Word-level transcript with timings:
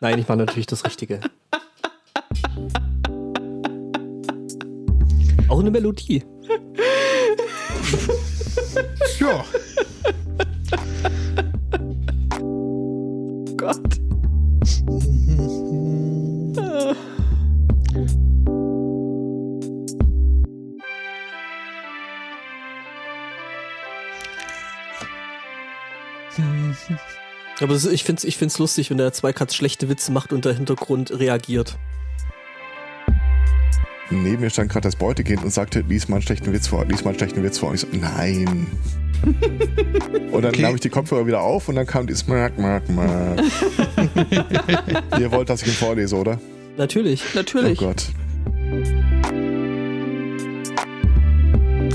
Nein, 0.00 0.18
ich 0.18 0.28
war 0.28 0.36
natürlich 0.36 0.66
das 0.66 0.84
Richtige. 0.84 1.20
Auch 5.48 5.60
eine 5.60 5.70
Melodie. 5.70 6.24
Ja. 9.18 9.44
Aber 27.74 27.92
ich 27.92 28.04
finde 28.04 28.20
es 28.20 28.24
ich 28.24 28.36
find's 28.36 28.58
lustig, 28.58 28.90
wenn 28.90 28.98
der 28.98 29.12
Zweikatz 29.12 29.54
schlechte 29.54 29.88
Witze 29.88 30.12
macht 30.12 30.32
und 30.32 30.44
der 30.44 30.54
Hintergrund 30.54 31.18
reagiert. 31.18 31.76
Neben 34.10 34.42
mir 34.42 34.50
stand 34.50 34.70
gerade 34.70 34.84
das 34.84 34.94
Beutekind 34.96 35.42
und 35.42 35.50
sagte, 35.50 35.80
lies 35.88 36.08
mal 36.08 36.16
einen 36.16 36.22
schlechten 36.22 36.52
Witz 36.52 36.68
vor, 36.68 36.84
lies 36.84 37.02
mal 37.02 37.10
einen 37.10 37.18
schlechten 37.18 37.42
Witz 37.42 37.58
vor. 37.58 37.70
Und 37.70 37.74
ich 37.76 37.80
so, 37.80 37.88
nein. 37.92 38.66
und 40.30 40.42
dann 40.42 40.52
Okay. 40.52 40.62
nahm 40.62 40.74
ich 40.76 40.82
die 40.82 40.88
Kopfhörer 40.90 41.26
wieder 41.26 41.40
auf 41.40 41.68
und 41.68 41.74
dann 41.74 41.86
kam 41.86 42.06
dieses 42.06 42.28
Mark, 42.28 42.58
Mark, 42.58 42.88
Mark. 42.90 43.40
Ihr 45.18 45.32
wollt, 45.32 45.48
dass 45.48 45.62
ich 45.62 45.68
ihn 45.68 45.74
vorlese, 45.74 46.14
oder? 46.16 46.38
Natürlich. 46.76 47.22
Natürlich. 47.34 47.80
Oh 47.80 47.86
Gott. 47.86 48.06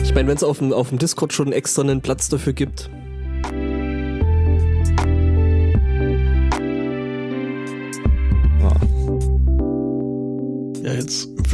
Ich 0.04 0.14
meine, 0.16 0.28
wenn 0.28 0.36
es 0.36 0.44
auf 0.44 0.58
dem, 0.58 0.74
auf 0.74 0.90
dem 0.90 0.98
Discord 0.98 1.32
schon 1.32 1.54
extra 1.54 1.84
einen 1.84 2.02
Platz 2.02 2.28
dafür 2.28 2.54
gibt. 2.54 2.90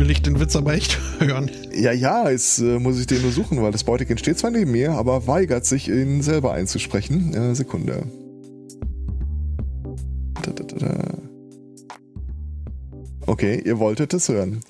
Will 0.05 0.11
ich 0.11 0.21
den 0.21 0.39
Witz 0.39 0.55
aber 0.55 0.73
echt 0.73 0.99
hören. 1.19 1.49
Ja, 1.73 1.91
ja, 1.91 2.29
jetzt 2.29 2.59
äh, 2.59 2.77
muss 2.77 2.99
ich 2.99 3.07
den 3.07 3.23
nur 3.23 3.31
suchen, 3.31 3.61
weil 3.63 3.71
das 3.71 3.83
Beutekind 3.83 4.19
steht 4.19 4.37
zwar 4.37 4.51
neben 4.51 4.71
mir, 4.71 4.91
aber 4.91 5.25
weigert 5.25 5.65
sich, 5.65 5.89
ihn 5.89 6.21
selber 6.21 6.53
einzusprechen. 6.53 7.33
Äh, 7.33 7.55
Sekunde. 7.55 8.03
Da, 10.43 10.51
da, 10.51 10.63
da, 10.63 10.77
da. 10.77 11.17
Okay, 13.25 13.59
ihr 13.65 13.79
wolltet 13.79 14.13
es 14.13 14.29
hören. 14.29 14.61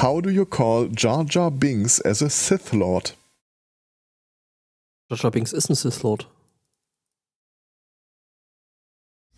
How 0.00 0.22
do 0.22 0.30
you 0.30 0.46
call 0.46 0.88
Jar 0.96 1.26
Jar 1.28 1.50
Binks 1.50 2.00
as 2.02 2.22
a 2.22 2.30
Sith 2.30 2.72
Lord? 2.72 3.18
Joshua 5.10 5.28
Binks 5.28 5.52
ist 5.52 5.68
ein 5.68 5.74
Sith 5.74 6.02
Lord. 6.02 6.30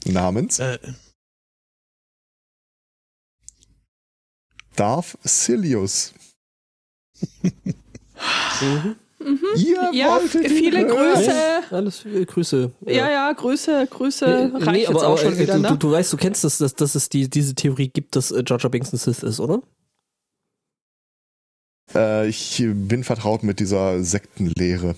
Namens 0.04 0.60
Äh, 0.60 0.78
Darth 4.76 5.18
Sidious. 5.22 6.12
Mhm. 8.60 8.96
Ihr 9.56 9.90
Ja, 9.92 10.20
wolltet 10.20 10.44
ihn 10.44 10.50
viele 10.50 10.78
hören? 10.86 11.14
Grüße. 11.14 11.62
Alles 11.70 12.04
äh, 12.04 12.24
Grüße. 12.24 12.72
Ja, 12.86 13.10
ja, 13.10 13.32
Grüße, 13.32 13.86
Grüße. 13.88 14.50
Nee, 14.52 14.56
Reicht 14.56 14.72
nee, 14.72 14.78
jetzt 14.80 14.88
aber, 14.90 14.98
auch 15.00 15.10
aber 15.10 15.18
schon 15.18 15.34
äh, 15.34 15.38
wieder, 15.38 15.54
du, 15.54 15.60
ne? 15.60 15.68
du, 15.68 15.76
du 15.76 15.92
weißt, 15.92 16.12
du 16.12 16.16
kennst 16.16 16.44
das, 16.44 16.58
dass, 16.58 16.74
dass 16.74 16.94
es 16.94 17.08
die, 17.08 17.28
diese 17.28 17.54
Theorie 17.54 17.88
gibt, 17.88 18.16
dass 18.16 18.30
äh, 18.30 18.42
Jar 18.46 18.58
Binks 18.70 18.92
ein 18.92 18.98
Sith 18.98 19.22
ist, 19.22 19.40
oder? 19.40 19.62
Äh, 21.94 22.28
ich 22.28 22.62
bin 22.66 23.04
vertraut 23.04 23.42
mit 23.42 23.60
dieser 23.60 24.02
Sektenlehre. 24.02 24.96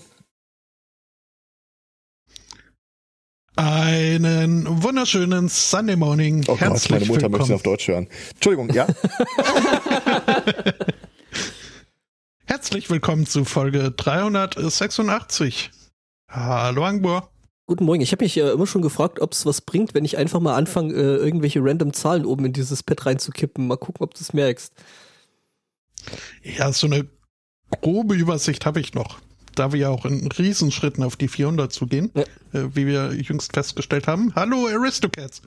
Einen 3.55 4.83
wunderschönen 4.83 5.49
Sunday 5.49 5.95
Morning. 5.95 6.43
Oh 6.47 6.51
Gott, 6.53 6.61
Herzlich 6.61 6.91
meine 6.91 7.05
Mutter 7.05 7.29
möchte 7.29 7.49
willkommen. 7.49 7.53
auf 7.53 7.63
Deutsch 7.63 7.87
hören. 7.87 8.07
Entschuldigung, 8.33 8.69
ja? 8.73 8.87
Herzlich 12.45 12.89
willkommen 12.89 13.25
zu 13.25 13.45
Folge 13.45 13.91
386. 13.91 15.71
Hallo 16.29 16.83
Angbor. 16.83 17.29
Guten 17.67 17.85
Morgen. 17.85 18.01
Ich 18.01 18.11
habe 18.11 18.23
mich 18.23 18.37
äh, 18.37 18.51
immer 18.51 18.67
schon 18.67 18.81
gefragt, 18.81 19.19
ob 19.19 19.31
es 19.33 19.45
was 19.45 19.61
bringt, 19.61 19.93
wenn 19.95 20.05
ich 20.05 20.17
einfach 20.17 20.39
mal 20.39 20.55
anfange, 20.55 20.93
äh, 20.93 21.15
irgendwelche 21.15 21.63
random 21.63 21.93
Zahlen 21.93 22.25
oben 22.25 22.45
in 22.45 22.53
dieses 22.53 22.83
Pad 22.83 23.05
reinzukippen. 23.05 23.67
Mal 23.67 23.77
gucken, 23.77 24.03
ob 24.03 24.13
du 24.13 24.21
es 24.21 24.33
merkst. 24.33 24.73
Ja, 26.43 26.71
so 26.71 26.85
eine 26.87 27.07
grobe 27.81 28.13
Übersicht 28.15 28.65
habe 28.67 28.79
ich 28.79 28.93
noch. 28.93 29.19
Da 29.55 29.71
wir 29.71 29.79
ja 29.79 29.89
auch 29.89 30.05
in 30.05 30.29
Riesenschritten 30.31 31.03
auf 31.03 31.15
die 31.15 31.27
400 31.29 31.71
zugehen, 31.71 32.11
Ja. 32.13 32.23
äh, 32.53 32.75
wie 32.75 32.85
wir 32.87 33.13
jüngst 33.13 33.53
festgestellt 33.53 34.05
haben. 34.07 34.33
Hallo 34.35 34.67
Aristocats. 34.67 35.41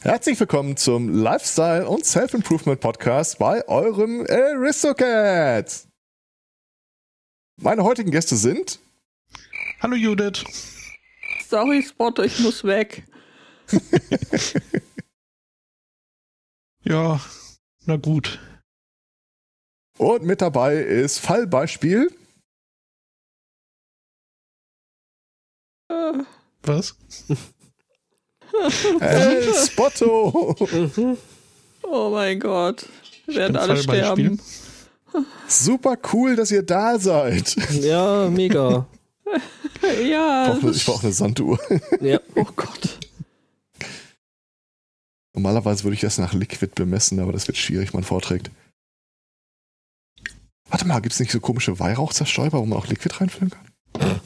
Herzlich 0.00 0.40
willkommen 0.40 0.78
zum 0.78 1.10
Lifestyle- 1.10 1.86
und 1.86 2.06
Self-Improvement-Podcast 2.06 3.38
bei 3.38 3.66
eurem 3.68 4.26
Aristocats. 4.26 5.86
Meine 7.60 7.84
heutigen 7.84 8.10
Gäste 8.10 8.36
sind 8.36 8.78
Hallo 9.82 9.96
Judith. 9.96 10.44
Sorry, 11.48 11.82
Spotter, 11.82 12.24
ich 12.24 12.38
muss 12.40 12.64
weg. 12.64 13.04
Ja, 16.82 17.20
na 17.84 17.96
gut. 17.96 18.40
und 19.98 20.24
mit 20.24 20.40
dabei 20.40 20.76
ist 20.76 21.18
Fallbeispiel 21.18 22.10
Was? 26.62 26.96
El 29.00 29.54
Spotto. 29.54 30.56
Mhm. 30.72 31.16
Oh 31.82 32.10
mein 32.10 32.38
Gott. 32.40 32.86
Wir 33.26 33.36
werden 33.36 33.56
alle 33.56 33.76
sterben. 33.76 34.40
Super 35.48 35.96
cool, 36.12 36.36
dass 36.36 36.50
ihr 36.50 36.62
da 36.62 36.98
seid. 36.98 37.56
Ja, 37.72 38.28
mega. 38.28 38.86
Ja. 40.02 40.58
Ich 40.58 40.84
brauche 40.84 40.98
ich 40.98 41.04
eine 41.04 41.12
Sanduhr. 41.12 41.58
ja. 42.00 42.20
Oh 42.34 42.44
Gott. 42.56 42.98
Normalerweise 45.32 45.84
würde 45.84 45.94
ich 45.94 46.00
das 46.00 46.18
nach 46.18 46.34
Liquid 46.34 46.72
bemessen, 46.74 47.18
aber 47.20 47.32
das 47.32 47.46
wird 47.46 47.56
schwierig, 47.56 47.92
wenn 47.92 48.00
man 48.00 48.04
vorträgt. 48.04 48.50
Warte 50.68 50.86
mal, 50.86 51.00
gibt 51.00 51.14
es 51.14 51.20
nicht 51.20 51.32
so 51.32 51.40
komische 51.40 51.78
Weihrauchzerstäuber, 51.78 52.58
wo 52.58 52.66
man 52.66 52.78
auch 52.78 52.88
Liquid 52.88 53.14
reinfüllen 53.20 53.50
kann? 53.52 54.20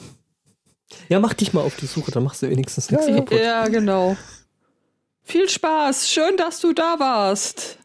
Ja, 1.09 1.19
mach 1.19 1.33
dich 1.33 1.53
mal 1.53 1.61
auf 1.61 1.75
die 1.75 1.85
Suche, 1.87 2.11
dann 2.11 2.23
machst 2.23 2.41
du 2.41 2.49
wenigstens 2.49 2.89
nichts 2.89 3.07
Ja, 3.07 3.11
ja. 3.13 3.19
kaputt. 3.19 3.39
Ja, 3.39 3.67
genau. 3.67 4.17
Viel 5.23 5.49
Spaß. 5.49 6.09
Schön, 6.09 6.37
dass 6.37 6.59
du 6.59 6.73
da 6.73 6.99
warst. 6.99 7.77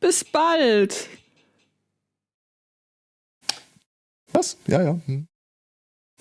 Bis 0.00 0.24
bald. 0.24 1.08
Was? 4.32 4.56
Ja, 4.66 4.82
ja. 4.82 4.98
Hm. 5.06 5.26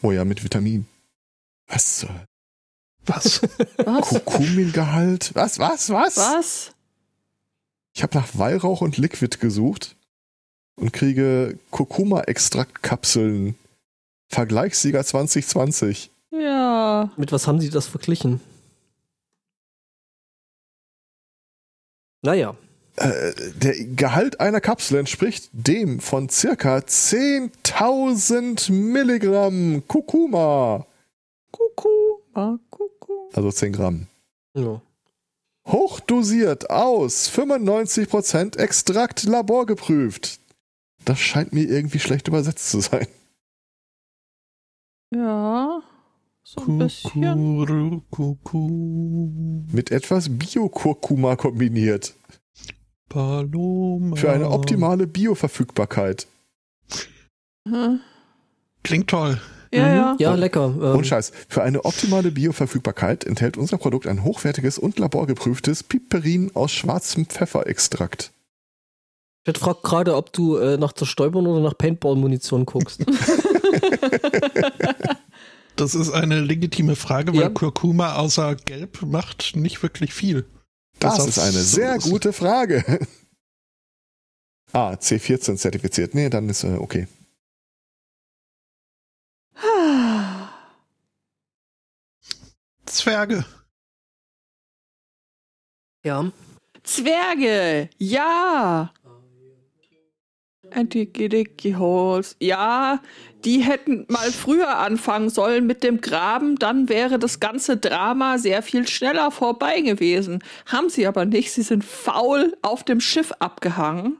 Oh 0.02 0.12
ja, 0.12 0.26
mit 0.26 0.44
Vitamin. 0.44 0.88
Was? 1.68 2.06
Was? 3.06 3.42
Was? 3.78 4.02
Kurkumingehalt? 4.02 5.32
Was, 5.36 5.60
was, 5.60 5.90
was? 5.90 6.18
Was? 6.18 6.72
Ich 7.96 8.04
habe 8.04 8.18
nach 8.18 8.28
Weihrauch 8.38 8.82
und 8.82 8.98
Liquid 8.98 9.38
gesucht 9.40 9.96
und 10.76 10.94
kriege 10.94 11.58
Kurkuma-Extraktkapseln. 11.72 13.56
Vergleichssieger 14.30 15.04
2020. 15.04 16.12
Ja. 16.32 17.12
Mit 17.18 17.32
was 17.32 17.48
haben 17.48 17.60
sie 17.60 17.70
das 17.70 17.88
verglichen? 17.88 18.42
Naja. 22.22 22.56
Äh, 22.98 23.34
der 23.56 23.76
Gehalt 23.86 24.40
einer 24.42 24.62
Kapsel 24.62 25.00
entspricht 25.00 25.50
dem 25.54 26.00
von 26.00 26.28
circa 26.30 26.78
10.000 26.78 28.72
Milligramm 28.72 29.84
Kurkuma. 29.88 30.86
Kuckuck. 31.52 32.24
Ah, 32.34 32.58
Kuckuck. 32.70 33.36
Also 33.36 33.52
10 33.52 33.74
Gramm. 33.74 34.08
Ja. 34.54 34.82
Hochdosiert 35.66 36.70
aus 36.70 37.30
95% 37.30 38.58
Extrakt 38.58 39.24
laborgeprüft. 39.24 40.40
Das 41.06 41.20
scheint 41.20 41.54
mir 41.54 41.64
irgendwie 41.64 42.00
schlecht 42.00 42.28
übersetzt 42.28 42.70
zu 42.70 42.82
sein. 42.82 43.08
Ja. 45.14 45.82
So 46.52 46.62
ein 46.62 46.80
bisschen. 46.80 48.02
Mit 49.72 49.92
etwas 49.92 50.30
Bio-Kurkuma 50.36 51.36
kombiniert. 51.36 52.16
Paloma. 53.08 54.16
Für 54.16 54.32
eine 54.32 54.50
optimale 54.50 55.06
Bioverfügbarkeit. 55.06 56.26
Hm. 57.68 58.00
Klingt 58.82 59.08
toll. 59.12 59.40
Ja, 59.72 59.90
Mhm. 59.90 59.96
ja. 59.96 60.16
Ja, 60.18 60.34
lecker. 60.34 60.74
Ähm, 60.82 60.98
Und 60.98 61.06
Scheiß, 61.06 61.34
für 61.50 61.62
eine 61.62 61.86
optimale 61.86 62.32
Bioverfügbarkeit 62.32 63.26
enthält 63.26 63.56
unser 63.56 63.78
Produkt 63.78 64.08
ein 64.08 64.24
hochwertiges 64.24 64.80
und 64.80 64.98
laborgeprüftes 64.98 65.84
Piperin 65.84 66.50
aus 66.56 66.72
schwarzem 66.72 67.28
Pfefferextrakt. 67.28 68.32
ich 69.46 69.56
frag 69.60 69.84
gerade, 69.84 70.16
ob 70.16 70.34
du 70.34 70.56
äh, 70.58 70.78
nach 70.78 70.94
Zerstäubern 70.94 71.46
oder 71.46 71.60
nach 71.62 71.78
Paintball-Munition 71.78 72.66
guckst. 72.66 73.06
Das 75.80 75.96
ist 75.96 76.12
eine 76.12 76.42
legitime 76.42 76.96
Frage, 76.96 77.34
weil 77.34 77.42
Ja. 77.42 77.50
Kurkuma 77.50 78.16
außer 78.16 78.56
Gelb 78.56 79.02
macht 79.02 79.56
nicht 79.56 79.82
wirklich 79.82 80.14
viel. 80.14 80.46
Das 81.00 81.20
Was 81.20 81.28
ist 81.28 81.40
eine 81.40 81.52
so 81.54 81.76
sehr 81.78 81.96
ist. 81.96 82.04
gute 82.04 82.34
Frage. 82.34 83.00
Ah, 84.74 84.92
C14 84.94 85.56
zertifiziert. 85.58 86.14
Nee, 86.14 86.30
dann 86.30 86.48
ist 86.50 86.64
äh, 86.64 86.76
okay. 86.76 87.08
Zwerge. 92.86 93.46
Ja. 96.04 96.32
Zwerge, 96.84 97.90
ja. 97.98 98.92
Antigidiki 100.74 101.74
Holes. 101.74 102.36
Ja, 102.40 103.02
die 103.46 103.60
hätten 103.60 104.06
mal 104.10 104.32
früher 104.32 104.78
anfangen 104.78 105.30
sollen 105.30 105.66
mit 105.66 105.84
dem 105.84 106.02
Graben, 106.02 106.58
dann 106.58 106.90
wäre 106.90 107.20
das 107.20 107.40
ganze 107.40 107.78
Drama 107.78 108.38
sehr 108.38 108.62
viel 108.62 108.88
schneller 108.88 109.32
vorbei 109.32 109.82
gewesen. 109.82 110.44
Haben 110.66 110.90
sie 110.90 111.08
aber 111.08 111.26
nicht. 111.26 111.52
Sie 111.52 111.62
sind 111.62 111.84
faul 111.84 112.56
auf 112.62 112.84
dem 112.84 113.00
Schiff 113.00 113.32
abgehangen 113.40 114.18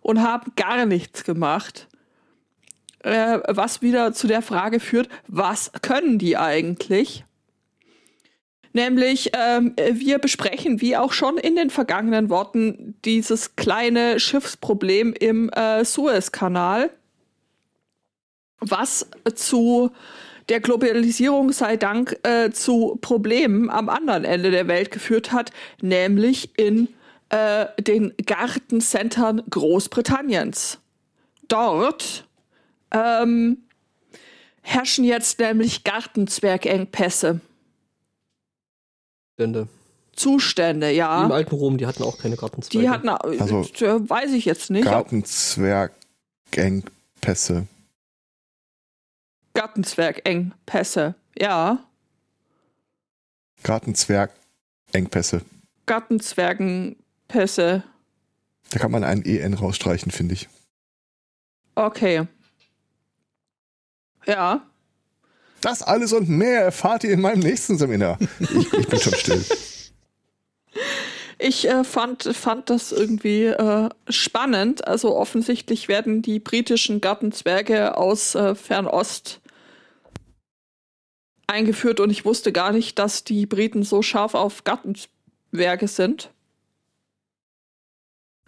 und 0.00 0.22
haben 0.22 0.52
gar 0.56 0.86
nichts 0.86 1.24
gemacht. 1.24 1.88
Äh, 3.00 3.40
was 3.48 3.82
wieder 3.82 4.12
zu 4.12 4.26
der 4.26 4.40
Frage 4.40 4.80
führt, 4.80 5.08
was 5.26 5.72
können 5.82 6.18
die 6.18 6.36
eigentlich? 6.36 7.24
Nämlich, 8.74 9.30
ähm, 9.34 9.74
wir 9.76 10.18
besprechen, 10.18 10.80
wie 10.80 10.96
auch 10.96 11.12
schon 11.12 11.38
in 11.38 11.54
den 11.54 11.70
vergangenen 11.70 12.28
Worten, 12.28 12.96
dieses 13.04 13.54
kleine 13.54 14.18
Schiffsproblem 14.18 15.12
im 15.12 15.48
äh, 15.50 15.84
Suezkanal, 15.84 16.90
was 18.58 19.08
zu 19.36 19.92
der 20.48 20.58
Globalisierung 20.58 21.52
sei 21.52 21.76
Dank 21.76 22.18
äh, 22.24 22.50
zu 22.50 22.98
Problemen 23.00 23.70
am 23.70 23.88
anderen 23.88 24.24
Ende 24.24 24.50
der 24.50 24.66
Welt 24.66 24.90
geführt 24.90 25.30
hat, 25.30 25.52
nämlich 25.80 26.58
in 26.58 26.88
äh, 27.28 27.66
den 27.80 28.12
Gartencentern 28.26 29.40
Großbritanniens. 29.50 30.80
Dort 31.46 32.24
ähm, 32.90 33.58
herrschen 34.62 35.04
jetzt 35.04 35.38
nämlich 35.38 35.84
Gartenzwergengpässe. 35.84 37.40
Stände. 39.34 39.68
Zustände, 40.14 40.86
Wie 40.88 40.92
Im 40.92 40.96
ja. 40.98 41.28
alten 41.28 41.54
Rom, 41.56 41.76
die 41.76 41.86
hatten 41.86 42.04
auch 42.04 42.18
keine 42.18 42.36
Gartenzweige. 42.36 42.78
Die 42.78 42.88
hatten, 42.88 43.08
Also- 43.08 43.62
äh, 43.84 44.08
weiß 44.08 44.30
ich 44.32 44.44
jetzt 44.44 44.70
nicht. 44.70 44.84
Gartenzwergengpässe. 44.84 47.66
Gartenzwergengpässe, 49.54 51.14
ja. 51.38 51.78
Gartenzwergengpässe. 53.64 55.40
Gartenzwergenpässe, 55.86 57.82
Da 58.70 58.78
kann 58.78 58.90
man 58.92 59.02
ein 59.04 59.24
EN 59.24 59.54
rausstreichen, 59.54 60.12
finde 60.12 60.34
ich. 60.34 60.48
okay. 61.74 62.26
Ja. 64.26 64.62
Das 65.64 65.82
alles 65.82 66.12
und 66.12 66.28
mehr 66.28 66.60
erfahrt 66.60 67.04
ihr 67.04 67.12
in 67.12 67.22
meinem 67.22 67.40
nächsten 67.40 67.78
Seminar. 67.78 68.18
Ich, 68.38 68.72
ich 68.72 68.86
bin 68.86 69.00
schon 69.00 69.14
still. 69.14 69.44
Ich 71.38 71.66
äh, 71.66 71.84
fand, 71.84 72.22
fand 72.22 72.68
das 72.68 72.92
irgendwie 72.92 73.46
äh, 73.46 73.88
spannend. 74.10 74.86
Also 74.86 75.16
offensichtlich 75.16 75.88
werden 75.88 76.20
die 76.20 76.38
britischen 76.38 77.00
Gartenzwerge 77.00 77.96
aus 77.96 78.34
äh, 78.34 78.54
Fernost 78.54 79.40
eingeführt 81.46 81.98
und 82.00 82.10
ich 82.10 82.26
wusste 82.26 82.52
gar 82.52 82.72
nicht, 82.72 82.98
dass 82.98 83.24
die 83.24 83.46
Briten 83.46 83.84
so 83.84 84.02
scharf 84.02 84.34
auf 84.34 84.64
Gartenzwerge 84.64 85.88
sind. 85.88 86.30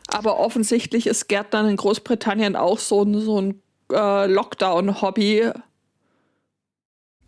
Aber 0.09 0.39
offensichtlich 0.39 1.07
ist 1.07 1.29
Gärtnern 1.29 1.67
in 1.67 1.77
Großbritannien 1.77 2.57
auch 2.57 2.79
so 2.79 3.03
ein, 3.03 3.19
so 3.21 3.41
ein 3.41 3.63
äh, 3.91 4.27
Lockdown-Hobby. 4.27 5.53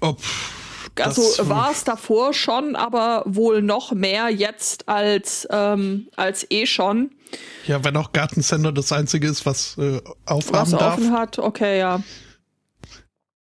Ob 0.01 0.21
Also 1.01 1.23
das- 1.37 1.49
war 1.49 1.71
es 1.71 1.85
davor 1.85 2.33
schon, 2.35 2.75
aber 2.77 3.23
wohl 3.27 3.63
noch 3.63 3.93
mehr 3.93 4.29
jetzt 4.31 4.89
als, 4.89 5.47
ähm, 5.51 6.09
als 6.17 6.47
eh 6.51 6.67
schon. 6.67 7.11
Ja, 7.67 7.85
wenn 7.85 7.97
auch 7.97 8.13
Gartencenter 8.13 8.73
das 8.73 8.91
einzige 8.93 9.29
ist, 9.29 9.45
was 9.47 9.77
äh, 9.79 10.01
aufhaben 10.27 10.73
Was 10.73 10.79
darf. 10.79 10.95
offen 10.99 11.13
hat, 11.13 11.39
okay, 11.39 11.79
ja. 11.79 12.03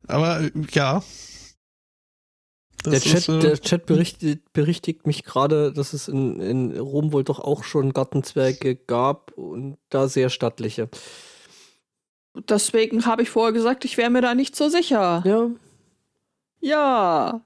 Aber 0.06 0.40
äh, 0.40 0.50
ja. 0.72 1.02
Der 2.86 3.00
Chat, 3.00 3.14
ist, 3.14 3.28
äh, 3.30 3.38
der 3.38 3.58
Chat 3.60 3.86
berichtet, 3.86 4.52
berichtigt 4.52 5.06
mich 5.06 5.24
gerade, 5.24 5.72
dass 5.72 5.94
es 5.94 6.06
in, 6.08 6.38
in 6.40 6.78
Rom 6.78 7.12
wohl 7.12 7.24
doch 7.24 7.40
auch 7.40 7.64
schon 7.64 7.94
Gartenzwerge 7.94 8.76
gab 8.76 9.32
und 9.32 9.78
da 9.88 10.06
sehr 10.06 10.28
stattliche. 10.28 10.90
Deswegen 12.48 13.06
habe 13.06 13.22
ich 13.22 13.30
vorher 13.30 13.52
gesagt, 13.52 13.84
ich 13.84 13.96
wäre 13.96 14.10
mir 14.10 14.20
da 14.20 14.34
nicht 14.34 14.54
so 14.56 14.68
sicher. 14.68 15.22
Ja. 15.24 15.48
Ja. 16.64 17.42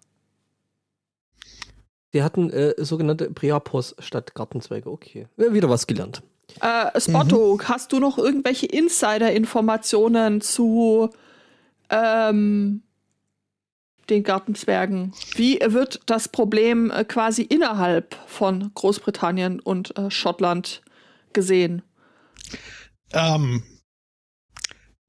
Die 2.15 2.23
hatten 2.23 2.51
äh, 2.51 2.75
sogenannte 2.79 3.31
Priapos 3.31 3.97
statt 3.99 4.35
Gartenzweige. 4.35 4.91
Okay. 4.91 5.27
Wieder 5.37 5.69
was 5.69 5.87
gelernt. 5.89 6.23
Äh, 6.61 7.01
Spotto, 7.01 7.59
hast 7.65 7.93
du 7.93 7.99
noch 7.99 8.17
irgendwelche 8.17 8.67
Insider-Informationen 8.67 10.41
zu 10.41 11.11
ähm, 11.91 12.83
den 14.09 14.23
Gartenzwergen? 14.23 15.13
Wie 15.35 15.59
wird 15.63 16.01
das 16.07 16.29
Problem 16.29 16.91
äh, 16.93 17.05
quasi 17.05 17.43
innerhalb 17.43 18.15
von 18.27 18.71
Großbritannien 18.73 19.59
und 19.59 19.99
äh, 19.99 20.11
Schottland 20.13 20.81
gesehen? 21.33 21.83
Ähm, 23.13 23.63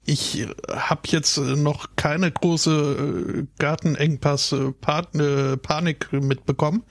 ich 0.09 0.45
habe 0.67 1.01
jetzt 1.05 1.37
äh, 1.37 1.55
noch 1.55 1.95
keine 1.95 2.29
große 2.31 3.41
äh, 3.41 3.45
Gartenengpass-Panik 3.59 6.11
mitbekommen. 6.11 6.83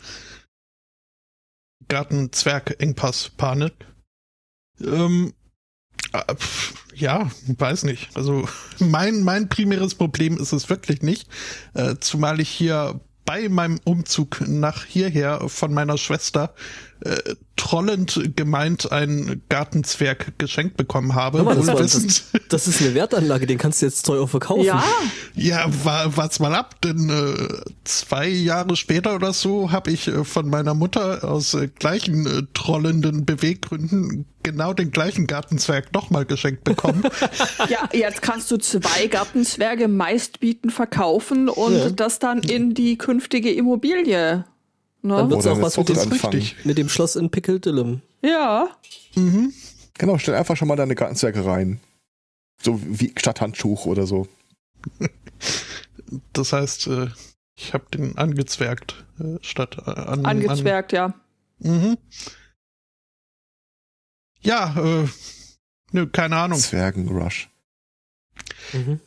Gartenzwerg-Engpass-Panik. 1.89 3.73
Ähm, 4.81 5.33
äh, 6.13 6.35
pf, 6.37 6.75
ja, 6.95 7.29
weiß 7.47 7.83
nicht. 7.85 8.17
Also 8.17 8.49
mein, 8.79 9.25
mein 9.25 9.49
primäres 9.49 9.97
Problem 9.97 10.39
ist 10.39 10.53
es 10.53 10.71
wirklich 10.71 11.03
nicht. 11.03 11.29
Äh, 11.75 11.97
zumal 11.99 12.39
ich 12.39 12.51
hier 12.51 13.01
bei 13.25 13.49
meinem 13.49 13.81
Umzug 13.85 14.47
nach 14.47 14.85
hierher 14.85 15.49
von 15.49 15.75
meiner 15.75 15.99
Schwester 15.99 16.55
äh, 17.01 17.17
trollend 17.57 18.31
gemeint 18.37 18.91
einen 18.93 19.43
Gartenzwerg 19.49 20.39
geschenkt 20.39 20.77
bekommen 20.77 21.15
habe. 21.15 21.43
Mal, 21.43 21.57
das, 21.57 21.67
war, 21.67 21.79
wissend, 21.79 22.25
das, 22.33 22.41
das 22.49 22.69
ist 22.69 22.81
eine 22.81 22.95
Wertanlage, 22.95 23.47
den 23.47 23.59
kannst 23.59 23.83
du 23.83 23.87
jetzt 23.87 24.03
teuer 24.07 24.27
verkaufen. 24.29 24.65
Ja, 24.65 24.83
ja, 25.35 25.67
wa- 25.85 26.11
wart's 26.17 26.39
mal 26.41 26.55
ab, 26.55 26.81
denn 26.83 27.11
äh, 27.11 27.71
zwei 27.85 28.29
Jahre 28.29 28.77
später 28.77 29.15
oder 29.15 29.33
so 29.33 29.71
habe 29.73 29.91
ich 29.91 30.09
äh, 30.09 30.25
von 30.25 30.49
meiner 30.49 30.75
Mutter 30.75 31.25
aus 31.25 31.55
äh, 31.55 31.69
gleichen 31.69 32.27
äh, 32.27 32.43
trollenden 32.55 33.25
Beweggründen 33.27 34.25
genau 34.45 34.73
den 34.73 34.91
gleichen 34.93 35.27
Gartenzwerg 35.27 35.93
nochmal 35.93 36.25
geschenkt 36.25 36.65
bekommen. 36.65 37.03
ja, 37.69 37.89
jetzt 37.93 38.23
kannst 38.23 38.51
du 38.51 38.57
zwei 38.57 39.09
Gartenzwerge 39.09 39.89
meistbieten 39.89 40.71
verkaufen 40.71 41.49
und 41.49 41.75
Ja. 41.77 41.91
das 41.91 42.19
dann 42.19 42.39
in 42.41 42.73
die 42.73 42.97
künftige 42.99 43.53
Immobilie. 43.53 44.45
Dann 45.03 45.11
Ne? 45.27 45.31
wird's 45.31 45.45
Oder 45.47 45.53
auch 45.53 45.57
eine 45.57 45.65
was 45.67 45.77
mit 45.77 45.89
dem, 45.89 45.99
anfangen. 45.99 46.35
richtig. 46.39 46.65
mit 46.65 46.79
dem 46.79 46.89
Schloss 46.89 47.17
in 47.17 47.31
Pickledillum. 47.31 48.03
Ja. 48.23 48.77
Genau, 49.95 50.19
stell 50.19 50.35
einfach 50.35 50.57
schon 50.57 50.69
mal 50.69 50.77
deine 50.77 50.95
Gartenzwerge 50.95 51.45
rein. 51.45 51.81
So 52.63 52.81
wie 52.85 53.13
statt 53.17 53.41
Handtuch 53.41 53.87
oder 53.87 54.07
so. 54.07 54.27
Das 56.33 56.55
heißt, 56.55 56.87
äh, 56.87 57.09
ich 57.55 57.75
habe 57.75 57.85
den 57.93 58.17
angezwergt 58.17 59.05
äh, 59.21 59.37
statt 59.43 59.77
äh, 59.87 59.91
an, 59.91 60.25
Angezwergt, 60.25 60.93
ja. 60.93 61.05
An, 61.07 61.15
mhm. 61.59 61.99
Ja, 64.41 64.75
äh, 65.03 65.07
nö, 65.93 66.07
keine 66.07 66.37
Ahnung. 66.37 66.59
Zwergenrush. 66.59 67.51
Mhm. 68.73 69.01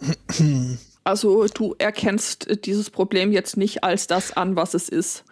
Also 1.08 1.46
du 1.46 1.74
erkennst 1.78 2.46
äh, 2.48 2.58
dieses 2.58 2.90
Problem 2.90 3.32
jetzt 3.32 3.56
nicht 3.56 3.82
als 3.82 4.08
das 4.08 4.36
an, 4.36 4.56
was 4.56 4.74
es 4.74 4.90
ist. 4.90 5.24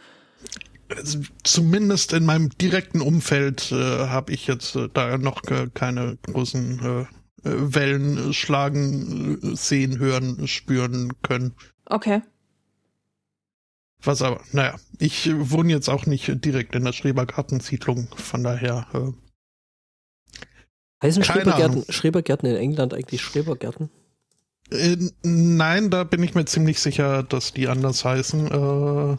Also, 0.88 1.20
Zumindest 1.42 2.14
in 2.14 2.24
meinem 2.24 2.48
direkten 2.48 3.02
Umfeld 3.02 3.72
äh, 3.72 3.74
habe 4.06 4.32
ich 4.32 4.46
jetzt 4.46 4.74
äh, 4.74 4.88
da 4.94 5.18
noch 5.18 5.44
äh, 5.50 5.68
keine 5.74 6.16
großen 6.22 6.80
äh, 6.80 7.00
äh, 7.00 7.06
Wellen 7.74 8.30
äh, 8.30 8.32
schlagen, 8.32 9.38
äh, 9.42 9.54
sehen, 9.54 9.98
hören, 9.98 10.48
spüren 10.48 11.12
können. 11.20 11.52
Okay. 11.84 12.22
Was 14.02 14.22
aber, 14.22 14.40
naja, 14.52 14.76
ich 14.98 15.30
wohne 15.34 15.74
jetzt 15.74 15.90
auch 15.90 16.06
nicht 16.06 16.42
direkt 16.42 16.74
in 16.74 16.84
der 16.84 16.94
Schrebergartensiedlung, 16.94 18.08
von 18.16 18.42
daher 18.42 18.86
äh, 18.94 19.12
Heißen 21.02 21.22
Keine 21.22 21.42
Schrebergärten. 21.42 21.84
Schrebergärten 21.92 22.48
in 22.48 22.56
England 22.56 22.94
eigentlich 22.94 23.20
Schrebergärten? 23.20 23.90
Äh, 24.70 24.96
nein, 25.22 25.90
da 25.90 26.04
bin 26.04 26.22
ich 26.22 26.34
mir 26.34 26.44
ziemlich 26.44 26.80
sicher, 26.80 27.22
dass 27.22 27.52
die 27.52 27.68
anders 27.68 28.04
heißen. 28.04 28.50
Äh, 28.50 29.16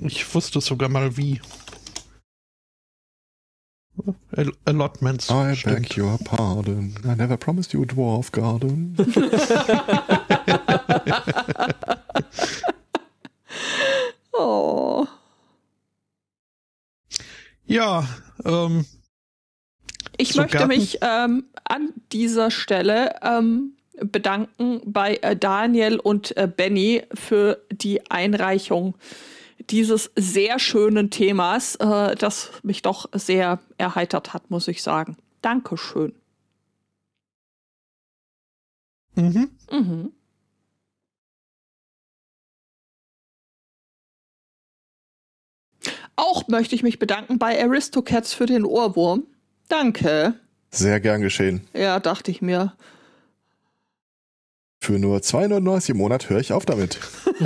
ich 0.00 0.34
wusste 0.34 0.60
sogar 0.60 0.88
mal 0.88 1.16
wie. 1.16 1.40
All 4.34 4.52
Allotments. 4.64 5.28
I 5.30 5.54
stimmt. 5.54 5.90
beg 5.90 5.98
your 5.98 6.18
pardon. 6.24 6.94
I 7.04 7.14
never 7.14 7.36
promised 7.36 7.74
you 7.74 7.82
a 7.82 7.86
dwarf 7.86 8.32
garden. 8.32 8.96
Oh. 14.32 15.06
Ja, 17.66 18.06
ähm, 18.44 18.84
Ich 20.16 20.34
So, 20.34 20.42
möchte 20.42 20.56
Garten? 20.58 20.68
mich 20.68 20.98
ähm, 21.02 21.44
an 21.64 21.92
dieser 22.12 22.50
Stelle 22.50 23.16
ähm, 23.22 23.74
bedanken 24.00 24.80
bei 24.84 25.16
äh, 25.22 25.36
Daniel 25.36 25.98
und 25.98 26.36
äh, 26.36 26.48
Benny 26.48 27.02
für 27.14 27.62
die 27.70 28.10
Einreichung 28.10 28.94
dieses 29.70 30.10
sehr 30.16 30.58
schönen 30.58 31.10
Themas, 31.10 31.76
äh, 31.76 32.14
das 32.16 32.50
mich 32.62 32.82
doch 32.82 33.08
sehr 33.14 33.60
erheitert 33.78 34.34
hat, 34.34 34.50
muss 34.50 34.68
ich 34.68 34.82
sagen. 34.82 35.16
Dankeschön. 35.40 36.12
mhm. 39.16 39.50
Mhm. 39.70 40.12
Auch 46.16 46.48
möchte 46.48 46.74
ich 46.74 46.82
mich 46.82 46.98
bedanken 46.98 47.38
bei 47.38 47.62
Aristocats 47.62 48.34
für 48.34 48.46
den 48.46 48.64
Ohrwurm. 48.64 49.26
Danke. 49.72 50.34
Sehr 50.70 51.00
gern 51.00 51.22
geschehen. 51.22 51.66
Ja, 51.72 51.98
dachte 51.98 52.30
ich 52.30 52.42
mir. 52.42 52.74
Für 54.82 54.98
nur 54.98 55.20
2,99 55.20 55.92
im 55.92 55.96
Monat 55.96 56.28
höre 56.28 56.40
ich 56.40 56.52
auf 56.52 56.66
damit. 56.66 56.98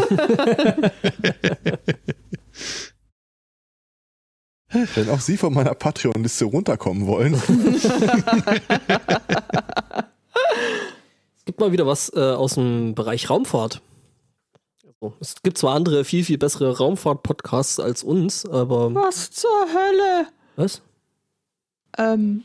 Wenn 4.71 5.09
auch 5.09 5.21
Sie 5.21 5.37
von 5.37 5.55
meiner 5.55 5.75
Patreon-Liste 5.75 6.47
runterkommen 6.47 7.07
wollen. 7.07 7.35
Es 11.37 11.45
gibt 11.45 11.61
mal 11.61 11.71
wieder 11.71 11.87
was 11.87 12.13
äh, 12.13 12.19
aus 12.19 12.55
dem 12.55 12.97
Bereich 12.97 13.31
Raumfahrt. 13.31 13.83
Also, 14.83 15.15
es 15.21 15.37
gibt 15.45 15.59
zwar 15.59 15.77
andere, 15.77 16.05
viel, 16.05 16.25
viel 16.25 16.39
bessere 16.39 16.77
Raumfahrt-Podcasts 16.77 17.79
als 17.79 18.03
uns, 18.03 18.45
aber. 18.45 18.93
Was 18.93 19.31
zur 19.31 19.69
Hölle? 19.73 20.27
Was? 20.57 20.83
Ähm, 21.99 22.45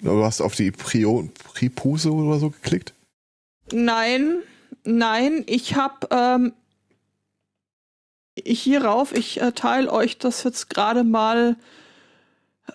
Du 0.00 0.22
hast 0.24 0.40
auf 0.42 0.54
die 0.54 0.70
Prio, 0.70 1.28
Pripuse 1.54 2.12
oder 2.12 2.38
so 2.38 2.50
geklickt. 2.50 2.92
nein, 3.72 4.42
nein, 4.84 5.44
ich 5.46 5.76
hab 5.76 6.12
ähm, 6.12 6.52
hierauf, 8.36 9.12
ich 9.12 9.40
äh, 9.40 9.52
teile 9.52 9.90
euch 9.90 10.18
das 10.18 10.42
jetzt 10.42 10.68
gerade 10.68 11.04
mal. 11.04 11.56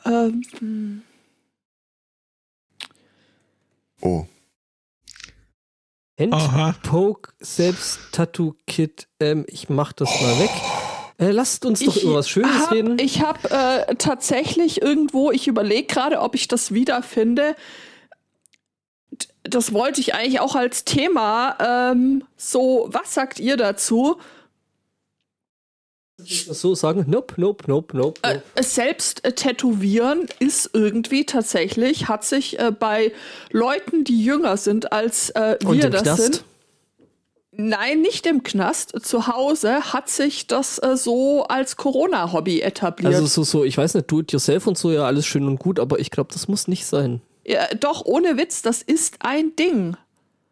Ähm, 0.06 1.04
Oh, 4.02 4.26
Hand, 6.18 6.34
Aha. 6.34 6.74
Poke, 6.84 7.34
selbst 7.40 8.00
Tattoo-Kit. 8.14 9.08
Ähm, 9.20 9.46
ich 9.48 9.70
mach 9.70 9.92
das 9.94 10.10
mal 10.22 10.40
weg. 10.40 10.50
Äh, 11.20 11.32
lasst 11.32 11.66
uns 11.66 11.82
doch 11.82 11.96
ich 11.96 12.04
über 12.04 12.16
was 12.16 12.30
Schönes 12.30 12.62
hab, 12.62 12.72
reden. 12.72 12.98
Ich 12.98 13.22
habe 13.22 13.50
äh, 13.50 13.96
tatsächlich 13.96 14.82
irgendwo, 14.82 15.32
ich 15.32 15.48
überlege 15.48 15.86
gerade, 15.86 16.22
ob 16.22 16.34
ich 16.34 16.48
das 16.48 16.74
wiederfinde. 16.74 17.56
Das 19.44 19.74
wollte 19.74 20.00
ich 20.00 20.16
eigentlich 20.16 20.40
auch 20.40 20.56
als 20.56 20.86
Thema. 20.86 21.92
Ähm, 21.92 22.24
so, 22.38 22.88
was 22.92 23.14
sagt 23.14 23.40
ihr 23.40 23.58
dazu? 23.58 24.18
so 26.22 26.76
sagen, 26.76 27.06
nope, 27.08 27.36
nope, 27.38 27.64
nope, 27.68 27.96
nope. 27.96 28.20
Äh, 28.24 28.36
nope. 28.36 28.64
selbst 28.64 29.24
äh, 29.24 29.34
tätowieren 29.34 30.28
ist 30.40 30.70
irgendwie 30.74 31.26
tatsächlich, 31.26 32.08
hat 32.08 32.26
sich 32.26 32.60
äh, 32.60 32.72
bei 32.72 33.14
Leuten, 33.52 34.04
die 34.04 34.22
jünger 34.22 34.58
sind 34.58 34.92
als 34.92 35.30
äh, 35.32 35.58
wir 35.62 35.90
das 35.90 36.04
Knast? 36.04 36.22
sind. 36.22 36.44
Nein, 37.62 38.00
nicht 38.00 38.26
im 38.26 38.42
Knast. 38.42 38.94
Zu 39.06 39.28
Hause 39.28 39.92
hat 39.92 40.08
sich 40.08 40.48
das 40.48 40.80
äh, 40.80 40.96
so 40.96 41.44
als 41.44 41.76
Corona-Hobby 41.76 42.62
etabliert. 42.62 43.14
Also 43.14 43.28
so, 43.28 43.44
so, 43.44 43.66
ich 43.66 43.78
weiß 43.78 43.96
nicht, 43.96 44.10
do 44.10 44.22
it 44.22 44.32
yourself 44.32 44.66
und 44.66 44.78
so, 44.78 44.94
ja, 44.94 45.06
alles 45.06 45.26
schön 45.26 45.46
und 45.46 45.60
gut, 45.60 45.78
aber 45.78 46.00
ich 46.00 46.10
glaube, 46.10 46.32
das 46.32 46.48
muss 46.48 46.70
nicht 46.70 46.86
sein. 46.86 47.20
ja, 47.46 47.68
doch, 47.78 48.06
ohne 48.06 48.38
Witz, 48.38 48.62
das 48.62 48.82
ist 48.82 49.18
ein 49.20 49.58
Ding. 49.58 49.98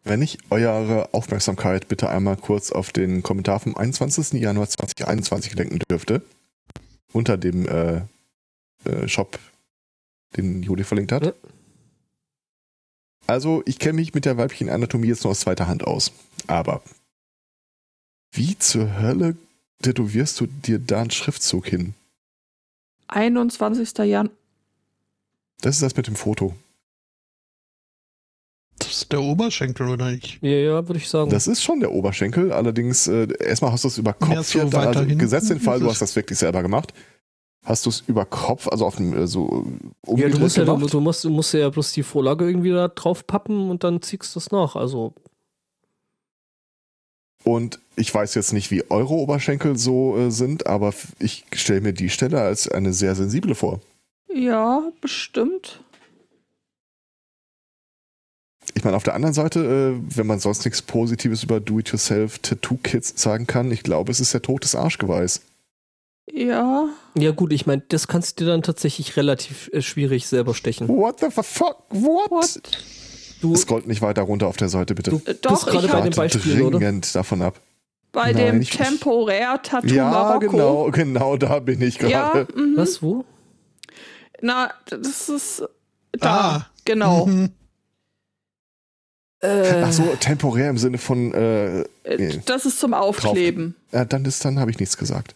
wenn 0.04 0.20
ich 0.20 0.36
eure 0.50 1.14
Aufmerksamkeit 1.14 1.88
bitte 1.88 2.10
einmal 2.10 2.36
kurz 2.36 2.72
auf 2.72 2.92
den 2.92 3.22
Kommentar 3.22 3.58
vom 3.60 3.74
21. 3.74 4.38
Januar 4.38 4.68
2021 4.68 5.54
lenken 5.54 5.78
dürfte. 5.90 6.20
Unter 7.14 7.38
dem 7.38 7.66
äh, 7.66 8.02
äh, 8.84 9.08
Shop, 9.08 9.38
den 10.36 10.62
Juli 10.62 10.84
verlinkt 10.84 11.12
hat. 11.12 11.24
Ja. 11.24 11.32
Also, 13.26 13.62
ich 13.64 13.78
kenne 13.78 13.94
mich 13.94 14.12
mit 14.12 14.26
der 14.26 14.36
weiblichen 14.36 14.68
Anatomie 14.68 15.08
jetzt 15.08 15.24
nur 15.24 15.30
aus 15.30 15.40
zweiter 15.40 15.68
Hand 15.68 15.84
aus. 15.84 16.12
Aber 16.46 16.82
wie 18.38 18.56
zur 18.58 19.00
Hölle 19.00 19.36
tätowierst 19.82 20.40
du 20.40 20.46
dir 20.46 20.78
da 20.78 21.00
einen 21.00 21.10
Schriftzug 21.10 21.66
hin? 21.66 21.94
21. 23.08 23.98
Januar. 23.98 24.32
Das 25.60 25.74
ist 25.74 25.82
das 25.82 25.96
mit 25.96 26.06
dem 26.06 26.14
Foto. 26.14 26.54
Das 28.78 28.88
ist 28.88 29.12
der 29.12 29.20
Oberschenkel, 29.20 29.88
oder 29.88 30.12
nicht? 30.12 30.38
Ja, 30.40 30.50
ja, 30.50 30.88
würde 30.88 30.98
ich 30.98 31.08
sagen. 31.08 31.30
Das 31.30 31.48
ist 31.48 31.62
schon 31.64 31.80
der 31.80 31.90
Oberschenkel. 31.90 32.52
Allerdings, 32.52 33.08
äh, 33.08 33.26
erstmal 33.40 33.72
hast 33.72 33.82
du 33.82 33.88
es 33.88 33.98
über 33.98 34.12
Kopf 34.12 34.32
Ja, 34.32 34.42
so 34.44 34.62
hier, 34.62 34.78
also 34.78 35.04
gesetzt 35.04 35.50
den 35.50 35.58
Fall, 35.58 35.80
du 35.80 35.90
hast 35.90 36.00
das 36.00 36.14
wirklich 36.14 36.38
selber 36.38 36.62
gemacht. 36.62 36.94
Hast 37.64 37.86
du 37.86 37.90
es 37.90 38.04
über 38.06 38.24
Kopf, 38.24 38.68
also 38.68 38.86
auf 38.86 38.96
dem 38.96 39.14
äh, 39.14 39.26
so 39.26 39.66
ja, 40.06 40.28
du 40.28 40.38
musst 40.38 40.56
ja, 40.56 40.64
du, 40.64 40.86
du, 40.86 41.00
musst, 41.00 41.24
du 41.24 41.30
musst 41.30 41.52
ja 41.54 41.68
bloß 41.68 41.92
die 41.92 42.04
Vorlage 42.04 42.46
irgendwie 42.46 42.70
da 42.70 42.86
drauf 42.86 43.26
pappen 43.26 43.68
und 43.68 43.82
dann 43.82 44.00
ziehst 44.00 44.34
du 44.36 44.38
es 44.38 44.52
nach. 44.52 44.76
Also, 44.76 45.12
Und 47.48 47.78
ich 47.96 48.14
weiß 48.14 48.34
jetzt 48.34 48.52
nicht, 48.52 48.70
wie 48.70 48.84
eure 48.90 49.14
Oberschenkel 49.14 49.78
so 49.78 50.18
äh, 50.18 50.30
sind, 50.30 50.66
aber 50.66 50.92
ich 51.18 51.46
stelle 51.54 51.80
mir 51.80 51.94
die 51.94 52.10
Stelle 52.10 52.42
als 52.42 52.68
eine 52.68 52.92
sehr 52.92 53.14
sensible 53.14 53.54
vor. 53.54 53.80
Ja, 54.30 54.82
bestimmt. 55.00 55.80
Ich 58.74 58.84
meine, 58.84 58.98
auf 58.98 59.02
der 59.02 59.14
anderen 59.14 59.32
Seite, 59.32 59.60
äh, 59.96 60.14
wenn 60.14 60.26
man 60.26 60.40
sonst 60.40 60.66
nichts 60.66 60.82
Positives 60.82 61.42
über 61.42 61.58
Do-it-yourself-Tattoo-Kits 61.58 63.14
sagen 63.16 63.46
kann, 63.46 63.72
ich 63.72 63.82
glaube, 63.82 64.12
es 64.12 64.20
ist 64.20 64.34
der 64.34 64.42
Tod 64.42 64.62
des 64.62 64.74
Arschgeweihs. 64.74 65.40
Ja. 66.30 66.90
ja 67.16 67.30
gut, 67.30 67.54
ich 67.54 67.64
meine, 67.64 67.80
das 67.88 68.08
kannst 68.08 68.38
du 68.38 68.44
dir 68.44 68.50
dann 68.50 68.62
tatsächlich 68.62 69.16
relativ 69.16 69.70
äh, 69.72 69.80
schwierig 69.80 70.26
selber 70.26 70.52
stechen. 70.52 70.86
What 70.86 71.20
the 71.20 71.30
fuck? 71.30 71.78
What? 71.88 72.30
What? 72.30 72.60
Du, 73.40 73.54
Scrollt 73.56 73.86
nicht 73.86 74.02
weiter 74.02 74.22
runter 74.22 74.46
auf 74.48 74.56
der 74.56 74.68
Seite, 74.68 74.94
bitte. 74.94 75.10
du 75.10 75.16
Äh, 75.18 75.20
bist 75.34 75.44
doch, 75.44 75.66
gerade 75.66 75.86
ich 75.86 75.92
bei 75.92 76.00
den 76.00 76.12
Rate 76.12 76.16
Beispielen, 76.16 76.62
oder? 76.62 76.78
dringend 76.78 77.14
davon 77.14 77.42
ab. 77.42 77.60
Bei 78.12 78.32
Nein, 78.32 78.60
dem 78.60 78.64
Temporär-Tattoo 78.64 79.86
Ja, 79.94 80.10
Marokko. 80.10 80.50
genau, 80.50 80.90
genau 80.90 81.36
da 81.36 81.58
bin 81.60 81.80
ich 81.82 81.96
Ja, 82.00 82.30
gerade. 82.32 82.48
mhm. 82.56 82.76
Was, 82.76 83.02
wo? 83.02 83.24
Na, 84.40 84.70
das 84.86 85.28
ist 85.28 85.62
da. 86.12 86.30
Ah. 86.56 86.66
Genau. 86.84 87.26
Mhm. 87.26 87.50
Äh, 89.40 89.82
Ach 89.84 89.92
so, 89.92 90.02
temporär 90.18 90.70
im 90.70 90.78
Sinne 90.78 90.98
von, 90.98 91.32
äh, 91.32 91.82
Äh. 92.02 92.40
Das 92.46 92.66
ist 92.66 92.80
zum 92.80 92.92
Aufkleben. 92.94 93.76
äh, 93.92 94.04
dann 94.06 94.24
ist, 94.24 94.44
dann 94.44 94.58
habe 94.58 94.70
ich 94.70 94.80
nichts 94.80 94.96
gesagt. 94.96 95.34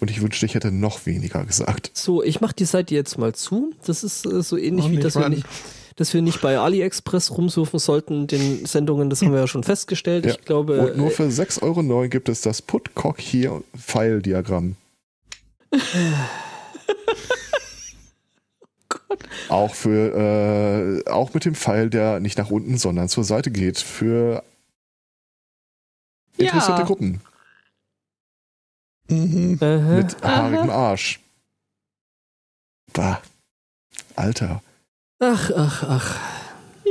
Und 0.00 0.10
ich 0.10 0.22
wünschte, 0.22 0.46
ich 0.46 0.54
hätte 0.54 0.72
noch 0.72 1.04
weniger 1.06 1.44
gesagt. 1.44 1.90
So, 1.94 2.22
ich 2.22 2.40
mache 2.40 2.54
die 2.54 2.64
Seite 2.64 2.94
jetzt 2.94 3.18
mal 3.18 3.34
zu. 3.34 3.72
Das 3.86 4.02
ist 4.02 4.24
äh, 4.26 4.42
so 4.42 4.56
ähnlich 4.56 4.86
Oh, 4.86 4.90
wie, 4.90 4.96
dass 4.96 5.14
wir, 5.16 5.28
nicht, 5.28 5.44
dass 5.96 6.14
wir 6.14 6.22
nicht 6.22 6.40
bei 6.40 6.58
AliExpress 6.58 7.36
rumsuchen 7.36 7.78
sollten, 7.78 8.26
den 8.26 8.64
Sendungen, 8.64 9.10
das 9.10 9.20
haben 9.20 9.32
wir 9.32 9.40
ja 9.40 9.46
schon 9.46 9.62
festgestellt. 9.62 10.24
Ja. 10.24 10.32
Ich 10.32 10.44
glaube, 10.46 10.80
Und 10.80 10.96
nur 10.96 11.08
äh, 11.08 11.10
für 11.10 11.24
6,09 11.24 11.62
Euro 11.90 12.08
gibt 12.08 12.30
es 12.30 12.40
das 12.40 12.62
Put-Cock 12.62 13.20
hier 13.20 13.62
Pfeil-Diagramm. 13.76 14.76
Auch 19.48 19.74
für, 19.74 21.02
äh, 21.06 21.10
auch 21.10 21.34
mit 21.34 21.44
dem 21.44 21.54
Pfeil, 21.54 21.90
der 21.90 22.20
nicht 22.20 22.38
nach 22.38 22.50
unten, 22.50 22.78
sondern 22.78 23.08
zur 23.08 23.24
Seite 23.24 23.50
geht. 23.50 23.78
Für 23.78 24.42
interessierte 26.36 26.80
Ja. 26.82 26.86
Gruppen. 26.86 27.20
Mhm. 29.10 29.58
äh, 29.60 29.78
Mit 29.78 30.22
haarigem 30.22 30.70
Arsch. 30.70 31.20
Bah. 32.92 33.20
Alter. 34.16 34.62
ach, 35.20 35.50
ach, 35.56 35.82
ach. 35.88 36.16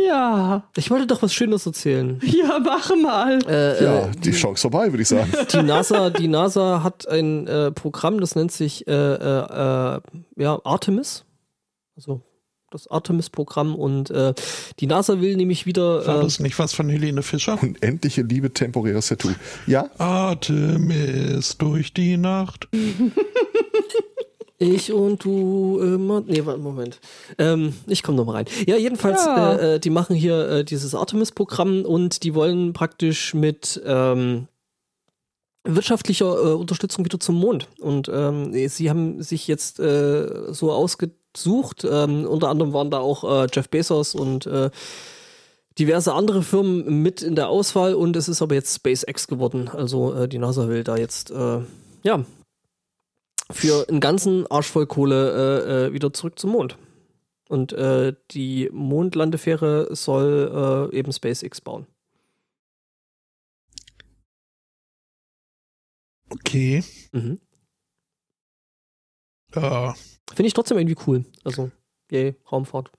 Ja. 0.07 0.63
Ich 0.77 0.89
wollte 0.91 1.07
doch 1.07 1.21
was 1.21 1.33
Schönes 1.33 1.65
erzählen. 1.65 2.19
Ja, 2.23 2.57
mach 2.59 2.89
mal. 2.95 3.39
Äh, 3.47 3.83
Ja, 3.83 3.99
äh, 4.07 4.11
die 4.11 4.31
Chance 4.31 4.61
vorbei, 4.61 4.91
würde 4.91 5.01
ich 5.01 5.07
sagen. 5.09 5.31
die 5.51 5.61
NASA, 5.63 6.09
die 6.09 6.27
NASA 6.29 6.83
hat 6.83 7.07
ein 7.09 7.47
äh, 7.47 7.71
Programm, 7.71 8.19
das 8.21 8.35
nennt 8.35 8.51
sich 8.51 8.87
äh, 8.87 8.91
äh, 8.93 9.95
äh, 9.95 9.99
ja, 10.37 10.59
Artemis. 10.63 11.25
Also 11.97 12.21
das 12.71 12.89
Artemis-Programm 12.89 13.75
und 13.75 14.09
äh, 14.11 14.33
die 14.79 14.87
NASA 14.87 15.19
will 15.21 15.35
nämlich 15.35 15.65
wieder. 15.65 16.05
War 16.05 16.19
Äh, 16.19 16.23
das 16.23 16.39
nicht 16.39 16.57
was 16.59 16.73
von 16.73 16.89
Helene 16.89 17.23
Fischer? 17.23 17.57
Unendliche 17.61 18.21
Liebe, 18.21 18.51
temporäres 18.53 19.07
Tattoo. 19.07 19.29
Ja, 19.67 19.89
Artemis 19.97 21.57
durch 21.57 21.93
die 21.93 22.17
Nacht. 22.17 22.67
ich 24.57 24.91
und 24.91 25.23
du 25.23 25.79
immer. 25.81 26.21
Nee, 26.25 26.45
warte, 26.45 26.59
Moment. 26.59 26.99
Ähm, 27.37 27.73
ich 27.87 28.03
komme 28.03 28.17
nochmal 28.17 28.35
rein. 28.37 28.45
Ja, 28.67 28.75
jedenfalls, 28.77 29.25
Ja. 29.25 29.55
Äh, 29.55 29.75
äh, 29.75 29.79
die 29.79 29.89
machen 29.89 30.15
hier 30.15 30.49
äh, 30.49 30.63
dieses 30.65 30.93
Artemis-Programm 30.95 31.85
und 31.85 32.23
die 32.23 32.35
wollen 32.35 32.73
praktisch 32.73 33.33
mit 33.33 33.81
ähm, 33.85 34.47
wirtschaftlicher 35.63 36.25
äh, 36.25 36.53
Unterstützung 36.53 37.05
wieder 37.05 37.19
zum 37.19 37.35
Mond. 37.35 37.67
Und 37.79 38.09
ähm, 38.13 38.51
sie 38.69 38.89
haben 38.89 39.21
sich 39.21 39.47
jetzt 39.47 39.79
äh, 39.79 40.51
so 40.53 40.71
ausgesucht. 41.39 41.85
Ähm, 41.89 42.25
unter 42.25 42.49
anderem 42.49 42.73
waren 42.73 42.91
da 42.91 42.99
auch 42.99 43.23
äh, 43.23 43.47
Jeff 43.51 43.69
Bezos 43.69 44.15
und 44.15 44.45
äh, 44.45 44.69
diverse 45.77 46.13
andere 46.13 46.43
Firmen 46.43 47.01
mit 47.01 47.21
in 47.21 47.35
der 47.35 47.49
Auswahl 47.49 47.93
und 47.93 48.15
es 48.15 48.27
ist 48.27 48.41
aber 48.41 48.55
jetzt 48.55 48.75
SpaceX 48.75 49.27
geworden. 49.27 49.69
Also 49.69 50.13
äh, 50.13 50.27
die 50.27 50.37
NASA 50.37 50.67
will 50.67 50.83
da 50.83 50.97
jetzt 50.97 51.31
äh, 51.31 51.59
ja 52.03 52.25
für 53.51 53.87
einen 53.89 53.99
ganzen 53.99 54.45
Arsch 54.47 54.67
voll 54.67 54.85
Kohle 54.85 55.31
äh, 55.31 55.87
äh, 55.87 55.93
wieder 55.93 56.13
zurück 56.13 56.37
zum 56.37 56.51
Mond. 56.51 56.77
Und 57.49 57.75
die 58.29 58.69
Mondlandefähre 58.71 59.95
soll 59.95 60.91
eben 60.93 61.11
SpaceX 61.11 61.61
bauen. 61.61 61.87
Okay. 66.29 66.83
Mhm. 67.11 67.39
Äh, 69.53 69.93
Finde 70.33 70.47
ich 70.47 70.53
trotzdem 70.53 70.77
irgendwie 70.77 71.01
cool. 71.07 71.25
Also, 71.43 71.71
yay, 72.11 72.35
Raumfahrt. 72.51 72.91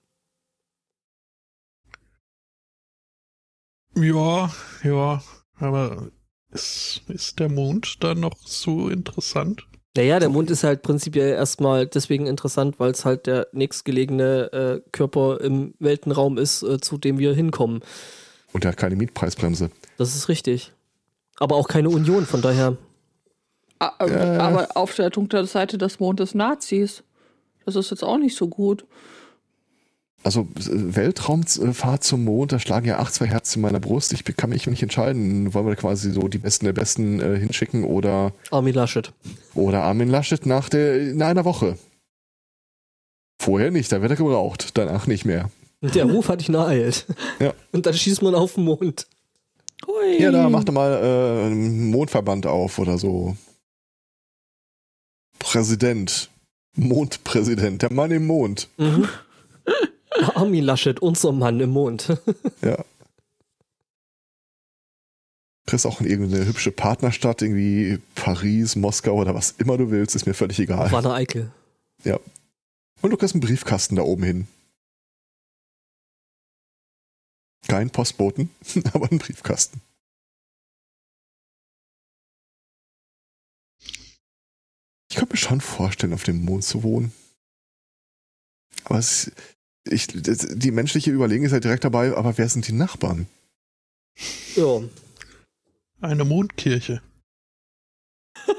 ja, 3.94 4.50
ja. 4.82 5.22
Aber 5.58 6.10
ist, 6.50 7.02
ist 7.08 7.38
der 7.38 7.48
Mond 7.48 8.02
dann 8.02 8.20
noch 8.20 8.36
so 8.46 8.88
interessant? 8.88 9.66
Naja, 9.96 10.20
der 10.20 10.28
Mond 10.28 10.50
ist 10.50 10.62
halt 10.64 10.82
prinzipiell 10.82 11.32
erstmal 11.32 11.86
deswegen 11.86 12.26
interessant, 12.26 12.78
weil 12.78 12.92
es 12.92 13.04
halt 13.04 13.26
der 13.26 13.48
nächstgelegene 13.52 14.52
äh, 14.52 14.90
Körper 14.92 15.40
im 15.40 15.74
Weltenraum 15.80 16.38
ist, 16.38 16.62
äh, 16.62 16.80
zu 16.80 16.96
dem 16.96 17.18
wir 17.18 17.34
hinkommen. 17.34 17.80
und 18.52 18.64
er 18.64 18.70
hat 18.70 18.76
keine 18.78 18.96
Mietpreisbremse. 18.96 19.70
Das 19.98 20.14
ist 20.14 20.28
richtig. 20.28 20.72
Aber 21.38 21.56
auch 21.56 21.68
keine 21.68 21.88
Union, 21.90 22.26
von 22.26 22.40
daher. 22.42 22.76
A- 23.80 23.94
äh, 24.06 24.36
Aber 24.38 24.68
auf 24.76 24.94
der 24.94 25.10
dunklen 25.10 25.46
Seite 25.46 25.76
des 25.78 25.98
Mondes 25.98 26.34
Nazis. 26.34 27.02
Das 27.66 27.74
ist 27.76 27.90
jetzt 27.90 28.04
auch 28.04 28.18
nicht 28.18 28.36
so 28.36 28.46
gut. 28.48 28.84
Also 30.22 30.42
äh, 30.58 30.96
Weltraumfahrt 30.96 32.04
zum 32.04 32.24
Mond, 32.24 32.52
da 32.52 32.58
schlagen 32.58 32.86
ja 32.86 32.98
acht, 32.98 33.14
zwei 33.14 33.26
Herzen 33.26 33.58
in 33.58 33.62
meiner 33.62 33.80
Brust. 33.80 34.12
Ich 34.12 34.22
kann 34.36 34.50
mich 34.50 34.66
nicht 34.66 34.82
entscheiden, 34.82 35.54
wollen 35.54 35.66
wir 35.66 35.76
quasi 35.76 36.10
so 36.12 36.28
die 36.28 36.38
Besten 36.38 36.66
der 36.66 36.74
Besten 36.74 37.20
äh, 37.20 37.38
hinschicken 37.38 37.84
oder, 37.84 38.32
Armin 38.50 38.74
Laschet. 38.74 39.12
oder 39.54 39.82
Armin 39.82 40.08
Laschet 40.10 40.44
nach 40.46 40.68
der, 40.68 41.00
in 41.00 41.22
einer 41.22 41.44
Woche. 41.46 41.78
Vorher 43.40 43.70
nicht, 43.70 43.90
da 43.90 44.02
wird 44.02 44.10
er 44.10 44.16
gebraucht, 44.16 44.76
danach 44.76 45.06
nicht 45.06 45.24
mehr. 45.24 45.50
Der 45.80 46.04
Ruf 46.04 46.28
hat 46.28 46.46
ihn 46.46 46.54
ereilt. 46.54 47.06
Ja. 47.38 47.54
Und 47.72 47.86
dann 47.86 47.94
schießt 47.94 48.20
man 48.20 48.34
auf 48.34 48.54
den 48.56 48.64
Mond. 48.64 49.06
Hui. 49.86 50.20
Ja, 50.20 50.30
da 50.30 50.50
macht 50.50 50.68
er 50.68 50.72
mal 50.72 50.92
äh, 50.92 51.46
einen 51.46 51.90
Mondverband 51.90 52.44
auf 52.46 52.78
oder 52.78 52.98
so. 52.98 53.34
Präsident. 55.40 56.30
Mondpräsident, 56.76 57.82
der 57.82 57.92
Mann 57.92 58.12
im 58.12 58.28
Mond. 58.28 58.68
Mhm. 58.76 59.08
Armin 60.34 60.64
Laschet, 60.64 61.00
unser 61.00 61.32
Mann 61.32 61.58
im 61.58 61.70
Mond. 61.70 62.16
Ja. 62.62 62.84
Kriegst 65.66 65.86
auch 65.86 66.00
in 66.00 66.06
irgendeine 66.06 66.46
hübsche 66.46 66.72
Partnerstadt, 66.72 67.42
irgendwie 67.42 67.98
Paris, 68.14 68.76
Moskau 68.76 69.14
oder 69.14 69.34
was 69.34 69.52
immer 69.52 69.78
du 69.78 69.90
willst, 69.90 70.16
ist 70.16 70.26
mir 70.26 70.34
völlig 70.34 70.58
egal. 70.58 70.90
War 70.90 71.02
der 71.02 71.12
Eikel. 71.12 71.52
Und 73.02 73.10
du 73.10 73.16
kriegst 73.16 73.34
einen 73.34 73.40
Briefkasten 73.40 73.96
da 73.96 74.02
oben 74.02 74.22
hin. 74.22 74.48
Kein 77.68 77.90
Postboten, 77.90 78.50
aber 78.92 79.08
einen 79.10 79.18
Briefkasten. 79.18 79.80
Könnte 85.20 85.34
mir 85.34 85.38
schon 85.38 85.60
vorstellen, 85.60 86.14
auf 86.14 86.24
dem 86.24 86.46
Mond 86.46 86.64
zu 86.64 86.82
wohnen. 86.82 87.12
Aber 88.84 88.98
es, 88.98 89.30
ich, 89.84 90.06
die 90.08 90.70
menschliche 90.70 91.10
Überlegung 91.10 91.44
ist 91.44 91.52
halt 91.52 91.64
direkt 91.64 91.84
dabei, 91.84 92.16
aber 92.16 92.38
wer 92.38 92.48
sind 92.48 92.66
die 92.66 92.72
Nachbarn? 92.72 93.26
Ja. 94.56 94.82
Eine 96.00 96.24
Mondkirche. 96.24 97.02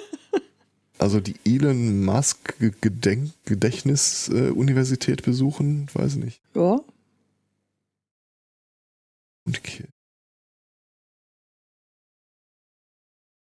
Also 1.00 1.20
die 1.20 1.36
Elon 1.46 2.06
Musk 2.06 2.60
Gedenk 2.60 3.34
Gedächtnis 3.46 4.30
äh, 4.30 4.52
Universität 4.52 5.24
besuchen, 5.24 5.90
weiß 5.96 6.14
ich 6.14 6.24
nicht. 6.24 6.42
Ja. 6.54 6.80
Und 9.46 9.58
okay. 9.58 9.88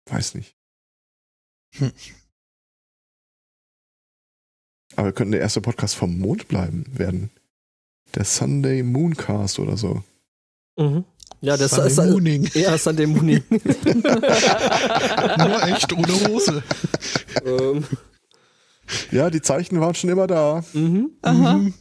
Weiß 0.05 0.35
nicht. 0.35 0.55
Hm. 1.73 1.91
Aber 4.99 5.07
wir 5.07 5.13
könnten 5.13 5.31
der 5.31 5.39
erste 5.39 5.61
Podcast 5.61 5.95
vom 5.95 6.19
Mond 6.19 6.49
bleiben 6.49 6.83
werden. 6.91 7.29
Der 8.15 8.25
Sunday 8.25 8.83
Mooncast 8.83 9.57
oder 9.57 9.77
so. 9.77 10.03
Mhm. 10.77 11.05
Ja, 11.39 11.55
das 11.55 11.71
Sunday 11.71 11.87
ist 11.87 11.95
Mooning. 12.11 12.49
Ja, 12.53 12.77
Sunday 12.77 13.07
Mooning. 13.07 13.41
Nur 13.49 13.63
echt 15.63 15.93
ohne 15.93 16.27
Hose. 16.27 16.61
ähm, 17.45 17.85
Ja, 19.09 19.29
die 19.29 19.41
Zeichen 19.41 19.79
waren 19.79 19.95
schon 19.95 20.09
immer 20.09 20.27
da. 20.27 20.65
mhm. 20.73 21.11
Aha. 21.21 21.53
Mhm. 21.53 21.73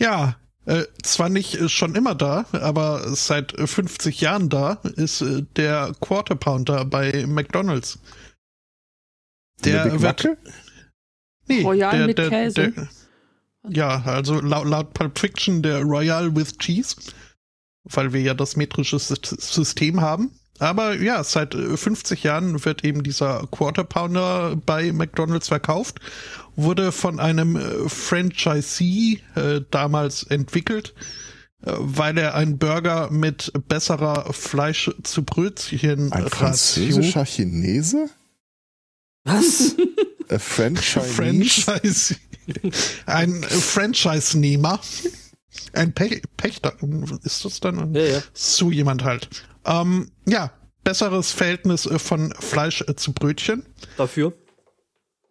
Ja, 0.00 0.36
äh, 0.64 0.84
zwar 1.02 1.28
nicht 1.28 1.56
äh, 1.56 1.68
schon 1.68 1.96
immer 1.96 2.14
da, 2.14 2.46
aber 2.52 3.14
seit 3.14 3.52
äh, 3.58 3.66
50 3.66 4.22
Jahren 4.22 4.48
da 4.48 4.78
ist 4.96 5.20
äh, 5.20 5.42
der 5.56 5.92
Quarter 6.00 6.36
Pounder 6.36 6.86
bei 6.86 7.26
McDonald's. 7.26 7.98
Der 9.66 9.84
Big 9.84 10.00
wird? 10.00 10.28
Nee, 11.48 11.62
Royal 11.62 11.96
der, 11.98 12.06
mit 12.06 12.18
der, 12.18 12.28
Käse. 12.30 12.72
Der, 12.72 12.88
ja, 13.68 14.02
also 14.04 14.40
laut, 14.40 14.66
laut 14.66 14.94
Pulp 14.94 15.18
Fiction 15.18 15.62
der 15.62 15.82
Royal 15.82 16.34
with 16.36 16.58
Cheese, 16.58 16.96
weil 17.84 18.12
wir 18.12 18.20
ja 18.20 18.34
das 18.34 18.56
metrische 18.56 18.96
Sy- 18.98 19.16
System 19.40 20.00
haben. 20.00 20.30
Aber 20.60 20.94
ja, 21.00 21.24
seit 21.24 21.54
äh, 21.54 21.76
50 21.76 22.22
Jahren 22.22 22.64
wird 22.64 22.84
eben 22.84 23.02
dieser 23.02 23.46
Quarter 23.50 23.84
Pounder 23.84 24.54
bei 24.56 24.92
McDonald's 24.92 25.48
verkauft, 25.48 25.98
wurde 26.56 26.92
von 26.92 27.18
einem 27.18 27.56
äh, 27.56 27.88
Franchisee 27.88 29.20
äh, 29.34 29.62
damals 29.70 30.22
entwickelt, 30.22 30.94
äh, 31.62 31.72
weil 31.78 32.16
er 32.18 32.34
einen 32.34 32.58
Burger 32.58 33.10
mit 33.10 33.52
besserer 33.66 34.32
Fleisch 34.32 34.90
zu 35.02 35.24
Brötchen 35.24 36.12
Ein 36.12 36.28
französischer 36.28 37.24
Chinese? 37.24 38.08
Was? 39.24 39.74
A 40.30 40.38
French 40.38 40.80
Chinese? 40.80 41.62
Franchise, 41.62 42.16
ein 43.06 43.42
äh, 43.42 43.46
Franchise-Nehmer, 43.46 44.80
ein 45.72 45.94
Pe 45.94 46.20
Pächter, 46.36 46.74
ist 47.22 47.44
das 47.44 47.60
dann? 47.60 47.94
Ja, 47.94 48.02
ja. 48.02 48.22
So 48.32 48.70
jemand 48.70 49.04
halt. 49.04 49.28
Ähm, 49.64 50.10
ja, 50.26 50.52
besseres 50.82 51.32
Verhältnis 51.32 51.86
äh, 51.86 51.98
von 51.98 52.32
Fleisch 52.38 52.82
äh, 52.82 52.94
zu 52.96 53.12
Brötchen. 53.12 53.64
Dafür. 53.96 54.34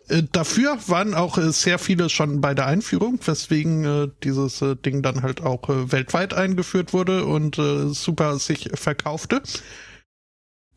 Äh, 0.07 0.23
dafür 0.31 0.77
waren 0.87 1.13
auch 1.13 1.37
äh, 1.37 1.51
sehr 1.51 1.79
viele 1.79 2.09
schon 2.09 2.41
bei 2.41 2.53
der 2.53 2.65
Einführung, 2.65 3.19
weswegen 3.23 3.85
äh, 3.85 4.07
dieses 4.23 4.61
äh, 4.61 4.75
Ding 4.75 5.01
dann 5.01 5.21
halt 5.21 5.41
auch 5.41 5.69
äh, 5.69 5.91
weltweit 5.91 6.33
eingeführt 6.33 6.93
wurde 6.93 7.25
und 7.25 7.57
äh, 7.57 7.87
super 7.89 8.39
sich 8.39 8.69
verkaufte. 8.73 9.41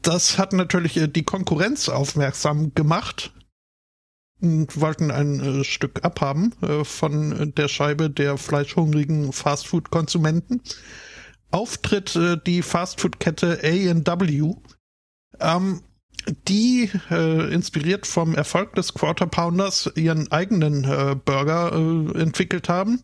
Das 0.02 0.38
hat 0.38 0.52
natürlich 0.52 0.96
äh, 0.96 1.09
die 1.09 1.24
Konkurrenz 1.24 1.88
aufmerksam 1.88 2.74
gemacht 2.74 3.33
und 4.40 4.81
wollten 4.81 5.11
ein 5.11 5.40
äh, 5.61 5.64
Stück 5.64 6.05
abhaben 6.05 6.53
äh, 6.62 6.85
von 6.85 7.53
der 7.57 7.68
Scheibe 7.68 8.11
der 8.11 8.37
fleischhungrigen 8.37 9.33
Fastfood-Konsumenten. 9.33 10.61
Auftritt 11.51 12.16
äh, 12.16 12.37
die 12.44 12.62
Fastfood-Kette 12.62 13.61
A&W, 13.62 14.55
ähm, 15.40 15.83
die 16.49 16.90
äh, 17.11 17.53
inspiriert 17.53 18.07
vom 18.07 18.35
Erfolg 18.35 18.75
des 18.75 18.94
Quarter 18.94 19.27
Pounders 19.27 19.90
ihren 19.94 20.31
eigenen 20.33 20.85
äh, 20.85 21.14
Burger 21.14 21.72
äh, 21.72 22.20
entwickelt 22.20 22.68
haben, 22.68 23.03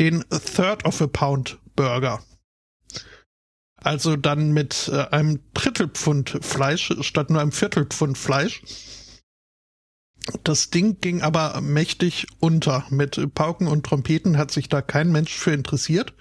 den 0.00 0.24
Third 0.30 0.84
of 0.84 1.00
a 1.00 1.06
Pound 1.06 1.58
Burger. 1.76 2.20
Also 3.76 4.16
dann 4.16 4.52
mit 4.52 4.90
einem 4.90 5.40
Drittelpfund 5.54 6.38
Fleisch 6.40 6.92
statt 7.02 7.30
nur 7.30 7.40
einem 7.40 7.52
Viertelpfund 7.52 8.18
Fleisch. 8.18 8.62
Das 10.42 10.70
Ding 10.70 11.00
ging 11.00 11.22
aber 11.22 11.60
mächtig 11.60 12.26
unter. 12.40 12.84
Mit 12.90 13.34
Pauken 13.34 13.68
und 13.68 13.84
Trompeten 13.84 14.38
hat 14.38 14.50
sich 14.50 14.68
da 14.68 14.82
kein 14.82 15.12
Mensch 15.12 15.34
für 15.34 15.52
interessiert. 15.52 16.14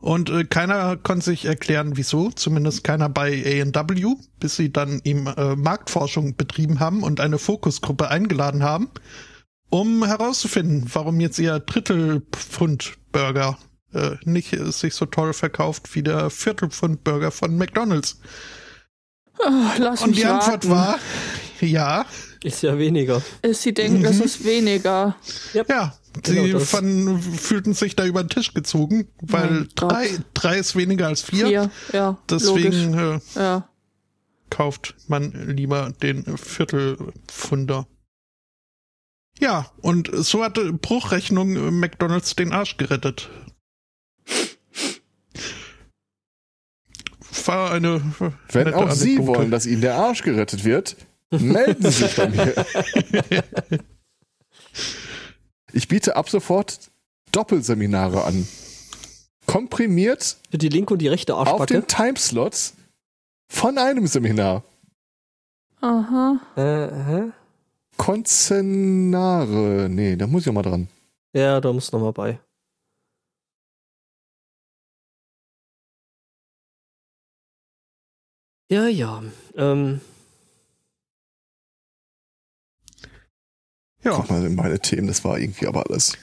Und 0.00 0.30
äh, 0.30 0.44
keiner 0.44 0.96
konnte 0.96 1.24
sich 1.24 1.44
erklären, 1.44 1.96
wieso, 1.96 2.30
zumindest 2.30 2.84
keiner 2.84 3.08
bei 3.08 3.32
A&W, 3.32 4.14
bis 4.38 4.54
sie 4.54 4.72
dann 4.72 5.00
ihm 5.02 5.26
äh, 5.26 5.56
Marktforschung 5.56 6.36
betrieben 6.36 6.78
haben 6.78 7.02
und 7.02 7.20
eine 7.20 7.38
Fokusgruppe 7.38 8.08
eingeladen 8.08 8.62
haben, 8.62 8.90
um 9.70 10.04
herauszufinden, 10.04 10.88
warum 10.92 11.18
jetzt 11.18 11.40
ihr 11.40 11.58
Drittelpfund-Burger 11.58 13.58
äh, 13.92 14.10
nicht 14.24 14.52
äh, 14.52 14.70
sich 14.70 14.94
so 14.94 15.06
toll 15.06 15.32
verkauft 15.32 15.92
wie 15.96 16.04
der 16.04 16.30
Viertelpfund-Burger 16.30 17.32
von 17.32 17.56
McDonald's. 17.56 18.20
Oh, 19.40 19.50
lass 19.78 20.02
Und 20.02 20.16
die 20.16 20.26
Antwort 20.26 20.64
raten. 20.64 20.70
war, 20.70 20.98
ja, 21.60 22.06
Ist 22.42 22.62
ja 22.62 22.78
weniger. 22.78 23.20
Ist, 23.42 23.62
sie 23.62 23.74
denken, 23.74 24.04
es 24.04 24.18
Mhm. 24.18 24.22
ist 24.22 24.44
weniger. 24.44 25.16
ja. 25.54 25.94
Genau 26.22 26.44
Sie 26.44 26.52
das. 26.52 26.70
fanden, 26.70 27.20
fühlten 27.20 27.74
sich 27.74 27.94
da 27.94 28.04
über 28.04 28.24
den 28.24 28.28
Tisch 28.30 28.52
gezogen, 28.54 29.08
weil 29.20 29.68
drei, 29.76 30.08
drei 30.34 30.58
ist 30.58 30.74
weniger 30.74 31.06
als 31.06 31.22
vier. 31.22 31.46
Vier, 31.46 31.70
ja. 31.92 32.18
Deswegen 32.28 32.94
äh, 32.94 33.20
Ja. 33.36 33.68
kauft 34.50 34.96
man 35.06 35.30
lieber 35.54 35.92
den 36.02 36.36
Viertelpfunder. 36.38 37.86
Ja, 39.38 39.70
und 39.82 40.10
so 40.12 40.42
hatte 40.42 40.72
Bruchrechnung 40.72 41.78
McDonalds 41.78 42.34
den 42.34 42.52
Arsch 42.52 42.76
gerettet. 42.78 43.30
War 47.44 47.70
eine 47.70 48.02
Wenn 48.50 48.74
auch 48.74 48.90
Sie 48.90 49.16
Anekdote. 49.16 49.26
wollen, 49.38 49.50
dass 49.50 49.66
Ihnen 49.66 49.80
der 49.82 49.94
Arsch 49.96 50.22
gerettet 50.22 50.64
wird, 50.64 50.96
melden 51.30 51.82
Sie 51.90 52.04
sich 52.04 52.16
bei 52.16 52.28
mir. 52.28 52.54
Ich 55.72 55.88
biete 55.88 56.16
ab 56.16 56.28
sofort 56.30 56.90
Doppelseminare 57.32 58.24
an. 58.24 58.48
Komprimiert 59.46 60.36
Für 60.50 60.58
die 60.58 60.68
linke 60.68 60.92
und 60.94 60.98
die 61.00 61.08
rechte 61.08 61.34
auf 61.34 61.46
Arschbacke. 61.48 61.74
den 61.74 61.86
Timeslots 61.86 62.74
von 63.50 63.78
einem 63.78 64.06
Seminar. 64.06 64.62
Aha. 65.80 66.40
Äh, 66.56 66.88
hä? 67.04 67.32
Konzenare. 67.96 69.88
Nee, 69.90 70.16
da 70.16 70.26
muss 70.26 70.42
ich 70.42 70.48
auch 70.48 70.54
mal 70.54 70.62
dran. 70.62 70.88
Ja, 71.34 71.60
da 71.60 71.72
muss 71.72 71.92
noch 71.92 72.00
mal 72.00 72.12
bei. 72.12 72.38
Ja, 78.70 78.86
ja. 78.86 79.22
Ähm, 79.56 80.00
Ja, 84.08 84.16
Guck 84.16 84.30
mal 84.30 84.44
in 84.46 84.54
meine 84.54 84.78
Themen, 84.80 85.06
das 85.06 85.24
war 85.24 85.38
irgendwie 85.38 85.66
aber 85.66 85.88
alles. 85.88 86.16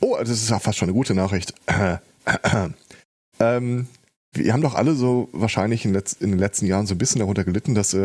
Oh, 0.00 0.16
das 0.18 0.30
ist 0.30 0.48
ja 0.50 0.58
fast 0.58 0.78
schon 0.78 0.88
eine 0.88 0.96
gute 0.96 1.14
Nachricht. 1.14 1.52
ähm, 3.40 3.86
wir 4.32 4.52
haben 4.52 4.62
doch 4.62 4.74
alle 4.74 4.94
so 4.94 5.28
wahrscheinlich 5.32 5.84
in, 5.84 5.92
letz 5.92 6.12
in 6.14 6.30
den 6.30 6.38
letzten 6.38 6.66
Jahren 6.66 6.86
so 6.86 6.94
ein 6.94 6.98
bisschen 6.98 7.18
darunter 7.20 7.44
gelitten, 7.44 7.74
dass 7.74 7.94
äh, 7.94 7.98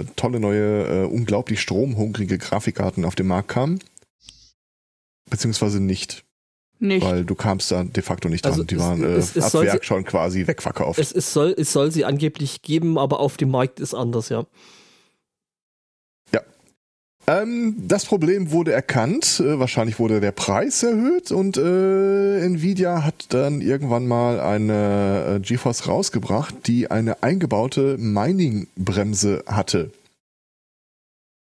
äh, 0.00 0.04
tolle 0.16 0.40
neue, 0.40 1.02
äh, 1.02 1.06
unglaublich 1.06 1.60
stromhungrige 1.60 2.38
Grafikkarten 2.38 3.04
auf 3.04 3.14
den 3.14 3.26
Markt 3.26 3.48
kamen. 3.48 3.80
Beziehungsweise 5.30 5.80
nicht, 5.80 6.24
Nicht. 6.78 7.04
weil 7.04 7.24
du 7.24 7.34
kamst 7.34 7.70
da 7.70 7.82
de 7.84 8.02
facto 8.02 8.28
nicht 8.28 8.44
dran. 8.44 8.52
Also 8.52 8.64
Die 8.64 8.78
waren 8.78 9.02
äh, 9.02 9.14
es- 9.14 9.34
es 9.36 9.54
ab 9.54 9.62
Werk 9.62 9.82
sie- 9.82 9.86
schon 9.86 10.04
quasi 10.04 10.46
wegverkauft. 10.46 10.98
es, 10.98 11.12
es, 11.12 11.32
soll, 11.32 11.54
es 11.56 11.72
soll 11.72 11.90
sie 11.90 12.04
angeblich 12.04 12.62
geben, 12.62 12.98
aber 12.98 13.20
auf 13.20 13.36
dem 13.36 13.50
Markt 13.50 13.80
ist 13.80 13.94
anders, 13.94 14.28
ja. 14.28 14.46
Ähm, 17.26 17.74
das 17.78 18.04
Problem 18.04 18.50
wurde 18.50 18.72
erkannt. 18.72 19.40
Äh, 19.40 19.58
wahrscheinlich 19.58 19.98
wurde 19.98 20.20
der 20.20 20.32
Preis 20.32 20.82
erhöht 20.82 21.32
und 21.32 21.56
äh, 21.56 22.40
Nvidia 22.44 23.04
hat 23.04 23.26
dann 23.30 23.60
irgendwann 23.60 24.06
mal 24.06 24.40
eine 24.40 25.36
äh, 25.36 25.40
GeForce 25.40 25.88
rausgebracht, 25.88 26.54
die 26.66 26.90
eine 26.90 27.22
eingebaute 27.22 27.96
Mining-Bremse 27.98 29.44
hatte. 29.46 29.90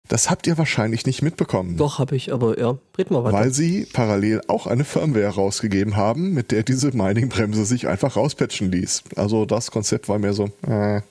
Das 0.09 0.29
habt 0.29 0.47
ihr 0.47 0.57
wahrscheinlich 0.57 1.05
nicht 1.05 1.21
mitbekommen. 1.21 1.77
Doch, 1.77 1.97
habe 1.97 2.15
ich, 2.15 2.33
aber 2.33 2.59
ja, 2.59 2.77
red 2.97 3.09
mal 3.09 3.23
weiter. 3.23 3.37
Weil 3.37 3.53
sie 3.53 3.87
parallel 3.91 4.41
auch 4.47 4.67
eine 4.67 4.83
Firmware 4.83 5.29
rausgegeben 5.29 5.95
haben, 5.95 6.33
mit 6.33 6.51
der 6.51 6.63
diese 6.63 6.91
Mining-Bremse 6.95 7.65
sich 7.65 7.87
einfach 7.87 8.17
rauspatchen 8.17 8.69
ließ. 8.69 9.03
Also 9.15 9.45
das 9.45 9.71
Konzept 9.71 10.09
war 10.09 10.19
mehr 10.19 10.33
so, 10.33 10.49
äh, 10.67 11.01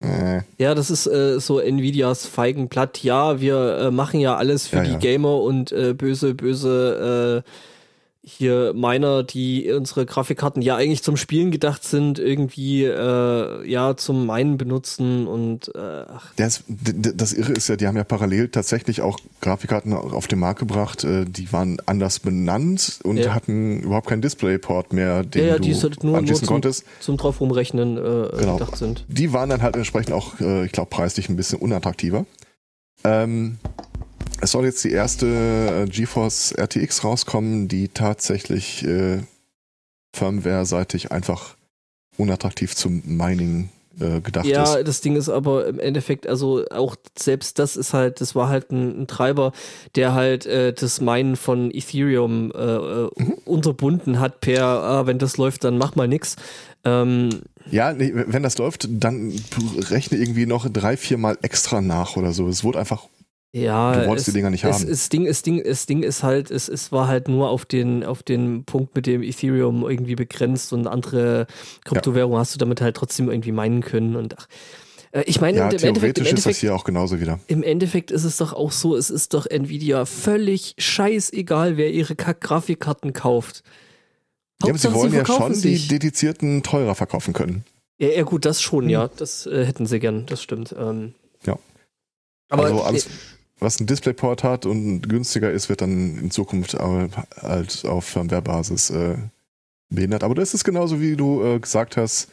äh. 0.00 0.42
Ja, 0.58 0.74
das 0.74 0.90
ist 0.90 1.06
äh, 1.06 1.38
so 1.40 1.58
Nvidias 1.60 2.26
Feigenblatt. 2.26 3.02
Ja, 3.02 3.40
wir 3.40 3.78
äh, 3.78 3.90
machen 3.90 4.20
ja 4.20 4.36
alles 4.36 4.66
für 4.66 4.76
Ja, 4.76 4.84
die 4.84 4.92
ja. 4.92 4.98
Gamer 4.98 5.40
und 5.42 5.72
äh, 5.72 5.94
böse, 5.94 6.34
böse 6.34 7.44
äh, 7.44 7.50
hier 8.22 8.74
Miner, 8.74 9.22
die 9.22 9.72
unsere 9.72 10.04
Grafikkarten 10.04 10.60
ja 10.60 10.76
eigentlich 10.76 11.02
zum 11.02 11.16
Spielen 11.16 11.50
gedacht 11.50 11.84
sind, 11.84 12.18
irgendwie 12.18 12.84
äh, 12.84 13.66
ja 13.66 13.96
zum 13.96 14.26
Meinen 14.26 14.58
benutzen 14.58 15.26
und 15.26 15.74
äh, 15.74 15.78
ach, 16.06 16.32
Das, 16.36 16.62
das 16.68 17.32
Irre 17.32 17.52
ist 17.52 17.68
ja, 17.68 17.76
die 17.76 17.86
haben 17.86 17.96
ja 17.96 18.04
parallel 18.04 18.48
tatsächlich 18.48 19.00
auch 19.00 19.18
Grafikkarten 19.40 19.94
auf 19.94 20.26
den 20.28 20.38
Markt 20.38 20.60
gebracht, 20.60 21.02
äh, 21.02 21.24
die 21.24 21.50
waren 21.52 21.78
anders 21.86 22.18
benannt 22.20 23.00
und 23.04 23.16
Ja. 23.16 23.34
hatten 23.34 23.80
überhaupt 23.80 24.08
keinen 24.08 24.20
Displayport 24.22 24.92
mehr, 24.92 25.22
den 25.24 25.42
ja, 25.42 25.48
ja, 25.52 25.56
du 25.56 25.62
die 25.62 25.74
halt 25.74 26.04
nur, 26.04 26.20
nur 26.20 26.34
zum, 26.34 26.46
konntest. 26.46 26.84
zum 27.00 27.16
drauf 27.16 27.40
rumrechnen 27.40 27.96
äh, 27.96 28.00
Genau. 28.38 28.58
gedacht 28.58 28.76
sind. 28.76 29.06
Die 29.08 29.32
waren 29.32 29.48
dann 29.48 29.62
halt 29.62 29.76
entsprechend 29.76 30.12
auch, 30.12 30.38
äh, 30.40 30.66
ich 30.66 30.72
glaube, 30.72 30.90
preislich 30.90 31.30
ein 31.30 31.36
bisschen 31.36 31.58
unattraktiver. 31.58 32.26
Ähm, 33.02 33.56
es 34.40 34.50
soll 34.52 34.64
jetzt 34.64 34.84
die 34.84 34.90
erste 34.92 35.26
äh, 35.26 35.90
GeForce 35.90 36.52
RTX 36.58 37.04
rauskommen, 37.04 37.68
die 37.68 37.88
tatsächlich 37.88 38.84
äh, 38.86 39.18
Firmware-seitig 40.14 41.12
einfach 41.12 41.56
unattraktiv 42.16 42.74
zum 42.74 43.02
Mining 43.06 43.70
äh, 44.00 44.20
gedacht 44.20 44.44
ist. 44.46 44.50
Ja, 44.52 44.82
das 44.82 45.00
Ding 45.00 45.16
ist 45.16 45.28
aber 45.28 45.66
im 45.66 45.78
Endeffekt, 45.78 46.26
also 46.26 46.64
auch 46.70 46.96
selbst 47.18 47.58
das 47.58 47.76
ist 47.76 47.92
halt, 47.94 48.20
das 48.20 48.34
war 48.34 48.48
halt 48.48 48.70
ein, 48.70 49.02
ein 49.02 49.06
Treiber, 49.06 49.52
der 49.94 50.14
halt 50.14 50.46
äh, 50.46 50.72
das 50.72 51.00
Meinen 51.00 51.36
von 51.36 51.70
Ethereum 51.72 52.50
äh, 52.54 52.58
äh, 52.58 53.10
Mhm. 53.16 53.34
unterbunden 53.44 54.20
hat 54.20 54.40
per, 54.40 54.64
ah, 54.64 55.06
wenn 55.06 55.18
das 55.18 55.36
läuft, 55.36 55.64
dann 55.64 55.78
mach 55.78 55.96
mal 55.96 56.08
nix. 56.08 56.36
Ähm, 56.84 57.42
Ja, 57.70 57.92
nee, 57.92 58.12
wenn 58.14 58.42
das 58.42 58.58
läuft, 58.58 58.88
dann 58.90 59.32
rechne 59.90 60.18
irgendwie 60.18 60.46
noch 60.46 60.68
drei, 60.70 60.96
vier 60.96 61.18
Mal 61.18 61.38
extra 61.42 61.80
nach 61.80 62.16
oder 62.16 62.32
so. 62.32 62.48
Es 62.48 62.64
wurde 62.64 62.78
einfach, 62.78 63.06
ja, 63.52 63.92
du 63.94 64.06
wolltest 64.08 64.28
es, 64.28 64.32
die 64.32 64.38
Dinger 64.38 64.50
nicht 64.50 64.64
haben. 64.64 64.88
es, 64.88 65.08
Ding, 65.08 65.26
es, 65.26 65.42
Ding, 65.42 65.58
es 65.60 65.86
Ding 65.86 66.02
ist 66.02 66.22
halt, 66.22 66.50
es, 66.50 66.68
es 66.68 66.92
war 66.92 67.08
halt 67.08 67.28
nur 67.28 67.50
auf 67.50 67.64
den, 67.64 68.04
auf 68.04 68.22
den 68.22 68.64
Punkt 68.64 68.94
mit 68.94 69.06
dem 69.06 69.22
Ethereum 69.22 69.88
irgendwie 69.88 70.14
begrenzt 70.14 70.72
und 70.72 70.86
andere 70.86 71.46
Kryptowährungen 71.84 72.38
hast 72.38 72.54
du 72.54 72.58
damit 72.58 72.80
halt 72.80 72.96
trotzdem 72.96 73.28
irgendwie 73.28 73.52
meinen 73.52 73.82
können 73.82 74.14
und 74.16 74.38
ach, 74.38 74.46
äh, 75.12 75.22
ich 75.26 75.40
meine, 75.40 75.58
ja, 75.58 75.68
im 75.68 75.72
Endeffekt, 75.72 75.88
im 75.88 75.94
theoretisch 75.94 76.22
ist 76.24 76.32
das 76.32 76.38
Endeffekt 76.44 76.56
hier 76.60 76.74
auch 76.74 76.84
genauso 76.84 77.20
wieder. 77.20 77.40
Im 77.48 77.62
Endeffekt 77.62 78.10
ist 78.10 78.24
es 78.24 78.36
doch 78.36 78.52
auch 78.52 78.72
so, 78.72 78.96
es 78.96 79.10
ist 79.10 79.34
doch 79.34 79.46
Nvidia 79.46 80.04
völlig 80.06 80.74
scheißegal, 80.78 81.76
wer 81.76 81.90
ihre 81.90 82.14
Kack-Grafikkarten 82.14 83.12
kauft. 83.12 83.64
Ja, 84.62 84.68
aber 84.68 84.78
sie 84.78 84.92
wollen 84.92 85.12
ja 85.12 85.24
verkaufen 85.24 85.54
schon 85.54 85.62
die 85.62 85.76
sich. 85.76 85.88
dedizierten 85.88 86.62
teurer 86.62 86.94
verkaufen 86.94 87.32
können. 87.32 87.64
Ja, 87.98 88.08
ja, 88.08 88.22
gut, 88.22 88.44
das 88.44 88.62
schon, 88.62 88.84
Hm. 88.84 88.90
ja. 88.90 89.08
Das 89.16 89.46
äh, 89.46 89.64
hätten 89.64 89.86
sie 89.86 89.98
gern, 89.98 90.26
das 90.26 90.42
stimmt. 90.42 90.74
Ähm, 90.78 91.14
Ja. 91.44 91.58
Aber 92.48 92.64
also 92.64 92.82
alles, 92.82 93.06
äh, 93.06 93.10
was 93.60 93.80
ein 93.80 93.86
Displayport 93.86 94.42
hat 94.42 94.66
und 94.66 95.02
günstiger 95.08 95.50
ist, 95.50 95.68
wird 95.68 95.82
dann 95.82 96.18
in 96.18 96.30
Zukunft 96.30 96.74
halt 96.74 97.84
auf 97.84 98.04
Firmware-Basis 98.04 98.90
äh, 98.90 99.16
behindert. 99.90 100.24
Aber 100.24 100.34
das 100.34 100.54
ist 100.54 100.64
genauso, 100.64 101.00
wie 101.00 101.16
du 101.16 101.44
äh, 101.44 101.58
gesagt 101.58 101.96
hast, 101.96 102.28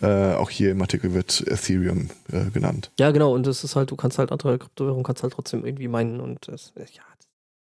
äh, 0.00 0.34
auch 0.34 0.50
hier 0.50 0.70
im 0.70 0.80
Artikel 0.80 1.12
wird 1.14 1.44
Ethereum 1.46 2.10
äh, 2.32 2.50
genannt. 2.50 2.90
ja, 2.98 3.10
genau, 3.10 3.34
und 3.34 3.46
das 3.46 3.64
ist 3.64 3.76
halt, 3.76 3.90
du 3.90 3.96
kannst 3.96 4.18
halt 4.18 4.32
andere 4.32 4.58
Kryptowährungen 4.58 5.04
kannst 5.04 5.22
halt 5.22 5.32
trotzdem 5.32 5.64
irgendwie 5.64 5.88
meinen 5.88 6.20
und 6.20 6.48
das, 6.48 6.72
äh, 6.76 6.84
ja, 6.92 7.02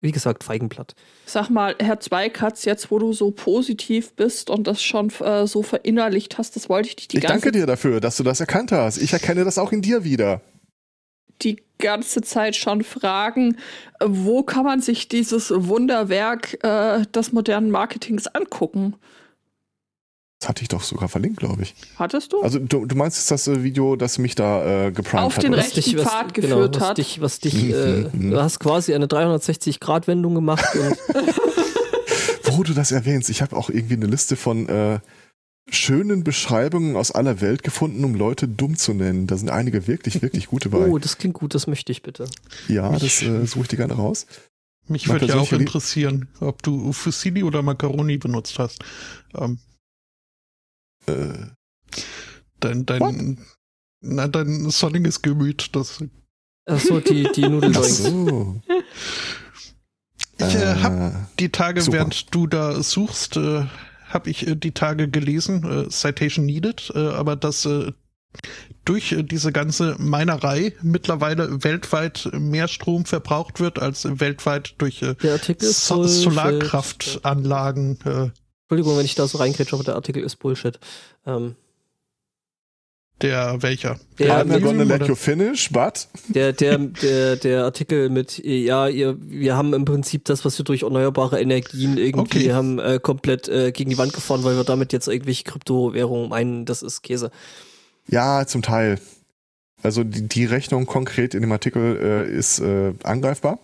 wie 0.01 0.11
gesagt, 0.11 0.43
Feigenblatt. 0.43 0.93
Sag 1.25 1.49
mal, 1.49 1.75
Herr 1.79 1.99
Zweikatz, 1.99 2.65
jetzt 2.65 2.91
wo 2.91 2.99
du 2.99 3.13
so 3.13 3.31
positiv 3.31 4.13
bist 4.13 4.49
und 4.49 4.67
das 4.67 4.81
schon 4.83 5.11
äh, 5.21 5.47
so 5.47 5.63
verinnerlicht 5.63 6.37
hast, 6.37 6.55
das 6.55 6.69
wollte 6.69 6.89
ich 6.89 6.95
dich 6.95 7.07
die 7.07 7.17
ich 7.17 7.23
ganze 7.23 7.41
danke 7.41 7.57
dir 7.57 7.65
dafür, 7.65 7.99
dass 7.99 8.17
du 8.17 8.23
das 8.23 8.39
erkannt 8.39 8.71
hast. 8.71 8.97
Ich 8.97 9.13
erkenne 9.13 9.43
das 9.43 9.57
auch 9.57 9.71
in 9.71 9.81
dir 9.81 10.03
wieder. 10.03 10.41
Die 11.41 11.61
ganze 11.79 12.21
Zeit 12.21 12.55
schon 12.55 12.83
fragen, 12.83 13.57
äh, 13.99 14.05
wo 14.07 14.43
kann 14.43 14.63
man 14.65 14.81
sich 14.81 15.07
dieses 15.07 15.51
Wunderwerk 15.55 16.63
äh, 16.63 17.05
des 17.13 17.31
modernen 17.33 17.69
Marketings 17.71 18.27
angucken? 18.27 18.95
Das 20.39 20.49
hatte 20.49 20.61
ich 20.61 20.67
doch 20.67 20.83
sogar 20.83 21.09
verlinkt, 21.09 21.39
glaube 21.39 21.63
ich. 21.63 21.73
Hattest 21.97 22.31
du? 22.31 22.41
Also 22.43 22.59
du, 22.59 22.85
du 22.85 22.95
meinst 22.95 23.17
jetzt 23.17 23.31
das 23.31 23.47
äh, 23.47 23.63
Video, 23.63 23.95
das 23.95 24.19
mich 24.19 24.35
da 24.35 24.85
äh, 24.87 24.91
geprimed 24.91 25.25
Auf 25.25 25.35
hat? 25.37 25.43
den 25.43 25.53
oder? 25.53 25.63
Recht- 25.63 25.75
rechten 25.77 25.97
Pfad 25.97 26.33
geführt 26.35 26.53
genau, 26.71 26.75
was 26.79 26.89
hat. 26.89 26.97
Dich, 26.99 27.21
was 27.21 27.39
dich, 27.39 27.55
äh, 27.55 27.85
Mhm, 27.85 28.09
mhm. 28.13 28.31
du 28.31 28.41
hast 28.41 28.59
quasi 28.59 28.93
eine 28.93 29.07
360-Grad-Wendung 29.07 30.35
gemacht 30.35 30.63
und 30.75 30.97
wo 32.55 32.63
du 32.63 32.73
das 32.73 32.91
erwähnst, 32.91 33.29
ich 33.29 33.41
habe 33.41 33.55
auch 33.55 33.69
irgendwie 33.69 33.95
eine 33.95 34.05
Liste 34.05 34.35
von 34.35 34.69
äh, 34.69 34.99
schönen 35.69 36.23
Beschreibungen 36.23 36.95
aus 36.95 37.11
aller 37.11 37.41
Welt 37.41 37.63
gefunden, 37.63 38.03
um 38.05 38.15
Leute 38.15 38.47
dumm 38.47 38.77
zu 38.77 38.93
nennen. 38.93 39.27
Da 39.27 39.35
sind 39.37 39.49
einige 39.49 39.87
wirklich, 39.87 40.21
wirklich 40.21 40.47
gute 40.47 40.69
bei. 40.69 40.77
Oh, 40.87 40.97
das 40.97 41.17
klingt 41.17 41.35
gut, 41.35 41.53
das 41.55 41.67
möchte 41.67 41.91
ich 41.91 42.01
bitte. 42.03 42.29
Ja, 42.67 42.89
Mich- 42.91 43.01
das 43.01 43.21
äh, 43.21 43.45
suche 43.45 43.63
ich 43.63 43.67
dir 43.69 43.77
gerne 43.77 43.93
raus. 43.95 44.25
Mich 44.87 45.09
würde 45.09 45.25
ja 45.25 45.35
auch 45.35 45.51
interessieren, 45.51 46.29
ob 46.39 46.63
du 46.63 46.93
Fusilli 46.93 47.43
oder 47.43 47.61
Macaroni 47.61 48.17
benutzt 48.17 48.57
hast. 48.59 48.79
Ähm, 49.35 49.59
Äh, 51.07 51.33
dein, 52.61 52.85
dein, 52.85 53.37
na, 54.01 54.27
dein 54.29 54.69
sonniges 54.69 55.21
Gemüt, 55.21 55.75
das 55.75 56.01
Achso, 56.65 56.99
die, 57.01 57.29
die 57.35 57.45
ach 57.45 57.49
Nudeldrinks. 57.49 57.97
so. 57.97 58.61
Ich 60.39 60.45
äh, 60.55 60.75
hab 60.75 60.93
Äh, 60.93 61.11
die 61.39 61.49
Tage, 61.49 61.81
Super. 61.81 61.97
während 61.97 62.33
du 62.35 62.47
da 62.47 62.81
suchst, 62.83 63.37
äh, 63.37 63.65
habe 64.17 64.29
ich 64.31 64.47
äh, 64.47 64.55
die 64.55 64.71
Tage 64.71 65.07
gelesen, 65.07 65.85
äh, 65.85 65.89
Citation 65.89 66.45
Needed, 66.45 66.91
äh, 66.95 66.99
aber 66.99 67.35
dass 67.35 67.67
durch 68.83 69.15
diese 69.19 69.51
ganze 69.51 69.95
Minerei 69.99 70.73
mittlerweile 70.81 71.63
weltweit 71.63 72.29
mehr 72.33 72.67
Strom 72.67 73.05
verbraucht 73.05 73.59
wird, 73.59 73.79
als 73.79 74.05
weltweit 74.19 74.75
durch 74.79 75.03
so. 75.59 76.03
Solarkraftanlagen. 76.03 77.97
Entschuldigung, 78.69 78.97
wenn 78.97 79.05
ich 79.05 79.15
da 79.15 79.27
so 79.27 79.37
reinkrätsche, 79.37 79.75
aber 79.75 79.85
der 79.85 79.95
Artikel 79.95 80.21
ist 80.21 80.35
Bullshit. 80.35 80.79
Ähm, 81.25 81.55
der 83.21 83.61
welcher? 83.61 83.99
Der 84.19 84.45
I'm 84.45 84.59
gonna 84.61 84.83
let 84.83 85.01
oder- 85.01 85.07
you 85.09 85.15
finish, 85.15 85.69
but 85.71 86.07
der, 86.27 86.53
der, 86.53 86.77
der, 87.01 87.35
der 87.37 87.63
Artikel 87.65 88.09
mit, 88.09 88.37
ja, 88.43 88.87
ihr, 88.87 89.17
wir 89.19 89.55
haben 89.55 89.73
im 89.73 89.85
Prinzip 89.85 90.25
das, 90.25 90.45
was 90.45 90.57
wir 90.57 90.65
durch 90.65 90.83
erneuerbare 90.83 91.39
Energien 91.41 91.97
irgendwie 91.97 92.19
Okay. 92.49 92.53
haben, 92.53 92.79
äh, 92.79 92.99
komplett 93.01 93.47
äh, 93.49 93.71
gegen 93.71 93.89
die 93.89 93.97
Wand 93.97 94.13
gefahren, 94.13 94.43
weil 94.43 94.55
wir 94.55 94.63
damit 94.63 94.93
jetzt 94.93 95.07
irgendwelche 95.07 95.43
Kryptowährungen 95.43 96.29
meinen, 96.29 96.65
das 96.65 96.83
ist 96.83 97.01
Käse. 97.01 97.31
ja, 98.07 98.45
zum 98.45 98.61
Teil. 98.61 98.99
Also 99.83 100.03
die, 100.03 100.27
die 100.27 100.45
Rechnung 100.45 100.85
konkret 100.87 101.33
in 101.35 101.41
dem 101.41 101.51
Artikel 101.51 101.97
äh, 102.01 102.31
ist 102.35 102.59
äh, 102.59 102.93
angreifbar. 103.03 103.59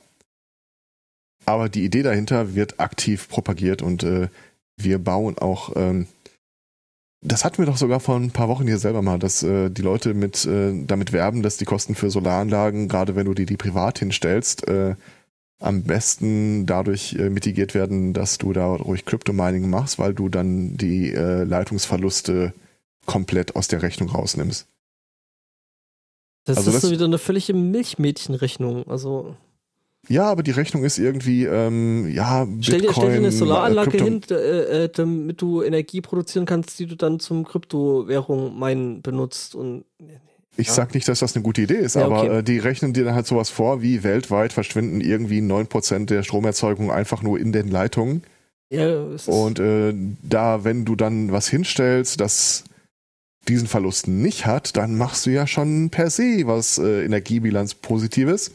Aber 1.45 1.69
die 1.69 1.83
Idee 1.83 2.03
dahinter 2.03 2.55
wird 2.55 2.79
aktiv 2.79 3.27
propagiert 3.29 3.81
und 3.81 4.03
äh, 4.03 4.29
wir 4.77 4.97
bauen 4.99 5.37
auch, 5.37 5.73
ähm, 5.75 6.07
das 7.23 7.45
hatten 7.45 7.57
wir 7.59 7.65
doch 7.65 7.77
sogar 7.77 7.99
vor 7.99 8.15
ein 8.15 8.31
paar 8.31 8.49
Wochen 8.49 8.65
hier 8.67 8.77
selber 8.77 9.01
mal, 9.01 9.17
dass 9.19 9.43
äh, 9.43 9.69
die 9.69 9.81
Leute 9.81 10.13
mit 10.13 10.45
äh, 10.45 10.73
damit 10.85 11.11
werben, 11.13 11.41
dass 11.41 11.57
die 11.57 11.65
Kosten 11.65 11.95
für 11.95 12.09
Solaranlagen, 12.09 12.87
gerade 12.87 13.15
wenn 13.15 13.25
du 13.25 13.33
die, 13.33 13.45
die 13.45 13.57
privat 13.57 13.99
hinstellst, 13.99 14.67
äh, 14.67 14.95
am 15.59 15.83
besten 15.83 16.65
dadurch 16.65 17.13
äh, 17.13 17.29
mitigiert 17.29 17.73
werden, 17.73 18.13
dass 18.13 18.37
du 18.37 18.51
da 18.53 18.65
ruhig 18.67 19.05
Crypto-Mining 19.05 19.69
machst, 19.69 19.97
weil 19.99 20.13
du 20.13 20.27
dann 20.29 20.75
die 20.77 21.13
äh, 21.13 21.43
Leitungsverluste 21.43 22.53
komplett 23.05 23.55
aus 23.55 23.67
der 23.69 23.81
Rechnung 23.81 24.09
rausnimmst. 24.09 24.67
Das 26.45 26.57
Also 26.57 26.71
ist 26.71 26.81
so 26.81 26.87
das- 26.87 26.91
wieder 26.91 27.05
eine 27.05 27.17
völlige 27.17 27.53
Milchmädchenrechnung. 27.53 28.87
Also 28.89 29.37
Ja, 30.09 30.25
aber 30.25 30.43
die 30.43 30.51
Rechnung 30.51 30.83
ist 30.83 30.97
irgendwie, 30.97 31.45
ähm, 31.45 32.11
ja, 32.11 32.45
stell 32.59 32.81
dir, 32.81 32.91
stell 32.91 33.09
dir 33.11 33.17
eine 33.17 33.31
Solaranlage 33.31 33.91
Krypto- 33.91 34.03
hin, 34.03 34.21
äh, 34.31 34.83
äh, 34.85 34.89
damit 34.89 35.41
du 35.41 35.61
Energie 35.63 36.01
produzieren 36.01 36.45
kannst, 36.45 36.77
die 36.79 36.87
du 36.87 36.95
dann 36.95 37.19
zum 37.21 37.45
Kryptowährung 37.45 38.59
meinen 38.59 39.01
benutzt 39.01 39.55
und 39.55 39.85
Ich 40.55 40.67
Ja. 40.67 40.73
sag 40.73 40.93
nicht, 40.93 41.07
dass 41.07 41.19
das 41.19 41.35
eine 41.35 41.41
gute 41.41 41.61
Idee 41.63 41.77
ist, 41.77 41.95
Ja, 41.95 42.05
aber 42.05 42.21
okay. 42.23 42.37
äh, 42.39 42.43
die 42.43 42.59
rechnen 42.59 42.93
dir 42.93 43.05
dann 43.05 43.15
halt 43.15 43.25
sowas 43.25 43.49
vor, 43.49 43.81
wie 43.81 44.03
weltweit 44.03 44.53
verschwinden 44.53 45.01
irgendwie 45.01 45.41
9% 45.41 46.11
der 46.11 46.21
Stromerzeugung 46.21 46.91
einfach 46.91 47.23
nur 47.23 47.39
in 47.39 47.51
den 47.53 47.69
Leitungen. 47.69 48.23
ja, 48.69 49.07
ist, 49.15 49.27
Und 49.29 49.59
äh, 49.59 49.93
da, 50.21 50.63
wenn 50.63 50.83
du 50.85 50.95
dann 50.95 51.31
was 51.31 51.47
hinstellst, 51.47 52.19
das 52.19 52.65
diesen 53.47 53.67
Verlust 53.67 54.07
nicht 54.07 54.45
hat, 54.45 54.77
dann 54.77 54.95
machst 54.97 55.25
du 55.25 55.31
ja 55.31 55.47
schon 55.47 55.89
per 55.89 56.09
se 56.11 56.43
was 56.45 56.77
äh, 56.77 57.03
Energiebilanz 57.05 57.73
Positives. 57.73 58.51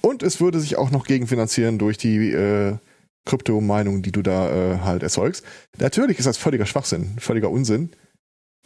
Und 0.00 0.22
es 0.22 0.40
würde 0.40 0.60
sich 0.60 0.76
auch 0.76 0.90
noch 0.90 1.06
gegenfinanzieren 1.06 1.78
durch 1.78 1.98
die 1.98 2.30
äh, 2.32 2.76
Kryptomeinung, 3.24 4.02
die 4.02 4.12
du 4.12 4.22
da 4.22 4.50
äh, 4.50 4.78
halt 4.80 5.02
erzeugst. 5.02 5.44
Natürlich 5.78 6.18
ist 6.18 6.26
das 6.26 6.38
völliger 6.38 6.66
Schwachsinn, 6.66 7.16
völliger 7.18 7.50
Unsinn. 7.50 7.90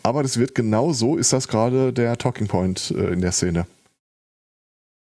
Aber 0.02 0.22
das 0.22 0.38
wird 0.38 0.54
genau 0.54 0.92
so, 0.92 1.16
ist 1.16 1.32
das 1.32 1.48
gerade 1.48 1.92
der 1.92 2.16
Talking 2.16 2.48
Point 2.48 2.92
äh, 2.96 3.12
in 3.12 3.20
der 3.20 3.32
Szene. 3.32 3.66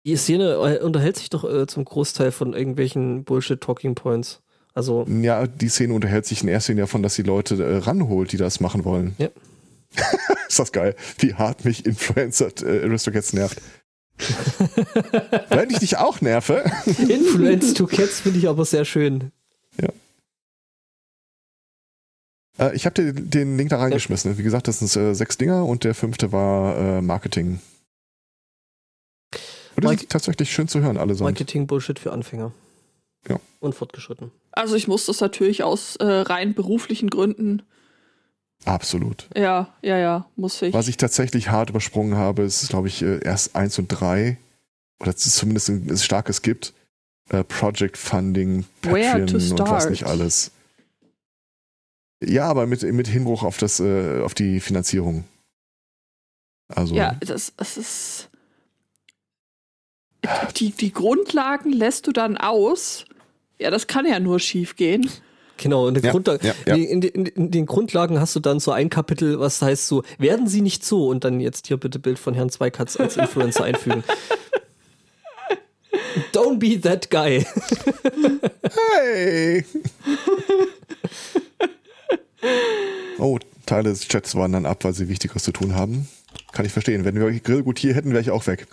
die 0.05 0.17
Szene 0.17 0.53
äh, 0.53 0.83
unterhält 0.83 1.17
sich 1.17 1.29
doch 1.29 1.43
äh, 1.43 1.67
zum 1.67 1.85
Großteil 1.85 2.31
von 2.31 2.53
irgendwelchen 2.53 3.23
Bullshit-Talking 3.23 3.95
Points. 3.95 4.41
Also, 4.73 5.05
Ja, 5.07 5.45
die 5.45 5.69
Szene 5.69 5.93
unterhält 5.93 6.25
sich 6.25 6.41
in 6.41 6.49
erster 6.49 6.73
Linie 6.73 6.83
davon, 6.83 7.03
dass 7.03 7.15
die 7.15 7.21
Leute 7.21 7.63
äh, 7.63 7.77
ranholt, 7.77 8.31
die 8.31 8.37
das 8.37 8.59
machen 8.59 8.83
wollen. 8.85 9.15
Ja. 9.19 9.29
ist 10.47 10.59
das 10.59 10.71
geil, 10.71 10.95
wie 11.19 11.35
hart 11.35 11.63
mich 11.63 11.85
Influencer 11.85 12.49
äh, 12.63 12.83
Aristocats 12.83 13.33
nervt. 13.33 13.61
Wenn 15.49 15.69
ich 15.69 15.79
dich 15.79 15.97
auch 15.97 16.21
nerve. 16.21 16.63
Influence 16.85 17.73
to 17.73 17.87
Cats 17.87 18.21
finde 18.21 18.39
ich 18.39 18.47
aber 18.47 18.65
sehr 18.65 18.85
schön. 18.85 19.31
Äh, 22.57 22.75
ich 22.75 22.85
habe 22.85 22.93
dir 22.93 23.13
den 23.13 23.57
Link 23.57 23.69
da 23.69 23.77
reingeschmissen. 23.77 24.37
Wie 24.37 24.43
gesagt, 24.43 24.67
das 24.67 24.79
sind 24.79 24.95
äh, 24.95 25.13
sechs 25.13 25.37
Dinger 25.37 25.65
und 25.65 25.83
der 25.83 25.95
fünfte 25.95 26.31
war 26.31 26.77
äh, 26.77 27.01
Marketing. 27.01 27.59
Und 29.75 29.85
das 29.85 29.93
ist 29.93 30.09
tatsächlich 30.09 30.51
schön 30.51 30.67
zu 30.67 30.81
hören, 30.81 30.97
allesamt. 30.97 31.31
Marketing-Bullshit 31.31 31.97
für 31.97 32.11
Anfänger. 32.11 32.51
Ja. 33.27 33.39
Und 33.59 33.73
fortgeschritten. 33.73 34.31
Also 34.51 34.75
ich 34.75 34.87
muss 34.87 35.05
das 35.07 35.19
natürlich 35.19 35.63
aus 35.63 35.95
äh, 35.95 36.05
rein 36.05 36.53
beruflichen 36.53 37.09
Gründen. 37.09 37.63
Absolut. 38.65 39.27
Ja, 39.35 39.73
ja, 39.81 39.97
ja, 39.97 40.25
muss 40.35 40.61
ich. 40.61 40.73
Was 40.73 40.87
ich 40.87 40.97
tatsächlich 40.97 41.49
hart 41.49 41.69
übersprungen 41.69 42.15
habe, 42.15 42.43
ist, 42.43 42.69
glaube 42.69 42.87
ich, 42.87 43.01
äh, 43.01 43.19
erst 43.23 43.55
eins 43.55 43.77
und 43.77 43.87
drei 43.87 44.37
oder 45.03 45.11
es 45.11 45.25
ist 45.25 45.35
zumindest 45.35 45.69
ein, 45.69 45.97
starkes 45.97 46.41
gibt. 46.41 46.73
Äh, 47.29 47.43
Project 47.43 47.97
Funding, 47.97 48.65
Patreon 48.81 49.35
und 49.35 49.59
was 49.59 49.89
nicht 49.89 50.05
alles. 50.05 50.51
Ja, 52.23 52.45
aber 52.45 52.67
mit, 52.67 52.83
mit 52.83 53.07
Hinbruch 53.07 53.43
auf 53.43 53.57
das, 53.57 53.79
äh, 53.79 54.21
auf 54.21 54.33
die 54.33 54.59
Finanzierung. 54.59 55.25
Also, 56.69 56.95
Ja, 56.95 57.15
das, 57.19 57.53
das 57.57 57.77
ist. 57.77 58.29
Die, 60.55 60.71
die 60.71 60.93
Grundlagen 60.93 61.73
lässt 61.73 62.07
du 62.07 62.13
dann 62.13 62.37
aus. 62.37 63.05
Ja, 63.59 63.71
das 63.71 63.87
kann 63.87 64.05
ja 64.05 64.21
nur 64.21 64.39
schief 64.39 64.77
gehen. 64.77 65.09
Genau, 65.57 65.87
und 65.87 66.03
Ja, 66.03 66.11
Grundla 66.11 66.37
ja, 66.41 66.53
ja. 66.65 66.75
In, 66.75 67.01
in, 67.01 67.25
in 67.25 67.51
den 67.51 67.65
Grundlagen 67.65 68.19
hast 68.19 68.35
du 68.35 68.39
dann 68.39 68.59
so 68.59 68.71
ein 68.71 68.89
Kapitel, 68.89 69.39
was 69.39 69.61
heißt 69.61 69.87
so, 69.87 70.03
werden 70.17 70.47
sie 70.47 70.61
nicht 70.61 70.83
so 70.83 71.07
und 71.07 71.23
dann 71.23 71.39
jetzt 71.39 71.67
hier 71.67 71.77
bitte 71.77 71.99
Bild 71.99 72.19
von 72.19 72.33
Herrn 72.33 72.49
Zweikatz 72.49 72.97
als 72.99 73.17
Influencer 73.17 73.63
einfügen. 73.63 74.03
Don't 76.33 76.59
be 76.59 76.79
that 76.81 77.09
guy. 77.09 77.45
hey! 78.99 79.63
oh, 83.19 83.39
Teile 83.65 83.89
des 83.89 84.07
Chats 84.07 84.35
wandern 84.35 84.65
ab, 84.65 84.83
weil 84.83 84.93
sie 84.93 85.07
Wichtigeres 85.07 85.43
zu 85.43 85.51
tun 85.51 85.75
haben. 85.75 86.07
Kann 86.51 86.65
ich 86.65 86.71
verstehen. 86.71 87.05
Wenn 87.05 87.15
wir 87.15 87.31
Grillgut 87.39 87.79
hier 87.79 87.95
hätten, 87.95 88.11
wäre 88.11 88.21
ich 88.21 88.31
auch 88.31 88.45
weg. 88.47 88.67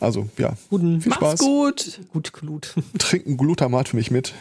Also, 0.00 0.28
ja, 0.38 0.56
Guten, 0.70 1.00
Viel 1.00 1.10
Mach's 1.10 1.18
Spaß. 1.18 1.40
gut. 1.40 2.00
gut, 2.12 2.32
Glut. 2.32 2.74
trinken 2.98 3.36
Glutamat 3.36 3.88
für 3.88 3.96
mich 3.96 4.10
mit. 4.10 4.34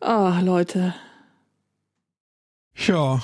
Ah, 0.00 0.40
Leute. 0.40 0.94
Ja, 2.76 3.20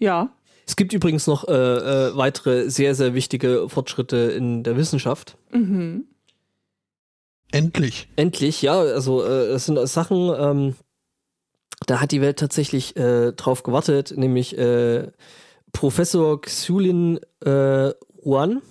Ja. 0.00 0.30
Es 0.66 0.76
gibt 0.76 0.92
übrigens 0.92 1.26
noch 1.26 1.46
äh, 1.46 1.52
äh, 1.52 2.16
weitere 2.16 2.70
sehr, 2.70 2.94
sehr 2.94 3.14
wichtige 3.14 3.68
Fortschritte 3.68 4.16
in 4.16 4.64
der 4.64 4.76
Wissenschaft. 4.76 5.36
Mhm. 5.52 6.06
endlich. 7.52 8.08
Endlich, 8.16 8.62
ja, 8.62 8.78
also 8.78 9.22
äh, 9.22 9.48
es 9.48 9.66
sind 9.66 9.78
Sachen, 9.88 10.32
ähm, 10.38 10.74
da 11.86 12.00
hat 12.00 12.12
die 12.12 12.20
Welt 12.20 12.38
tatsächlich 12.38 12.96
äh, 12.96 13.32
drauf 13.32 13.62
gewartet, 13.64 14.14
nämlich 14.16 14.56
äh, 14.56 15.10
Professor 15.72 16.40
Xulin 16.40 17.18
äh, 17.44 17.90
Juan, 18.22 18.62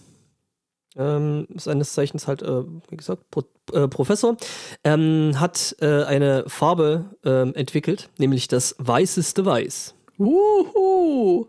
ähm, 0.98 1.48
seines 1.56 1.94
Zeichens 1.94 2.28
halt, 2.28 2.42
äh, 2.42 2.64
wie 2.90 2.98
gesagt, 2.98 3.30
Pro 3.32 3.44
äh, 3.74 3.88
Professor, 3.88 4.38
ähm, 4.84 5.40
hat 5.40 5.76
äh, 5.82 6.04
eine 6.04 6.46
Farbe 6.48 7.16
ähm, 7.24 7.54
entwickelt, 7.56 8.10
nämlich 8.18 8.48
das 8.48 8.76
weißeste 8.80 9.46
Weiß. 9.46 9.96
Wuhu. 10.18 11.48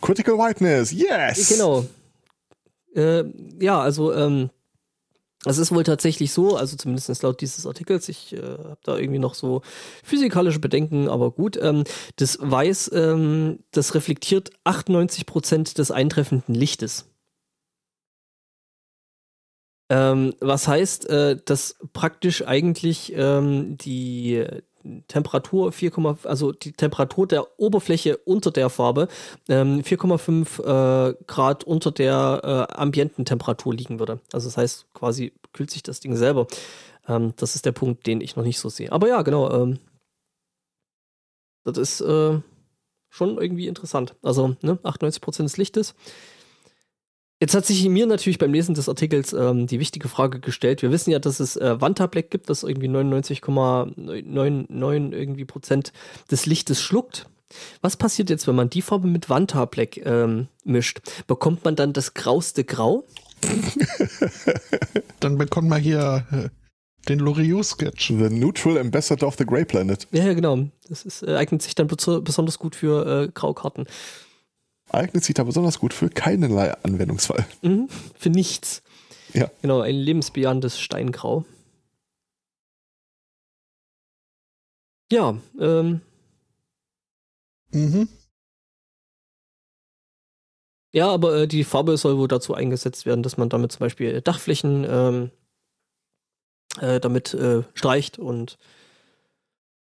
Critical 0.00 0.38
Whiteness, 0.38 0.92
yes! 0.92 1.48
Genau. 1.48 1.84
Äh, 2.94 3.24
ja, 3.60 3.80
also 3.80 4.12
ähm, 4.12 4.50
es 5.44 5.58
ist 5.58 5.72
wohl 5.72 5.82
tatsächlich 5.82 6.32
so, 6.32 6.56
also 6.56 6.76
zumindest 6.76 7.22
laut 7.22 7.40
dieses 7.40 7.66
Artikels, 7.66 8.08
ich 8.08 8.32
äh, 8.32 8.40
habe 8.40 8.78
da 8.84 8.96
irgendwie 8.96 9.18
noch 9.18 9.34
so 9.34 9.62
physikalische 10.04 10.60
Bedenken, 10.60 11.08
aber 11.08 11.32
gut, 11.32 11.58
ähm, 11.60 11.84
das 12.16 12.38
Weiß, 12.40 12.90
ähm, 12.94 13.58
das 13.72 13.94
reflektiert 13.94 14.50
98% 14.64 15.76
des 15.76 15.90
eintreffenden 15.90 16.54
Lichtes. 16.54 17.11
Ähm, 19.92 20.32
was 20.40 20.66
heißt, 20.68 21.10
äh, 21.10 21.36
dass 21.44 21.76
praktisch 21.92 22.46
eigentlich 22.46 23.12
ähm, 23.14 23.76
die 23.76 24.42
Temperatur 25.06 25.70
4, 25.70 26.16
also 26.24 26.52
die 26.52 26.72
Temperatur 26.72 27.26
der 27.26 27.60
Oberfläche 27.60 28.16
unter 28.16 28.50
der 28.50 28.70
Farbe 28.70 29.08
ähm, 29.50 29.82
4,5 29.82 30.62
äh, 30.62 31.14
Grad 31.26 31.64
unter 31.64 31.90
der 31.90 32.68
äh, 32.70 32.74
Ambiententemperatur 32.74 33.74
liegen 33.74 33.98
würde. 33.98 34.20
Also 34.32 34.48
das 34.48 34.56
heißt, 34.56 34.86
quasi 34.94 35.34
kühlt 35.52 35.70
sich 35.70 35.82
das 35.82 36.00
Ding 36.00 36.16
selber. 36.16 36.46
Ähm, 37.06 37.34
das 37.36 37.54
ist 37.54 37.66
der 37.66 37.72
Punkt, 37.72 38.06
den 38.06 38.22
ich 38.22 38.34
noch 38.34 38.44
nicht 38.44 38.60
so 38.60 38.70
sehe. 38.70 38.90
Aber 38.90 39.08
ja, 39.08 39.20
genau. 39.20 39.50
Ähm, 39.52 39.78
das 41.64 41.76
ist 41.76 42.00
äh, 42.00 42.40
schon 43.10 43.36
irgendwie 43.36 43.68
interessant. 43.68 44.14
Also 44.22 44.56
ne, 44.62 44.78
98% 44.84 45.42
des 45.42 45.58
Lichtes. 45.58 45.94
Jetzt 47.42 47.54
hat 47.56 47.66
sich 47.66 47.84
mir 47.88 48.06
natürlich 48.06 48.38
beim 48.38 48.52
Lesen 48.52 48.76
des 48.76 48.88
Artikels 48.88 49.32
ähm, 49.32 49.66
die 49.66 49.80
wichtige 49.80 50.08
Frage 50.08 50.38
gestellt. 50.38 50.80
Wir 50.80 50.92
wissen 50.92 51.10
ja, 51.10 51.18
dass 51.18 51.40
es 51.40 51.56
äh, 51.56 51.80
Vanta 51.80 52.06
Black 52.06 52.30
gibt, 52.30 52.48
das 52.48 52.62
irgendwie 52.62 52.86
99,99 52.86 55.12
irgendwie 55.12 55.44
Prozent 55.44 55.92
des 56.30 56.46
Lichtes 56.46 56.80
schluckt. 56.80 57.26
Was 57.80 57.96
passiert 57.96 58.30
jetzt, 58.30 58.46
wenn 58.46 58.54
man 58.54 58.70
die 58.70 58.80
Farbe 58.80 59.08
mit 59.08 59.28
Vanta 59.28 59.64
Black 59.64 59.96
ähm, 60.06 60.46
mischt? 60.62 61.00
Bekommt 61.26 61.64
man 61.64 61.74
dann 61.74 61.92
das 61.92 62.14
grauste 62.14 62.62
Grau? 62.62 63.02
dann 65.18 65.36
bekommt 65.36 65.68
man 65.68 65.82
hier 65.82 66.24
äh, 66.30 66.48
den 67.08 67.18
Loriot-Sketch. 67.18 68.06
The 68.06 68.30
Neutral 68.30 68.78
Ambassador 68.78 69.26
of 69.26 69.34
the 69.36 69.44
Grey 69.44 69.64
Planet. 69.64 70.06
Ja, 70.12 70.26
ja 70.26 70.34
genau. 70.34 70.68
Das 70.88 71.04
ist, 71.04 71.24
äh, 71.24 71.34
eignet 71.34 71.62
sich 71.62 71.74
dann 71.74 71.88
besonders 71.88 72.60
gut 72.60 72.76
für 72.76 73.24
äh, 73.24 73.28
Graukarten 73.34 73.88
eignet 74.94 75.24
sich 75.24 75.34
da 75.34 75.44
besonders 75.44 75.78
gut 75.78 75.94
für 75.94 76.08
keinerlei 76.08 76.72
Anwendungsfall. 76.82 77.46
Mhm, 77.62 77.88
für 78.18 78.30
nichts. 78.30 78.82
Ja. 79.32 79.50
Genau, 79.62 79.80
ein 79.80 79.94
lebensbejahendes 79.94 80.80
Steingrau. 80.80 81.44
Ja, 85.10 85.36
ähm. 85.60 86.00
Mhm. 87.70 88.08
Ja, 90.94 91.08
aber 91.08 91.42
äh, 91.42 91.48
die 91.48 91.64
Farbe 91.64 91.96
soll 91.96 92.18
wohl 92.18 92.28
dazu 92.28 92.54
eingesetzt 92.54 93.06
werden, 93.06 93.22
dass 93.22 93.38
man 93.38 93.48
damit 93.48 93.72
zum 93.72 93.80
Beispiel 93.80 94.20
Dachflächen 94.20 94.86
ähm, 94.88 95.30
äh, 96.80 97.00
damit 97.00 97.32
äh, 97.34 97.62
streicht 97.74 98.18
und 98.18 98.58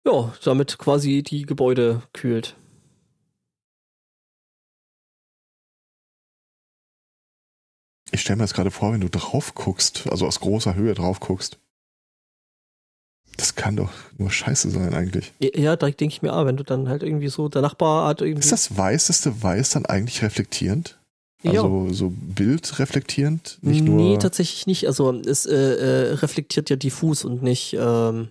ja, 0.04 0.32
damit 0.44 0.78
quasi 0.78 1.22
die 1.22 1.42
Gebäude 1.42 2.02
kühlt. 2.12 2.56
Ich 8.18 8.22
stelle 8.22 8.38
mir 8.38 8.42
das 8.42 8.52
gerade 8.52 8.72
vor, 8.72 8.92
wenn 8.92 9.00
du 9.00 9.08
drauf 9.08 9.54
guckst, 9.54 10.08
also 10.10 10.26
aus 10.26 10.40
großer 10.40 10.74
Höhe 10.74 10.92
drauf 10.92 11.20
guckst. 11.20 11.60
Das 13.36 13.54
kann 13.54 13.76
doch 13.76 13.92
nur 14.16 14.28
scheiße 14.28 14.70
sein 14.70 14.92
eigentlich. 14.92 15.32
Ja, 15.38 15.76
da 15.76 15.88
denke 15.88 16.12
ich 16.12 16.20
mir, 16.20 16.32
ah, 16.32 16.44
wenn 16.44 16.56
du 16.56 16.64
dann 16.64 16.88
halt 16.88 17.04
irgendwie 17.04 17.28
so, 17.28 17.48
der 17.48 17.62
Nachbar 17.62 18.08
hat 18.08 18.20
irgendwie. 18.20 18.40
Ist 18.40 18.50
das 18.50 18.76
weißeste 18.76 19.40
Weiß 19.40 19.70
dann 19.70 19.86
eigentlich 19.86 20.22
reflektierend? 20.22 20.98
Also 21.44 21.86
ja. 21.86 21.94
so 21.94 22.12
bildreflektierend? 22.12 23.60
Nicht 23.62 23.84
nur 23.84 23.94
nee, 23.94 24.18
tatsächlich 24.18 24.66
nicht. 24.66 24.88
Also 24.88 25.12
es 25.12 25.46
äh, 25.46 25.54
äh, 25.54 26.12
reflektiert 26.14 26.70
ja 26.70 26.74
diffus 26.74 27.24
und 27.24 27.44
nicht 27.44 27.76
ähm, 27.78 28.30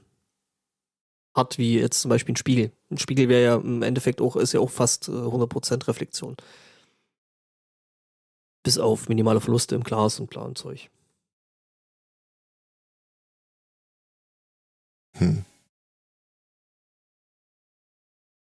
hart 1.33 1.57
wie 1.57 1.79
jetzt 1.79 2.01
zum 2.01 2.09
Beispiel 2.09 2.33
ein 2.33 2.37
Spiegel. 2.37 2.71
Ein 2.91 2.97
Spiegel 2.97 3.29
wäre 3.29 3.43
ja 3.43 3.55
im 3.55 3.83
Endeffekt 3.83 4.19
auch, 4.19 4.35
ist 4.35 4.51
ja 4.51 4.59
auch 4.59 4.69
fast 4.69 5.07
äh, 5.07 5.11
100% 5.11 5.87
Reflexion. 5.87 6.35
Bis 8.67 8.77
auf 8.77 9.07
minimale 9.07 9.39
Verluste 9.39 9.75
im 9.75 9.83
Glas 9.85 10.19
und 10.19 10.29
bla 10.29 10.53
Zeug. 10.53 10.89
Hm. 15.13 15.45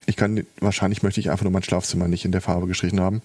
Ich 0.05 0.17
kann, 0.17 0.47
wahrscheinlich 0.61 1.03
möchte 1.03 1.19
ich 1.19 1.31
einfach 1.31 1.45
nur 1.45 1.53
mein 1.53 1.63
Schlafzimmer 1.63 2.09
nicht 2.09 2.27
in 2.27 2.33
der 2.33 2.43
Farbe 2.43 2.67
gestrichen 2.67 3.01
haben. 3.01 3.23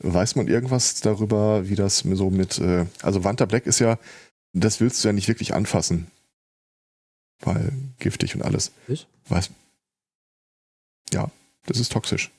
Weiß 0.00 0.34
man 0.34 0.48
irgendwas 0.48 1.00
darüber, 1.00 1.68
wie 1.68 1.76
das 1.76 1.98
so 1.98 2.30
mit, 2.30 2.58
äh, 2.58 2.86
also 3.00 3.22
Wanta 3.22 3.44
Black 3.44 3.66
ist 3.66 3.78
ja, 3.78 3.96
das 4.52 4.80
willst 4.80 5.04
du 5.04 5.08
ja 5.10 5.12
nicht 5.12 5.28
wirklich 5.28 5.54
anfassen. 5.54 6.10
Weil 7.42 7.72
giftig 8.00 8.34
und 8.34 8.42
alles. 8.42 8.72
Ist? 8.88 9.06
Weiß. 9.28 9.50
Ja, 11.12 11.30
das 11.66 11.78
ist 11.78 11.92
toxisch. 11.92 12.32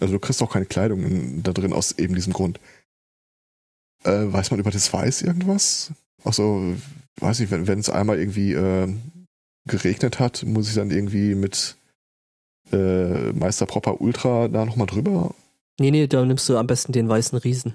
Also 0.00 0.14
du 0.14 0.20
kriegst 0.20 0.42
auch 0.42 0.52
keine 0.52 0.66
Kleidung 0.66 1.02
in, 1.02 1.42
da 1.42 1.52
drin 1.52 1.72
aus 1.72 1.92
eben 1.92 2.14
diesem 2.14 2.32
Grund. 2.32 2.60
Äh, 4.04 4.32
weiß 4.32 4.50
man 4.50 4.60
über 4.60 4.70
das 4.70 4.92
Weiß 4.92 5.22
irgendwas? 5.22 5.92
Also, 6.24 6.74
weiß 7.20 7.40
ich, 7.40 7.50
wenn 7.50 7.78
es 7.78 7.90
einmal 7.90 8.18
irgendwie 8.18 8.52
äh, 8.52 8.92
geregnet 9.66 10.18
hat, 10.20 10.44
muss 10.44 10.68
ich 10.68 10.74
dann 10.74 10.90
irgendwie 10.90 11.34
mit 11.34 11.76
äh, 12.72 13.32
Meister 13.32 13.66
Proper 13.66 14.00
Ultra 14.00 14.48
da 14.48 14.64
nochmal 14.64 14.86
drüber? 14.86 15.34
Nee, 15.80 15.90
nee, 15.90 16.06
da 16.06 16.24
nimmst 16.24 16.48
du 16.48 16.56
am 16.56 16.66
besten 16.66 16.92
den 16.92 17.08
weißen 17.08 17.38
Riesen. 17.38 17.74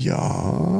Ja, 0.00 0.79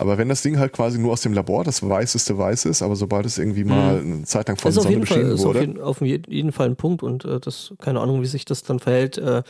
aber 0.00 0.16
wenn 0.16 0.30
das 0.30 0.40
Ding 0.40 0.58
halt 0.58 0.72
quasi 0.72 0.98
nur 0.98 1.12
aus 1.12 1.20
dem 1.20 1.34
Labor 1.34 1.62
das 1.62 1.86
weißeste 1.86 2.38
Weiß 2.38 2.64
ist, 2.64 2.80
aber 2.80 2.96
sobald 2.96 3.26
es 3.26 3.36
irgendwie 3.36 3.64
mal 3.64 4.02
mhm. 4.02 4.12
eine 4.12 4.24
Zeit 4.24 4.48
lang 4.48 4.56
von 4.56 4.72
der 4.72 4.82
Sonne 4.82 4.98
beschienen 4.98 5.36
Fall, 5.36 5.44
wurde. 5.44 5.58
Ist 5.58 5.78
auf 5.78 6.00
jeden, 6.00 6.22
auf 6.22 6.26
jeden 6.30 6.52
Fall 6.52 6.70
ein 6.70 6.76
Punkt 6.76 7.02
und 7.02 7.26
äh, 7.26 7.38
das, 7.38 7.74
keine 7.78 8.00
Ahnung, 8.00 8.22
wie 8.22 8.26
sich 8.26 8.46
das 8.46 8.62
dann 8.62 8.78
verhält. 8.78 9.18
Äh, 9.18 9.42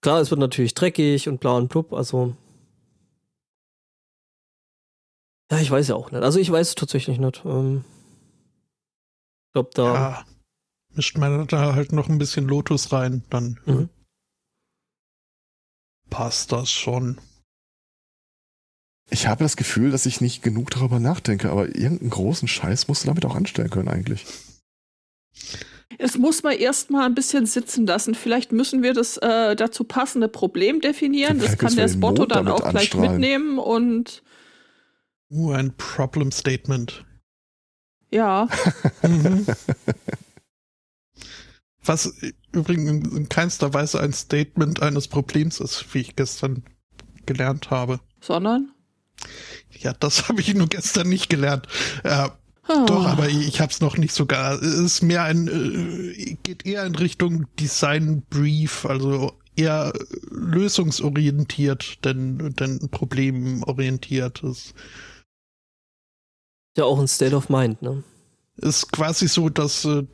klar, 0.00 0.20
es 0.20 0.30
wird 0.30 0.38
natürlich 0.38 0.74
dreckig 0.74 1.28
und 1.28 1.40
blau 1.40 1.56
und 1.56 1.70
blub, 1.70 1.92
also. 1.92 2.36
Ja, 5.50 5.58
ich 5.58 5.72
weiß 5.72 5.88
ja 5.88 5.96
auch 5.96 6.12
nicht. 6.12 6.22
Also 6.22 6.38
ich 6.38 6.52
weiß 6.52 6.68
es 6.68 6.74
tatsächlich 6.76 7.18
nicht. 7.18 7.42
Ähm, 7.44 7.82
ich 9.48 9.52
glaube, 9.54 9.70
da. 9.74 9.94
Ja, 9.94 10.24
mischt 10.94 11.18
man 11.18 11.48
da 11.48 11.74
halt 11.74 11.90
noch 11.90 12.08
ein 12.08 12.18
bisschen 12.18 12.46
Lotus 12.46 12.92
rein, 12.92 13.24
dann 13.28 13.58
mhm. 13.66 13.88
passt 16.10 16.52
das 16.52 16.70
schon. 16.70 17.18
Ich 19.10 19.26
habe 19.26 19.42
das 19.42 19.56
Gefühl, 19.56 19.90
dass 19.90 20.06
ich 20.06 20.20
nicht 20.20 20.42
genug 20.42 20.70
darüber 20.70 21.00
nachdenke, 21.00 21.50
aber 21.50 21.74
irgendeinen 21.74 22.10
großen 22.10 22.46
Scheiß 22.46 22.88
musst 22.88 23.04
du 23.04 23.06
damit 23.06 23.24
auch 23.24 23.34
anstellen 23.34 23.70
können 23.70 23.88
eigentlich. 23.88 24.26
Es 25.98 26.18
muss 26.18 26.42
man 26.42 26.52
erstmal 26.52 27.06
ein 27.06 27.14
bisschen 27.14 27.46
sitzen 27.46 27.86
lassen. 27.86 28.14
Vielleicht 28.14 28.52
müssen 28.52 28.82
wir 28.82 28.92
das 28.92 29.16
äh, 29.16 29.56
dazu 29.56 29.84
passende 29.84 30.28
Problem 30.28 30.80
definieren. 30.80 31.38
Das 31.38 31.56
kann 31.56 31.74
der 31.74 31.88
Spotto 31.88 32.26
dann 32.26 32.48
auch 32.48 32.70
gleich 32.70 32.94
mitnehmen 32.94 33.58
und. 33.58 34.22
Uh, 35.30 35.52
ein 35.52 35.74
Problem 35.76 36.30
Statement. 36.30 37.04
Ja. 38.10 38.48
mhm. 39.02 39.46
Was 41.84 42.12
übrigens 42.52 43.08
in 43.16 43.28
keinster 43.28 43.72
Weise 43.72 44.00
ein 44.00 44.12
Statement 44.12 44.82
eines 44.82 45.08
Problems 45.08 45.58
ist, 45.58 45.94
wie 45.94 46.00
ich 46.00 46.16
gestern 46.16 46.62
gelernt 47.24 47.70
habe. 47.70 48.00
Sondern? 48.20 48.72
Ja, 49.78 49.92
das 49.92 50.28
habe 50.28 50.40
ich 50.40 50.54
nur 50.54 50.68
gestern 50.68 51.08
nicht 51.08 51.28
gelernt. 51.28 51.66
Äh, 52.04 52.28
oh. 52.68 52.84
Doch, 52.86 53.06
aber 53.06 53.28
ich 53.28 53.60
habe 53.60 53.72
es 53.72 53.80
noch 53.80 53.96
nicht 53.96 54.14
sogar. 54.14 54.60
Es 54.62 54.74
ist 54.74 55.02
mehr 55.02 55.22
ein, 55.24 55.48
äh, 55.48 56.36
geht 56.42 56.66
eher 56.66 56.84
in 56.84 56.94
Richtung 56.94 57.46
Design 57.56 58.22
Brief, 58.28 58.84
also 58.84 59.38
eher 59.56 59.92
lösungsorientiert, 60.30 62.04
denn, 62.04 62.54
denn 62.54 62.88
problemorientiert. 62.90 64.42
ist. 64.44 64.74
ja 66.76 66.84
auch 66.84 66.98
ein 66.98 67.08
State 67.08 67.34
of 67.34 67.48
Mind, 67.48 67.82
ne? 67.82 68.04
Ist 68.56 68.90
quasi 68.92 69.28
so 69.28 69.48
das 69.48 69.84
äh, 69.84 70.06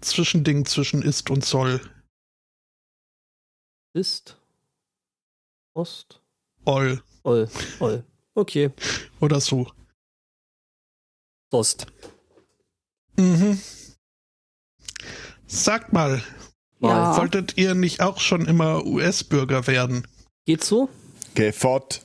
Zwischending 0.00 0.64
zwischen 0.66 1.02
ist 1.02 1.30
und 1.30 1.44
soll. 1.44 1.80
Ist? 3.94 4.36
Ost? 5.74 6.20
Oll. 6.64 7.02
Oll. 7.22 7.48
Oll. 7.80 8.04
Okay. 8.34 8.70
Oder 9.20 9.40
so. 9.40 9.70
Dost. 11.50 11.86
Mhm. 13.16 13.60
Sagt 15.46 15.92
mal, 15.92 16.22
ja. 16.80 17.16
wolltet 17.16 17.56
ihr 17.56 17.74
nicht 17.74 18.00
auch 18.00 18.18
schon 18.18 18.46
immer 18.46 18.84
US-Bürger 18.84 19.68
werden? 19.68 20.06
Geht 20.46 20.64
so? 20.64 20.88
Geh 21.34 21.52
fort. 21.52 22.02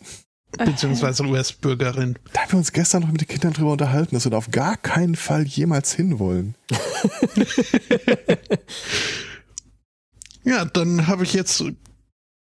Beziehungsweise 0.51 1.23
US-Bürgerin. 1.23 2.17
Da 2.33 2.41
haben 2.41 2.51
wir 2.51 2.59
uns 2.59 2.71
gestern 2.71 3.03
noch 3.03 3.11
mit 3.11 3.21
den 3.21 3.27
Kindern 3.27 3.53
drüber 3.53 3.71
unterhalten, 3.71 4.15
dass 4.15 4.25
wir 4.25 4.31
da 4.31 4.37
auf 4.37 4.51
gar 4.51 4.77
keinen 4.77 5.15
Fall 5.15 5.43
jemals 5.43 5.93
hinwollen. 5.93 6.55
ja, 10.43 10.65
dann 10.65 11.07
habe 11.07 11.23
ich 11.23 11.33
jetzt 11.33 11.63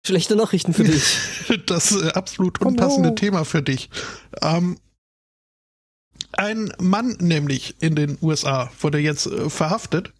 Schlechte 0.06 0.36
Nachrichten 0.36 0.72
für 0.72 0.84
dich. 0.84 1.18
das 1.66 1.90
äh, 1.90 2.10
absolut 2.10 2.60
unpassende 2.60 3.08
no. 3.08 3.14
Thema 3.16 3.44
für 3.44 3.60
dich. 3.60 3.90
Ähm, 4.40 4.78
ein 6.32 6.72
Mann 6.78 7.16
nämlich 7.18 7.74
in 7.80 7.96
den 7.96 8.16
USA 8.22 8.70
wurde 8.80 8.98
jetzt 8.98 9.26
äh, 9.26 9.50
verhaftet, 9.50 10.12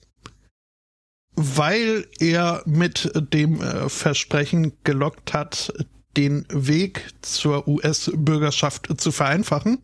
weil 1.37 2.09
er 2.19 2.63
mit 2.67 3.13
dem 3.33 3.63
äh, 3.63 3.89
Versprechen 3.89 4.73
gelockt 4.83 5.33
hat, 5.33 5.73
den 6.17 6.47
Weg 6.49 7.07
zur 7.23 7.69
US-Bürgerschaft 7.69 8.89
zu 9.01 9.13
vereinfachen. 9.13 9.79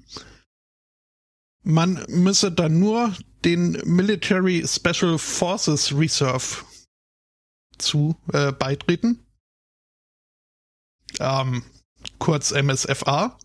Man 1.62 2.05
müsse 2.09 2.50
dann 2.50 2.80
nur 2.80 3.14
den 3.44 3.80
Military 3.84 4.64
Special 4.66 5.16
Forces 5.16 5.96
Reserve 5.96 6.64
zu 7.78 8.16
äh, 8.32 8.50
beitreten. 8.50 9.20
Ähm, 11.20 11.62
kurz 12.18 12.52
MSFA. 12.52 13.38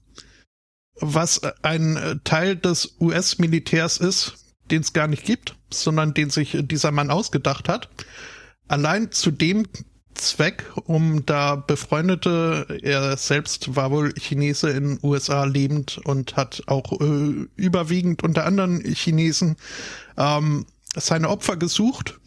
Was 0.99 1.41
ein 1.61 2.21
Teil 2.23 2.55
des 2.55 2.95
US-Militärs 2.99 3.97
ist, 3.97 4.47
den 4.71 4.81
es 4.81 4.93
gar 4.93 5.07
nicht 5.07 5.23
gibt, 5.23 5.55
sondern 5.71 6.13
den 6.13 6.29
sich 6.29 6.57
dieser 6.61 6.91
Mann 6.91 7.11
ausgedacht 7.11 7.69
hat. 7.69 7.89
Allein 8.67 9.11
zu 9.11 9.31
dem 9.31 9.67
Zweck, 10.15 10.65
um 10.85 11.25
da 11.25 11.55
befreundete, 11.55 12.79
er 12.81 13.15
selbst 13.17 13.75
war 13.75 13.91
wohl 13.91 14.13
Chinese 14.13 14.69
in 14.69 14.99
USA 15.03 15.45
lebend 15.45 15.99
und 16.05 16.35
hat 16.35 16.63
auch 16.65 16.99
äh, 16.99 17.47
überwiegend 17.55 18.23
unter 18.23 18.45
anderen 18.45 18.81
Chinesen 18.83 19.57
ähm, 20.17 20.65
seine 20.95 21.29
Opfer 21.29 21.55
gesucht. 21.55 22.19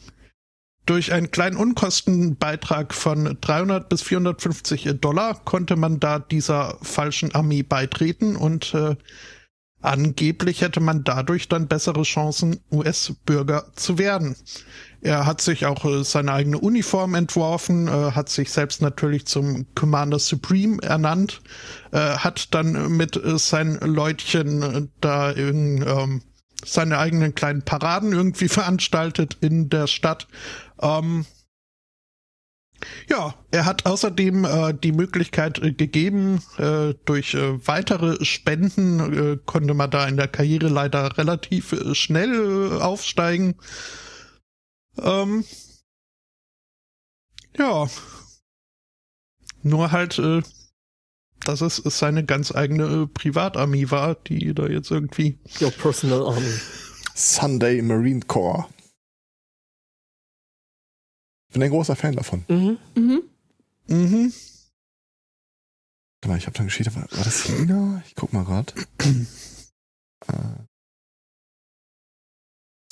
Durch 0.91 1.13
einen 1.13 1.31
kleinen 1.31 1.57
Unkostenbeitrag 1.57 2.93
von 2.93 3.39
300 3.41 3.89
bis 3.89 4.03
450 4.03 4.97
Dollar 5.01 5.37
konnte 5.45 5.77
man 5.77 6.01
da 6.01 6.19
dieser 6.19 6.79
falschen 6.83 7.33
Armee 7.33 7.63
beitreten 7.63 8.35
und 8.35 8.75
äh, 8.75 8.97
angeblich 9.81 10.63
hätte 10.63 10.81
man 10.81 11.05
dadurch 11.05 11.49
dann 11.49 11.69
bessere 11.69 12.03
Chancen, 12.03 12.59
US-Bürger 12.73 13.67
zu 13.77 13.99
werden. 13.99 14.35
Er 15.01 15.27
hat 15.27 15.41
sich 15.41 15.65
auch 15.65 15.85
äh, 15.85 16.03
seine 16.03 16.33
eigene 16.33 16.59
Uniform 16.59 17.15
entworfen, 17.15 17.87
äh, 17.87 18.11
hat 18.11 18.29
sich 18.29 18.51
selbst 18.51 18.83
natürlich 18.83 19.27
zum 19.27 19.67
Commander 19.77 20.19
Supreme 20.19 20.83
ernannt, 20.83 21.41
äh, 21.93 21.99
hat 21.99 22.53
dann 22.53 22.97
mit 22.97 23.17
seinen 23.37 23.79
Leutchen 23.79 24.91
da 25.01 25.31
in, 25.31 25.85
ähm, 25.87 26.23
seine 26.65 26.99
eigenen 26.99 27.35
kleinen 27.35 27.63
Paraden 27.63 28.13
irgendwie 28.13 28.49
veranstaltet 28.49 29.37
in 29.41 29.69
der 29.69 29.87
Stadt. 29.87 30.27
Ähm, 30.81 31.27
ja, 33.09 33.35
er 33.51 33.65
hat 33.65 33.87
außerdem 33.87 34.45
äh, 34.45 34.75
die 34.75 34.93
Möglichkeit 34.93 35.59
äh, 35.59 35.73
gegeben, 35.73 36.43
äh, 36.59 36.95
durch 37.05 37.35
äh, 37.35 37.67
weitere 37.67 38.25
Spenden 38.25 39.01
äh, 39.01 39.39
konnte 39.45 39.75
man 39.75 39.91
da 39.91 40.07
in 40.07 40.17
der 40.17 40.29
Karriere 40.29 40.69
leider 40.69 41.19
relativ 41.19 41.73
äh, 41.73 41.95
schnell 41.95 42.79
aufsteigen. 42.81 43.57
Ähm, 44.99 45.45
ja. 47.57 47.89
Nur 49.63 49.93
halt, 49.93 50.19
äh, 50.19 50.43
dass 51.45 51.61
es 51.61 51.77
seine 51.77 52.25
ganz 52.25 52.55
eigene 52.55 52.85
äh, 52.85 53.07
Privatarmee 53.07 53.91
war, 53.91 54.15
die 54.15 54.55
da 54.55 54.67
jetzt 54.67 54.91
irgendwie. 54.91 55.39
Your 55.61 55.71
personal 55.71 56.27
army. 56.27 56.55
Sunday 57.15 57.83
Marine 57.83 58.21
Corps. 58.27 58.69
Bin 61.53 61.63
ein 61.63 61.71
großer 61.71 61.97
Fan 61.97 62.15
davon. 62.15 62.45
Mhm. 62.49 62.79
Mhm. 62.95 63.23
Mhm. 63.89 64.33
Warte 66.23 66.29
mal, 66.29 66.39
ich 66.39 66.47
habe 66.47 66.57
dann 66.57 66.67
geschrieben, 66.67 66.95
war, 66.95 67.11
war 67.11 67.25
das 67.25 67.43
China? 67.45 68.03
Ich 68.07 68.15
guck 68.15 68.33
mal 68.33 68.45
gerade. 68.45 68.73
äh. 70.29 70.33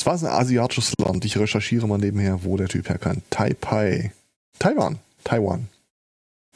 Es 0.00 0.06
war 0.06 0.14
ein 0.14 0.26
asiatisches 0.26 0.94
Land. 0.98 1.24
Ich 1.24 1.36
recherchiere 1.36 1.86
mal 1.88 1.98
nebenher, 1.98 2.44
wo 2.44 2.56
der 2.56 2.68
Typ 2.68 2.88
herkam. 2.88 3.22
Taipei. 3.30 4.12
Taiwan. 4.58 4.98
Taiwan. 5.24 5.68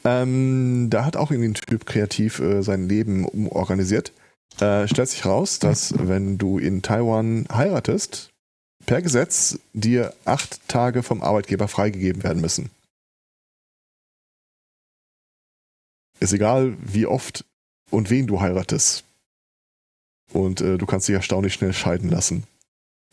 Ähm, 0.05 0.87
da 0.89 1.05
hat 1.05 1.15
auch 1.15 1.31
irgendwie 1.31 1.49
ein 1.49 1.53
Typ 1.53 1.85
kreativ 1.85 2.39
äh, 2.39 2.61
sein 2.61 2.89
Leben 2.89 3.25
umorganisiert. 3.25 4.11
Äh, 4.59 4.87
stellt 4.87 5.09
sich 5.09 5.25
raus, 5.25 5.59
dass 5.59 5.93
wenn 5.97 6.37
du 6.37 6.57
in 6.57 6.81
Taiwan 6.81 7.47
heiratest, 7.51 8.32
per 8.85 9.01
Gesetz 9.01 9.59
dir 9.73 10.13
acht 10.25 10.67
Tage 10.67 11.03
vom 11.03 11.21
Arbeitgeber 11.21 11.67
freigegeben 11.67 12.23
werden 12.23 12.41
müssen. 12.41 12.69
Ist 16.19 16.33
egal, 16.33 16.77
wie 16.79 17.05
oft 17.05 17.45
und 17.89 18.09
wen 18.09 18.27
du 18.27 18.41
heiratest. 18.41 19.03
Und 20.31 20.61
äh, 20.61 20.77
du 20.77 20.85
kannst 20.85 21.07
dich 21.07 21.15
erstaunlich 21.15 21.53
schnell 21.53 21.73
scheiden 21.73 22.09
lassen. 22.09 22.43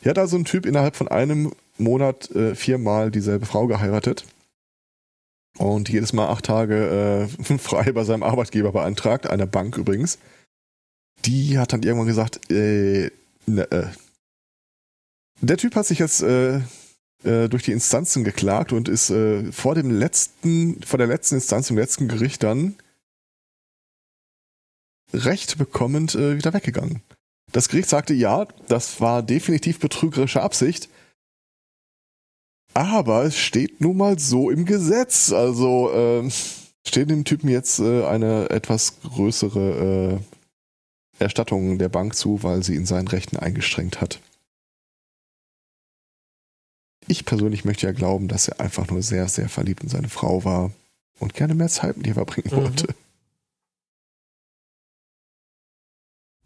Hier 0.01 0.11
hat 0.11 0.19
also 0.19 0.37
ein 0.37 0.45
Typ 0.45 0.65
innerhalb 0.65 0.97
von 0.97 1.09
einem 1.09 1.53
Monat 1.77 2.31
äh, 2.31 2.55
viermal 2.55 3.11
dieselbe 3.11 3.47
Frau 3.47 3.67
geheiratet 3.67 4.25
und 5.59 5.89
jedes 5.89 6.13
Mal 6.13 6.29
acht 6.29 6.47
Tage 6.47 7.29
äh, 7.49 7.59
frei 7.59 7.93
bei 7.93 8.05
seinem 8.05 8.23
Arbeitgeber 8.23 8.73
beantragt, 8.73 9.29
einer 9.29 9.47
Bank 9.47 9.77
übrigens. 9.77 10.19
Die 11.25 11.59
hat 11.59 11.73
dann 11.73 11.83
irgendwann 11.83 12.07
gesagt, 12.07 12.51
äh, 12.51 13.11
ne, 13.47 13.71
äh. 13.71 13.87
Der 15.41 15.57
Typ 15.57 15.75
hat 15.75 15.87
sich 15.87 15.99
jetzt 15.99 16.23
äh, 16.23 16.61
äh, 17.25 17.49
durch 17.49 17.63
die 17.65 17.73
Instanzen 17.73 18.25
geklagt 18.25 18.73
und 18.73 18.89
ist 18.89 19.11
äh, 19.11 19.51
vor 19.53 19.75
dem 19.75 19.91
letzten, 19.91 20.83
vor 20.83 20.99
der 20.99 21.07
letzten 21.07 21.37
Instanz, 21.37 21.71
im 21.71 21.79
letzten 21.79 22.09
Gericht 22.09 22.43
dann 22.43 22.77
Recht 25.13 25.59
bekommend 25.59 26.15
äh, 26.15 26.37
wieder 26.37 26.53
weggegangen. 26.53 27.03
Das 27.53 27.69
Gericht 27.69 27.89
sagte, 27.89 28.15
ja, 28.15 28.47
das 28.69 29.01
war 29.01 29.23
definitiv 29.23 29.81
betrügerische 29.81 30.43
Absicht. 30.43 30.89
Aber 32.75 33.25
es 33.25 33.37
steht 33.37 33.81
nun 33.81 33.97
mal 33.97 34.19
so 34.19 34.51
im 34.51 34.65
Gesetz. 34.65 35.33
Also 35.33 35.91
äh, 35.93 36.31
steht 36.87 37.11
dem 37.11 37.25
Typen 37.25 37.49
jetzt 37.49 37.81
äh, 37.81 38.05
eine 38.07 38.51
etwas 38.51 39.01
größere 39.01 40.21
äh, 41.19 41.23
Erstattung 41.23 41.79
der 41.79 41.89
Bank 41.89 42.15
zu, 42.15 42.43
weil 42.45 42.63
sie 42.63 42.77
in 42.77 42.87
seinen 42.87 43.09
Rechten 43.09 43.37
eingeschränkt 43.37 44.01
hat. 44.01 44.21
Ich 47.11 47.25
persönlich 47.25 47.65
möchte 47.65 47.89
ja 47.89 47.93
glauben, 47.93 48.29
dass 48.29 48.47
er 48.47 48.61
einfach 48.61 48.89
nur 48.89 49.03
sehr, 49.03 49.27
sehr 49.27 49.49
verliebt 49.49 49.83
in 49.83 49.89
seine 49.89 50.09
Frau 50.09 50.45
war 50.45 50.71
und 51.19 51.35
gerne 51.35 51.57
mehr 51.57 51.67
Zeit 51.67 51.97
mit 51.97 52.07
ihr 52.07 52.15
verbringen 52.15 52.51
Mhm. 52.53 52.63
wollte. 52.63 52.95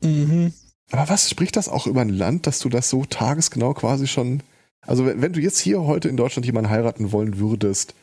Mhm. 0.03 0.55
Aber 0.91 1.11
was 1.11 1.29
spricht 1.29 1.57
das 1.57 1.69
auch 1.69 1.87
über 1.87 2.01
ein 2.01 2.09
Land, 2.09 2.47
dass 2.47 2.61
du 2.61 2.71
das 2.71 2.89
so 2.89 3.05
tagesgenau 3.05 3.75
quasi 3.75 4.07
schon. 4.07 4.43
Also, 4.81 5.05
wenn 5.05 5.21
wenn 5.21 5.35
du 5.35 5.41
jetzt 5.41 5.59
hier 5.59 5.83
heute 5.83 6.09
in 6.09 6.17
Deutschland 6.17 6.47
jemanden 6.47 6.71
heiraten 6.71 7.12
wollen 7.12 7.39
würdest, 7.39 7.95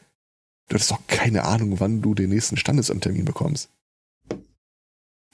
du 0.68 0.76
hättest 0.76 0.92
doch 0.92 1.02
keine 1.08 1.46
Ahnung, 1.46 1.80
wann 1.80 2.04
du 2.04 2.14
den 2.14 2.30
nächsten 2.30 2.58
Standesamttermin 2.58 3.26
bekommst. 3.26 3.70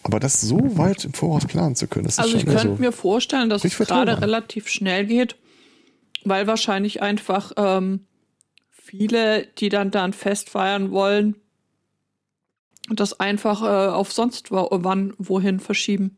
Aber 0.03 0.21
das 0.21 0.39
so 0.39 0.77
weit 0.77 1.03
im 1.03 1.11
Voraus 1.13 1.45
planen 1.45 1.75
zu 1.75 1.87
können, 1.87 2.05
das 2.05 2.13
ist 2.13 2.19
Also 2.19 2.35
ich 2.35 2.43
schon 2.43 2.53
könnte 2.53 2.69
also, 2.69 2.81
mir 2.81 2.93
vorstellen, 2.93 3.49
dass 3.49 3.65
nicht 3.65 3.77
es 3.77 3.87
gerade 3.87 4.21
relativ 4.21 4.69
schnell 4.69 5.05
geht, 5.05 5.35
weil 6.23 6.47
wahrscheinlich 6.47 7.01
einfach 7.01 7.51
ähm, 7.57 8.05
viele, 8.69 9.47
die 9.57 9.69
dann 9.69 9.91
dann 9.91 10.13
Fest 10.13 10.49
feiern 10.49 10.91
wollen, 10.91 11.35
das 12.89 13.19
einfach 13.19 13.61
äh, 13.63 13.91
auf 13.93 14.13
sonst 14.13 14.51
wa- 14.51 14.67
wann 14.71 15.13
wohin 15.17 15.59
verschieben. 15.59 16.17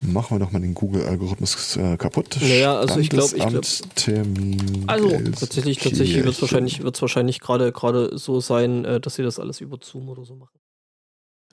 Machen 0.00 0.36
wir 0.36 0.38
doch 0.44 0.52
mal 0.52 0.60
den 0.60 0.74
Google-Algorithmus 0.74 1.76
äh, 1.76 1.96
kaputt. 1.96 2.38
Naja, 2.40 2.78
also 2.78 3.00
ich 3.00 3.10
glaub- 3.10 3.32
ich 3.32 3.44
glaub- 3.46 3.64
Standesamt-Termin 3.64 4.84
Also, 4.86 5.08
Tatsächlich, 5.40 5.78
tatsächlich 5.78 6.16
wird 6.24 6.34
es 6.36 6.40
wahrscheinlich, 6.40 6.82
wird's 6.84 7.02
wahrscheinlich 7.02 7.40
gerade 7.40 7.72
gerade 7.72 8.16
so 8.16 8.40
sein, 8.40 8.84
äh, 8.84 9.00
dass 9.00 9.16
sie 9.16 9.24
das 9.24 9.38
alles 9.40 9.60
über 9.60 9.76
Zoom 9.82 10.08
oder 10.08 10.24
so 10.24 10.36
machen. 10.36 10.56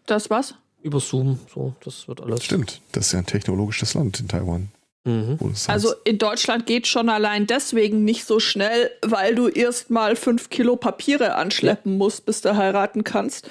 Das 0.06 0.30
was? 0.30 0.54
Über 0.84 1.00
Zoom, 1.00 1.40
so, 1.52 1.74
das 1.84 2.08
wird 2.08 2.22
alles. 2.22 2.44
Stimmt, 2.44 2.82
das 2.92 3.08
ist 3.08 3.12
ja 3.14 3.20
ein 3.20 3.26
technologisches 3.26 3.96
Land 3.96 4.20
in 4.20 4.28
Taiwan. 4.28 4.70
Mhm. 5.06 5.38
Also 5.68 5.94
in 6.04 6.18
Deutschland 6.18 6.66
geht 6.66 6.88
schon 6.88 7.10
allein 7.10 7.46
deswegen 7.46 8.04
nicht 8.04 8.26
so 8.26 8.40
schnell, 8.40 8.92
weil 9.04 9.36
du 9.36 9.48
erst 9.48 9.92
mal 9.92 10.16
fünf 10.16 10.50
Kilo 10.50 10.76
Papiere 10.76 11.36
anschleppen 11.36 11.98
musst, 11.98 12.26
bis 12.26 12.42
du 12.42 12.58
heiraten 12.58 13.04
kannst. 13.04 13.48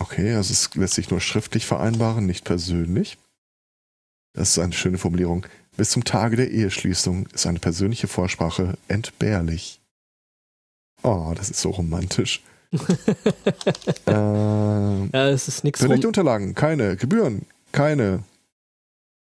Okay, 0.00 0.34
also 0.34 0.52
es 0.52 0.74
lässt 0.74 0.94
sich 0.94 1.10
nur 1.10 1.20
schriftlich 1.20 1.64
vereinbaren, 1.64 2.26
nicht 2.26 2.44
persönlich. 2.44 3.16
Das 4.34 4.50
ist 4.50 4.58
eine 4.58 4.72
schöne 4.72 4.98
Formulierung. 4.98 5.46
Bis 5.76 5.90
zum 5.90 6.02
Tage 6.02 6.36
der 6.36 6.50
Eheschließung 6.50 7.28
ist 7.28 7.46
eine 7.46 7.60
persönliche 7.60 8.08
Vorsprache 8.08 8.76
entbehrlich. 8.88 9.80
Oh, 11.04 11.32
das 11.36 11.50
ist 11.50 11.60
so 11.60 11.70
romantisch. 11.70 12.42
ähm, 14.06 15.10
Ja, 15.12 15.28
es 15.28 15.48
ist 15.48 15.64
nichts 15.64 15.82
rom 15.84 15.92
Unterlagen, 16.04 16.54
keine. 16.54 16.96
Gebühren, 16.96 17.46
keine. 17.72 18.24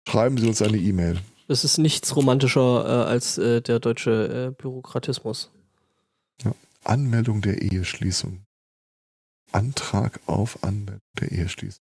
Schreiben 0.08 0.38
Sie 0.38 0.46
uns 0.46 0.62
eine 0.62 0.76
E-Mail. 0.76 1.20
es 1.48 1.64
ist 1.64 1.78
nichts 1.78 2.14
romantischer 2.16 2.84
äh, 2.84 3.08
als 3.10 3.38
äh, 3.38 3.60
der 3.60 3.78
deutsche 3.80 4.48
äh, 4.48 4.50
Bürokratismus. 4.62 5.50
Anmeldung 6.84 7.40
der 7.40 7.62
Eheschließung. 7.62 8.42
Antrag 9.50 10.20
auf 10.26 10.62
Anmeldung 10.62 11.00
der 11.20 11.32
Eheschließung. 11.32 11.80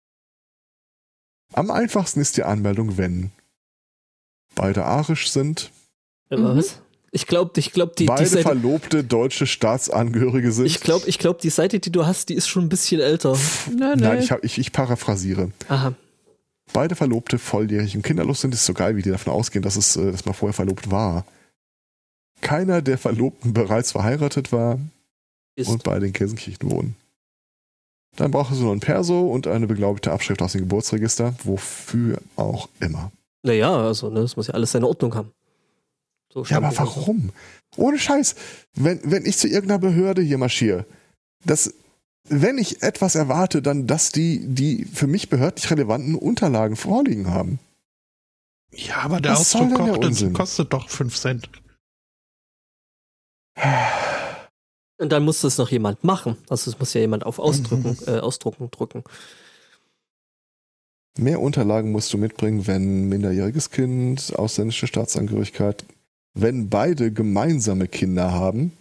Am 1.53 1.71
einfachsten 1.71 2.21
ist 2.21 2.39
die 2.39 2.43
Anmeldung, 2.45 2.97
wenn 2.97 3.31
beide 4.55 4.85
arisch 4.87 5.31
sind, 5.31 5.71
Äh, 6.31 6.39
Mhm. 6.39 6.57
Was? 6.57 6.81
Ich 7.15 7.29
glaube, 7.29 7.53
ich 7.61 7.71
glaube, 7.71 7.93
die, 7.97 8.03
die 8.03 8.09
beide 8.09 8.27
Seite, 8.27 8.43
verlobte 8.43 9.05
deutsche 9.05 9.47
Staatsangehörige 9.47 10.51
sind. 10.51 10.67
ich 10.67 10.81
glaube, 10.81 11.09
ich 11.09 11.21
glaube, 11.21 11.39
die 11.41 11.49
Seite, 11.49 11.79
die 11.79 11.93
du 11.93 12.05
hast, 12.05 12.29
die 12.29 12.35
ist 12.35 12.49
schon 12.49 12.65
ein 12.65 12.69
bisschen 12.69 13.01
älter. 13.01 13.39
Nee, 13.69 13.95
nee. 13.95 14.03
Nein, 14.03 14.19
ich, 14.19 14.33
hab, 14.33 14.43
ich, 14.43 14.59
ich 14.59 14.73
paraphrasiere. 14.73 15.53
Aha. 15.69 15.95
Beide 16.73 16.97
Verlobte 16.97 17.39
volljährig 17.39 17.95
und 17.95 18.03
kinderlos 18.03 18.41
sind, 18.41 18.53
ist 18.53 18.67
so 18.67 18.75
geil, 18.75 18.97
wie 18.97 19.03
die 19.03 19.11
davon 19.11 19.33
ausgehen, 19.33 19.63
dass, 19.63 19.77
es, 19.77 19.95
äh, 19.95 20.11
dass 20.11 20.25
man 20.25 20.35
vorher 20.35 20.55
verlobt 20.55 20.91
war. 20.91 21.25
Keiner 22.41 22.83
der 22.83 22.99
Verlobten 22.99 23.53
bereits 23.53 23.93
verheiratet 23.93 24.51
war 24.51 24.81
Ist. 25.55 25.69
und 25.69 25.85
beide 25.85 26.07
in 26.07 26.13
Gelsenkirchen 26.13 26.69
wohnen. 26.69 26.97
Dann 28.17 28.33
brauchen 28.33 28.57
sie 28.57 28.63
nur 28.65 28.73
ein 28.73 28.81
Perso 28.81 29.21
und 29.21 29.47
eine 29.47 29.69
beglaubigte 29.69 30.11
Abschrift 30.11 30.43
aus 30.43 30.51
dem 30.51 30.63
Geburtsregister, 30.63 31.37
wofür 31.45 32.19
auch 32.35 32.69
immer. 32.81 33.13
Naja, 33.45 33.73
also, 33.73 34.11
ne, 34.11 34.23
das 34.23 34.35
muss 34.35 34.49
ja 34.49 34.55
alles 34.55 34.73
seine 34.73 34.89
Ordnung 34.89 35.15
haben. 35.15 35.31
So 36.35 36.43
Ja, 36.45 36.57
aber 36.57 36.77
warum? 36.77 37.31
Ohne 37.77 37.99
Scheiß. 37.99 38.35
Wenn, 38.75 39.01
wenn 39.05 39.25
ich 39.25 39.39
zu 39.39 39.47
irgendeiner 39.49 39.79
Behörde 39.79 40.21
hier 40.21 40.37
marschiere, 40.39 40.85
das, 41.45 41.73
wenn 42.29 42.59
ich 42.59 42.83
etwas 42.83 43.15
erwarte, 43.15 43.63
dann, 43.63 43.87
dass 43.87 44.11
die 44.11 44.41
die 44.45 44.85
für 44.85 45.07
mich 45.07 45.29
behördlich 45.29 45.71
relevanten 45.71 46.17
Unterlagen 46.17 46.77
vorliegen 46.77 47.31
haben. 47.31 47.61
Ja, 48.73 48.97
aber 49.03 49.21
der 49.21 49.33
Was 49.33 49.55
Auszug 49.55 49.69
der 49.77 50.33
kostet, 50.33 50.73
doch 50.73 50.89
5 50.89 51.17
Cent. 51.17 51.49
Und 54.99 55.13
dann 55.13 55.25
muss 55.25 55.43
das 55.43 55.59
noch 55.59 55.71
jemand 55.71 56.03
machen. 56.03 56.37
Also 56.49 56.71
es 56.71 56.79
muss 56.79 56.93
ja 56.95 57.01
jemand 57.01 57.25
auf 57.25 57.39
Ausdrucken, 57.39 57.97
äh, 58.07 58.19
Ausdrucken 58.19 58.71
drücken. 58.73 59.05
Mehr 61.17 61.41
Unterlagen 61.41 61.93
musst 61.93 62.13
du 62.13 62.19
mitbringen, 62.19 62.67
wenn 62.67 63.09
minderjähriges 63.09 63.71
Kind, 63.71 64.37
ausländische 64.37 64.89
Staatsangehörigkeit, 64.89 65.85
wenn 66.35 66.69
beide 66.69 67.13
gemeinsame 67.13 67.89
Kinder 67.89 68.33
haben, 68.33 68.73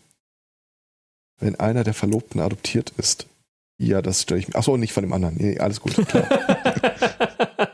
wenn 1.39 1.56
einer 1.56 1.84
der 1.84 1.93
Verlobten 1.93 2.41
adoptiert 2.41 2.93
ist. 2.97 3.28
Ja, 3.78 4.01
das 4.01 4.24
stelle 4.24 4.39
ich 4.39 4.47
mir. 4.47 4.56
Achso, 4.56 4.78
nicht 4.78 4.93
von 4.93 5.04
dem 5.04 5.14
anderen. 5.14 5.36
Nee, 5.38 5.60
alles 5.60 5.80
gut. 5.82 5.95
Klar. 6.08 6.28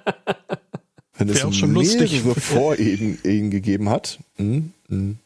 Wenn 1.17 1.27
es 1.27 1.43
auch 1.43 1.51
schon 1.51 1.73
lustig. 1.73 2.23
mehrere 2.23 2.39
Vorehen 2.39 3.19
Ehen 3.25 3.51
gegeben 3.51 3.89
hat. 3.89 4.19
hm, 4.37 4.71
hm. 4.87 5.17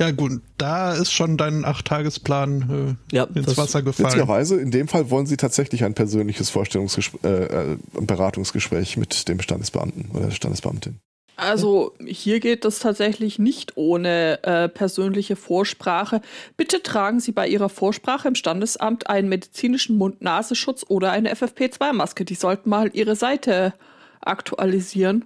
Ja, 0.00 0.10
gut, 0.10 0.40
da 0.56 0.94
ist 0.94 1.12
schon 1.12 1.36
dein 1.36 1.64
Acht-Tagesplan 1.64 2.96
ja, 3.12 3.24
äh, 3.24 3.38
ins 3.38 3.46
das, 3.46 3.58
Wasser 3.58 3.82
gefallen. 3.82 4.08
Witzigerweise, 4.08 4.56
in 4.58 4.70
dem 4.70 4.88
Fall 4.88 5.10
wollen 5.10 5.26
sie 5.26 5.36
tatsächlich 5.36 5.84
ein 5.84 5.94
persönliches 5.94 6.50
Vorstellungsgespräch, 6.50 7.22
äh, 7.22 7.76
Beratungsgespräch 8.00 8.96
mit 8.96 9.28
dem 9.28 9.40
Standesbeamten 9.40 10.10
oder 10.12 10.26
der 10.26 10.34
Standesbeamtin. 10.34 10.98
Also 11.36 11.94
hier 12.04 12.38
geht 12.40 12.64
das 12.66 12.80
tatsächlich 12.80 13.38
nicht 13.38 13.76
ohne 13.76 14.42
äh, 14.42 14.68
persönliche 14.68 15.36
Vorsprache. 15.36 16.20
Bitte 16.56 16.82
tragen 16.82 17.18
Sie 17.20 17.32
bei 17.32 17.48
Ihrer 17.48 17.68
Vorsprache 17.70 18.28
im 18.28 18.34
Standesamt 18.34 19.08
einen 19.08 19.28
medizinischen 19.30 19.96
Mund-Nasenschutz 19.96 20.84
oder 20.88 21.12
eine 21.12 21.32
FFP2-Maske. 21.34 22.24
Die 22.24 22.34
sollten 22.34 22.68
mal 22.68 22.90
Ihre 22.92 23.16
Seite 23.16 23.72
aktualisieren. 24.20 25.24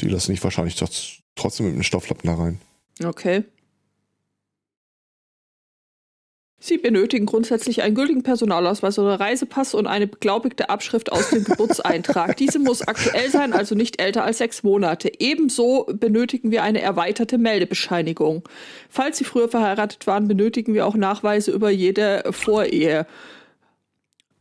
Die 0.00 0.08
lassen 0.08 0.32
nicht 0.32 0.42
wahrscheinlich 0.42 0.74
trotz- 0.74 1.20
trotzdem 1.36 1.66
mit 1.66 1.74
einem 1.74 1.84
Stofflappen 1.84 2.28
da 2.28 2.34
rein. 2.34 2.60
Okay. 3.04 3.44
Sie 6.64 6.78
benötigen 6.78 7.26
grundsätzlich 7.26 7.82
einen 7.82 7.96
gültigen 7.96 8.22
Personalausweis 8.22 8.96
oder 8.96 9.18
Reisepass 9.18 9.74
und 9.74 9.88
eine 9.88 10.06
beglaubigte 10.06 10.70
Abschrift 10.70 11.10
aus 11.10 11.30
dem 11.30 11.42
Geburtseintrag. 11.42 12.36
Diese 12.38 12.60
muss 12.60 12.82
aktuell 12.82 13.30
sein, 13.30 13.52
also 13.52 13.74
nicht 13.74 14.00
älter 14.00 14.22
als 14.22 14.38
sechs 14.38 14.62
Monate. 14.62 15.10
Ebenso 15.18 15.86
benötigen 15.92 16.52
wir 16.52 16.62
eine 16.62 16.80
erweiterte 16.80 17.36
Meldebescheinigung. 17.36 18.44
Falls 18.88 19.18
Sie 19.18 19.24
früher 19.24 19.48
verheiratet 19.48 20.06
waren, 20.06 20.28
benötigen 20.28 20.72
wir 20.72 20.86
auch 20.86 20.94
Nachweise 20.94 21.50
über 21.50 21.68
jede 21.68 22.22
Vorehe. 22.30 23.08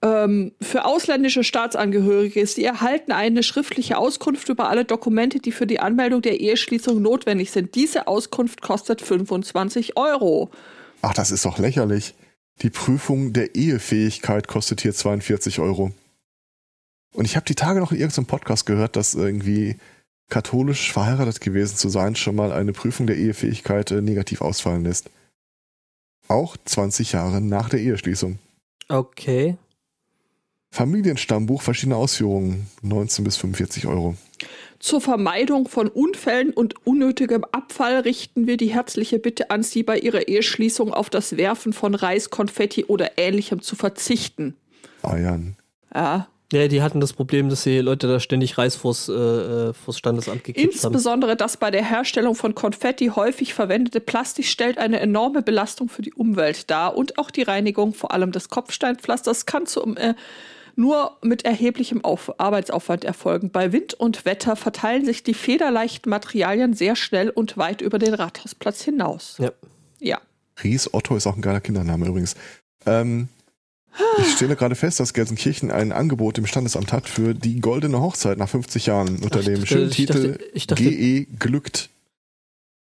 Ähm, 0.03 0.51
für 0.61 0.85
ausländische 0.85 1.43
Staatsangehörige, 1.43 2.45
sie 2.45 2.63
erhalten 2.63 3.13
eine 3.13 3.41
schriftliche 3.41 3.97
Auskunft 3.97 4.47
über 4.49 4.69
alle 4.69 4.85
Dokumente, 4.85 5.39
die 5.39 5.51
für 5.51 5.65
die 5.65 5.79
Anmeldung 5.79 6.21
der 6.21 6.39
Eheschließung 6.39 7.01
notwendig 7.01 7.49
sind. 7.49 7.73
Diese 7.73 8.07
Auskunft 8.07 8.61
kostet 8.61 9.01
25 9.01 9.97
Euro. 9.97 10.51
Ach, 11.01 11.13
das 11.13 11.31
ist 11.31 11.45
doch 11.45 11.57
lächerlich. 11.57 12.15
Die 12.61 12.69
Prüfung 12.69 13.33
der 13.33 13.55
Ehefähigkeit 13.55 14.47
kostet 14.47 14.81
hier 14.81 14.93
42 14.93 15.59
Euro. 15.59 15.91
Und 17.13 17.25
ich 17.25 17.35
habe 17.35 17.45
die 17.45 17.55
Tage 17.55 17.79
noch 17.79 17.91
in 17.91 17.99
irgendeinem 17.99 18.27
Podcast 18.27 18.65
gehört, 18.65 18.95
dass 18.95 19.15
irgendwie 19.15 19.77
katholisch 20.29 20.93
verheiratet 20.93 21.41
gewesen 21.41 21.75
zu 21.75 21.89
sein 21.89 22.15
schon 22.15 22.35
mal 22.35 22.51
eine 22.51 22.71
Prüfung 22.71 23.07
der 23.07 23.17
Ehefähigkeit 23.17 23.91
äh, 23.91 24.01
negativ 24.01 24.41
ausfallen 24.41 24.83
lässt. 24.83 25.09
Auch 26.27 26.55
20 26.63 27.11
Jahre 27.11 27.41
nach 27.41 27.69
der 27.69 27.81
Eheschließung. 27.81 28.39
okay. 28.87 29.57
Familienstammbuch, 30.71 31.61
verschiedene 31.61 31.97
Ausführungen, 31.97 32.67
19 32.81 33.25
bis 33.25 33.37
45 33.37 33.87
Euro. 33.87 34.15
Zur 34.79 35.01
Vermeidung 35.01 35.67
von 35.67 35.89
Unfällen 35.89 36.51
und 36.51 36.87
unnötigem 36.87 37.43
Abfall 37.51 37.99
richten 37.99 38.47
wir 38.47 38.57
die 38.57 38.73
herzliche 38.73 39.19
Bitte 39.19 39.51
an 39.51 39.63
Sie, 39.63 39.83
bei 39.83 39.99
Ihrer 39.99 40.27
Eheschließung 40.27 40.93
auf 40.93 41.09
das 41.09 41.37
Werfen 41.37 41.73
von 41.73 41.93
Reis, 41.93 42.29
Konfetti 42.29 42.85
oder 42.85 43.17
Ähnlichem 43.17 43.61
zu 43.61 43.75
verzichten. 43.75 44.55
Eiern. 45.03 45.55
Ja. 45.93 46.27
Ja, 46.53 46.67
die 46.67 46.81
hatten 46.81 46.99
das 46.99 47.13
Problem, 47.13 47.47
dass 47.47 47.63
die 47.63 47.79
Leute 47.79 48.07
da 48.07 48.19
ständig 48.19 48.57
Reis 48.57 48.75
vors, 48.75 49.07
äh, 49.07 49.13
äh, 49.13 49.73
vors 49.73 49.97
Standesamt 49.97 50.43
gekippt 50.43 50.67
haben. 50.67 50.73
Insbesondere 50.73 51.37
das 51.37 51.55
bei 51.55 51.71
der 51.71 51.83
Herstellung 51.83 52.35
von 52.35 52.55
Konfetti 52.55 53.07
häufig 53.15 53.53
verwendete 53.53 54.01
Plastik 54.01 54.45
stellt 54.45 54.77
eine 54.77 54.99
enorme 54.99 55.43
Belastung 55.43 55.87
für 55.87 56.01
die 56.01 56.13
Umwelt 56.13 56.69
dar 56.69 56.97
und 56.97 57.17
auch 57.17 57.31
die 57.31 57.43
Reinigung 57.43 57.93
vor 57.93 58.11
allem 58.11 58.33
des 58.33 58.49
Kopfsteinpflasters 58.49 59.45
kann 59.45 59.65
zu, 59.65 59.95
äh, 59.95 60.13
nur 60.75 61.17
mit 61.21 61.45
erheblichem 61.45 62.03
Auf 62.03 62.39
Arbeitsaufwand 62.39 63.03
erfolgen. 63.03 63.49
Bei 63.51 63.71
Wind 63.71 63.93
und 63.93 64.25
Wetter 64.25 64.55
verteilen 64.55 65.05
sich 65.05 65.23
die 65.23 65.33
federleichten 65.33 66.09
Materialien 66.09 66.73
sehr 66.73 66.95
schnell 66.95 67.29
und 67.29 67.57
weit 67.57 67.81
über 67.81 67.99
den 67.99 68.13
Rathausplatz 68.13 68.81
hinaus. 68.83 69.35
Ja. 69.39 69.51
Ja. 69.99 70.19
Ries 70.63 70.93
Otto 70.93 71.15
ist 71.15 71.27
auch 71.27 71.35
ein 71.35 71.41
geiler 71.41 71.61
Kindername 71.61 72.07
übrigens. 72.07 72.35
Ähm, 72.85 73.27
ich 74.19 74.31
stelle 74.33 74.55
gerade 74.55 74.75
fest, 74.75 74.99
dass 74.99 75.13
Gelsenkirchen 75.13 75.69
ein 75.69 75.91
Angebot 75.91 76.37
im 76.37 76.45
Standesamt 76.45 76.93
hat 76.93 77.09
für 77.09 77.33
die 77.33 77.59
goldene 77.59 77.99
Hochzeit 77.99 78.37
nach 78.37 78.47
50 78.49 78.85
Jahren 78.85 79.19
unter 79.21 79.39
Ach, 79.41 79.43
dem 79.45 79.65
schönen 79.65 79.89
ich 79.89 79.95
Titel 79.97 80.31
dachte- 80.33 80.43
ich 80.53 80.67
dachte- 80.67 80.83
GE 80.83 81.25
glückt. 81.37 81.89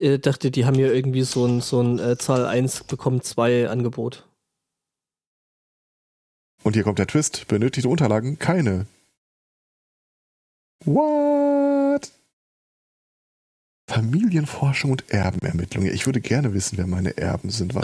Ich 0.02 0.22
dachte, 0.22 0.50
die 0.52 0.66
haben 0.66 0.76
hier 0.76 0.94
irgendwie 0.94 1.24
so 1.24 1.46
ein, 1.46 1.60
so 1.62 1.82
ein 1.82 2.00
äh, 2.00 2.18
Zahl 2.18 2.46
1 2.46 2.86
bekommt 2.86 3.26
2 3.26 3.70
Angebot. 3.70 4.26
Und 6.64 6.74
hier 6.74 6.84
kommt 6.84 7.00
der 7.00 7.08
Twist. 7.08 7.48
Benötigte 7.48 7.90
Unterlagen? 7.90 8.38
Keine. 8.40 8.86
What? 10.86 12.12
Familienforschung 13.88 14.92
und 14.92 15.10
Erbenermittlung. 15.10 15.86
Ich 15.86 16.06
würde 16.06 16.22
gerne 16.22 16.54
wissen, 16.54 16.78
wer 16.78 16.88
meine 16.88 17.18
Erben 17.18 17.50
sind. 17.50 17.74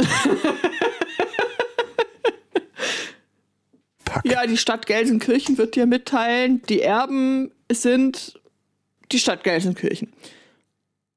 Ja, 4.23 4.47
die 4.47 4.57
Stadt 4.57 4.88
Gelsenkirchen 4.88 5.57
wird 5.59 5.76
dir 5.76 5.86
mitteilen, 5.86 6.61
die 6.63 6.82
Erben 6.82 7.51
sind 7.71 8.39
die 9.11 9.19
Stadt 9.19 9.43
Gelsenkirchen. 9.43 10.11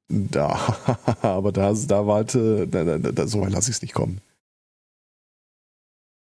Da, 0.09 0.77
aber 1.21 1.51
da, 1.51 1.73
da 1.73 2.05
warte, 2.05 2.67
da, 2.67 2.83
da, 2.83 2.97
da, 2.97 3.27
so 3.27 3.41
weit 3.41 3.51
lasse 3.51 3.71
ich 3.71 3.77
es 3.77 3.81
nicht 3.81 3.93
kommen. 3.95 4.21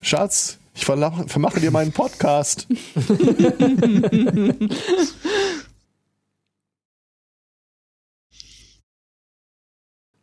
Schatz, 0.03 0.59
ich 0.75 0.85
vermache 0.85 1.61
dir 1.61 1.71
meinen 1.71 1.93
Podcast. 1.93 2.67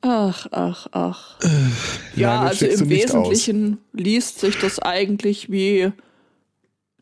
Ach, 0.01 0.47
ach, 0.51 0.87
ach. 0.91 1.35
Ja, 2.15 2.41
also 2.41 2.65
im 2.65 2.87
nicht 2.87 3.13
aus. 3.13 3.29
Wesentlichen 3.29 3.79
liest 3.91 4.39
sich 4.39 4.57
das 4.57 4.79
eigentlich 4.79 5.51
wie 5.51 5.91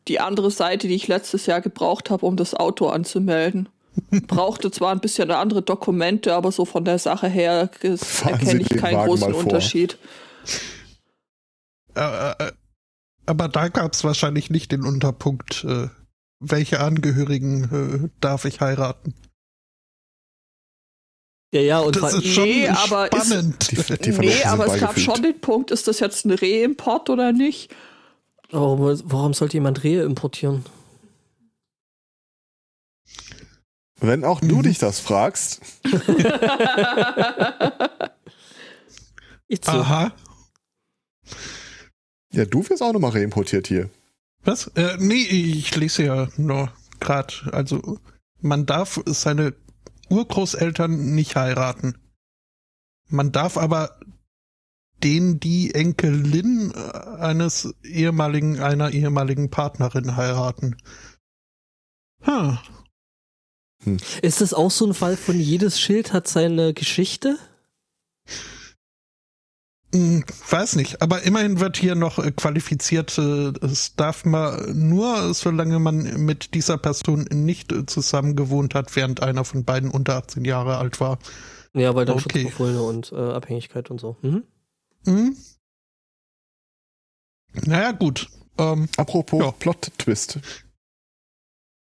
die 0.08 0.20
andere 0.20 0.50
Seite, 0.50 0.88
die 0.88 0.94
ich 0.94 1.06
letztes 1.06 1.46
Jahr 1.46 1.60
gebraucht 1.60 2.10
habe, 2.10 2.26
um 2.26 2.36
das 2.36 2.54
Auto 2.54 2.88
anzumelden. 2.88 3.68
Brauchte 4.26 4.70
zwar 4.70 4.92
ein 4.92 5.00
bisschen 5.00 5.30
andere 5.30 5.62
Dokumente, 5.62 6.34
aber 6.34 6.50
so 6.50 6.64
von 6.64 6.84
der 6.84 6.98
Sache 6.98 7.28
her 7.28 7.70
erkenne 7.80 8.60
ich 8.60 8.68
keinen 8.68 8.96
Wagen 8.96 9.08
großen. 9.08 9.34
Unterschied. 9.34 9.98
Äh, 11.94 12.30
äh, 12.30 12.52
aber 13.28 13.48
da 13.48 13.68
gab 13.68 13.92
es 13.94 14.04
wahrscheinlich 14.04 14.50
nicht 14.50 14.72
den 14.72 14.84
Unterpunkt, 14.84 15.64
äh, 15.64 15.88
welche 16.40 16.80
Angehörigen 16.80 17.64
äh, 18.04 18.08
darf 18.20 18.44
ich 18.44 18.60
heiraten. 18.60 19.14
Ja, 21.52 21.60
ja, 21.62 21.78
und 21.78 21.96
Das 21.96 22.12
ist 22.14 22.26
schon 22.26 22.44
Nee, 22.44 22.68
aber 22.68 23.10
ist- 23.12 23.26
spannend. 23.26 23.70
Die, 23.70 23.76
die 23.96 24.10
Nee, 24.18 24.44
aber 24.44 24.66
es 24.66 24.80
gab 24.80 24.98
schon 24.98 25.22
den 25.22 25.40
Punkt, 25.40 25.70
ist 25.70 25.88
das 25.88 25.98
jetzt 26.00 26.26
ein 26.26 26.32
Reimport 26.32 27.08
oder 27.10 27.32
nicht? 27.32 27.74
warum, 28.50 28.80
warum 29.04 29.34
sollte 29.34 29.54
jemand 29.54 29.82
Rehe 29.82 30.02
importieren? 30.04 30.64
Wenn 34.00 34.24
auch 34.24 34.40
du 34.40 34.62
dich 34.62 34.78
das 34.78 35.00
fragst. 35.00 35.60
Aha. 39.66 40.12
Ja, 42.32 42.44
du 42.44 42.68
wirst 42.68 42.82
auch 42.82 42.92
nochmal 42.92 43.12
reimportiert 43.12 43.66
hier. 43.66 43.90
Was? 44.44 44.68
Äh, 44.74 44.96
nee, 44.98 45.22
ich 45.22 45.74
lese 45.76 46.04
ja 46.04 46.28
nur 46.36 46.72
gerade. 47.00 47.34
Also, 47.52 47.98
man 48.40 48.66
darf 48.66 49.00
seine 49.06 49.54
Urgroßeltern 50.10 51.14
nicht 51.14 51.36
heiraten. 51.36 51.98
Man 53.08 53.32
darf 53.32 53.56
aber 53.56 53.98
den 55.02 55.38
die 55.40 55.74
Enkelin 55.74 56.72
eines 56.74 57.74
ehemaligen, 57.84 58.60
einer 58.60 58.90
ehemaligen 58.90 59.50
Partnerin 59.50 60.16
heiraten. 60.16 60.76
Hm. 63.84 63.98
Ist 64.22 64.40
das 64.40 64.54
auch 64.54 64.70
so 64.70 64.86
ein 64.86 64.94
Fall 64.94 65.16
von 65.16 65.38
jedes 65.38 65.80
Schild 65.80 66.12
hat 66.12 66.26
seine 66.26 66.74
Geschichte? 66.74 67.38
Hm, 69.94 70.22
Weiß 70.50 70.76
nicht, 70.76 71.00
aber 71.00 71.22
immerhin 71.22 71.60
wird 71.60 71.78
hier 71.78 71.94
noch 71.94 72.18
äh, 72.18 72.30
qualifiziert, 72.30 73.16
äh, 73.16 73.52
es 73.64 73.96
darf 73.96 74.26
man 74.26 74.88
nur, 74.88 75.32
solange 75.32 75.78
man 75.78 76.24
mit 76.24 76.52
dieser 76.54 76.76
Person 76.76 77.22
nicht 77.32 77.72
äh, 77.72 77.86
zusammen 77.86 78.36
gewohnt 78.36 78.74
hat, 78.74 78.94
während 78.96 79.22
einer 79.22 79.44
von 79.46 79.64
beiden 79.64 79.90
unter 79.90 80.16
18 80.16 80.44
Jahre 80.44 80.76
alt 80.76 81.00
war. 81.00 81.18
Ja, 81.72 81.94
weil 81.94 82.04
dann 82.04 82.16
Okay. 82.16 82.40
Schutzbefohlene 82.42 82.82
und 82.82 83.12
äh, 83.12 83.16
Abhängigkeit 83.16 83.90
und 83.90 83.98
so. 83.98 84.16
Mhm. 84.20 84.42
Hm? 85.04 85.36
Naja, 87.64 87.92
gut. 87.92 88.28
Ähm, 88.58 88.88
Apropos 88.96 89.40
Ja. 89.40 89.52
Plot-Twist. 89.52 90.38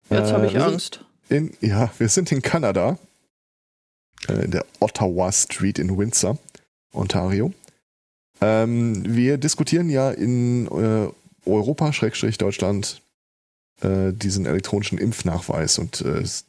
Jetzt 0.09 0.31
Äh, 0.31 0.33
habe 0.33 0.47
ich 0.47 0.59
Angst. 0.59 1.05
In, 1.29 1.55
ja, 1.61 1.91
wir 1.99 2.09
sind 2.09 2.33
in 2.33 2.43
Kanada, 2.43 2.99
äh, 4.29 4.45
in 4.45 4.51
der 4.51 4.65
Ottawa 4.81 5.31
Street 5.33 5.79
in 5.79 5.97
Windsor, 5.97 6.39
Ontario. 6.93 7.53
Ähm, 8.43 9.03
wir 9.07 9.39
diskutieren 9.39 9.89
ja 9.89 10.11
in 10.11 10.67
äh, 10.67 11.09
Europa, 11.49 11.93
Schrägstrich 11.93 12.39
Deutschland, 12.39 13.01
äh, 13.83 14.13
diesen 14.13 14.47
elektronischen 14.47 14.99
Impfnachweis 14.99 15.79
und 15.79 16.01
äh, 16.01 16.19
es 16.19 16.45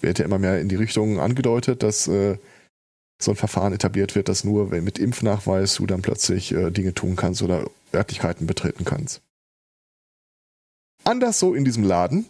wird 0.00 0.18
ja 0.18 0.24
immer 0.24 0.38
mehr 0.38 0.60
in 0.60 0.68
die 0.68 0.76
Richtung 0.76 1.20
angedeutet, 1.20 1.84
dass 1.84 2.08
äh, 2.08 2.36
so 3.22 3.30
ein 3.30 3.36
Verfahren 3.36 3.72
etabliert 3.72 4.14
wird, 4.14 4.28
dass 4.28 4.44
nur 4.44 4.66
mit 4.66 4.98
Impfnachweis 4.98 5.76
du 5.76 5.86
dann 5.86 6.02
plötzlich 6.02 6.52
äh, 6.52 6.70
Dinge 6.70 6.94
tun 6.94 7.16
kannst 7.16 7.42
oder 7.42 7.70
Örtlichkeiten 7.94 8.46
betreten 8.46 8.84
kannst. 8.84 9.22
Anders 11.04 11.38
so 11.38 11.54
in 11.54 11.64
diesem 11.64 11.84
Laden. 11.84 12.26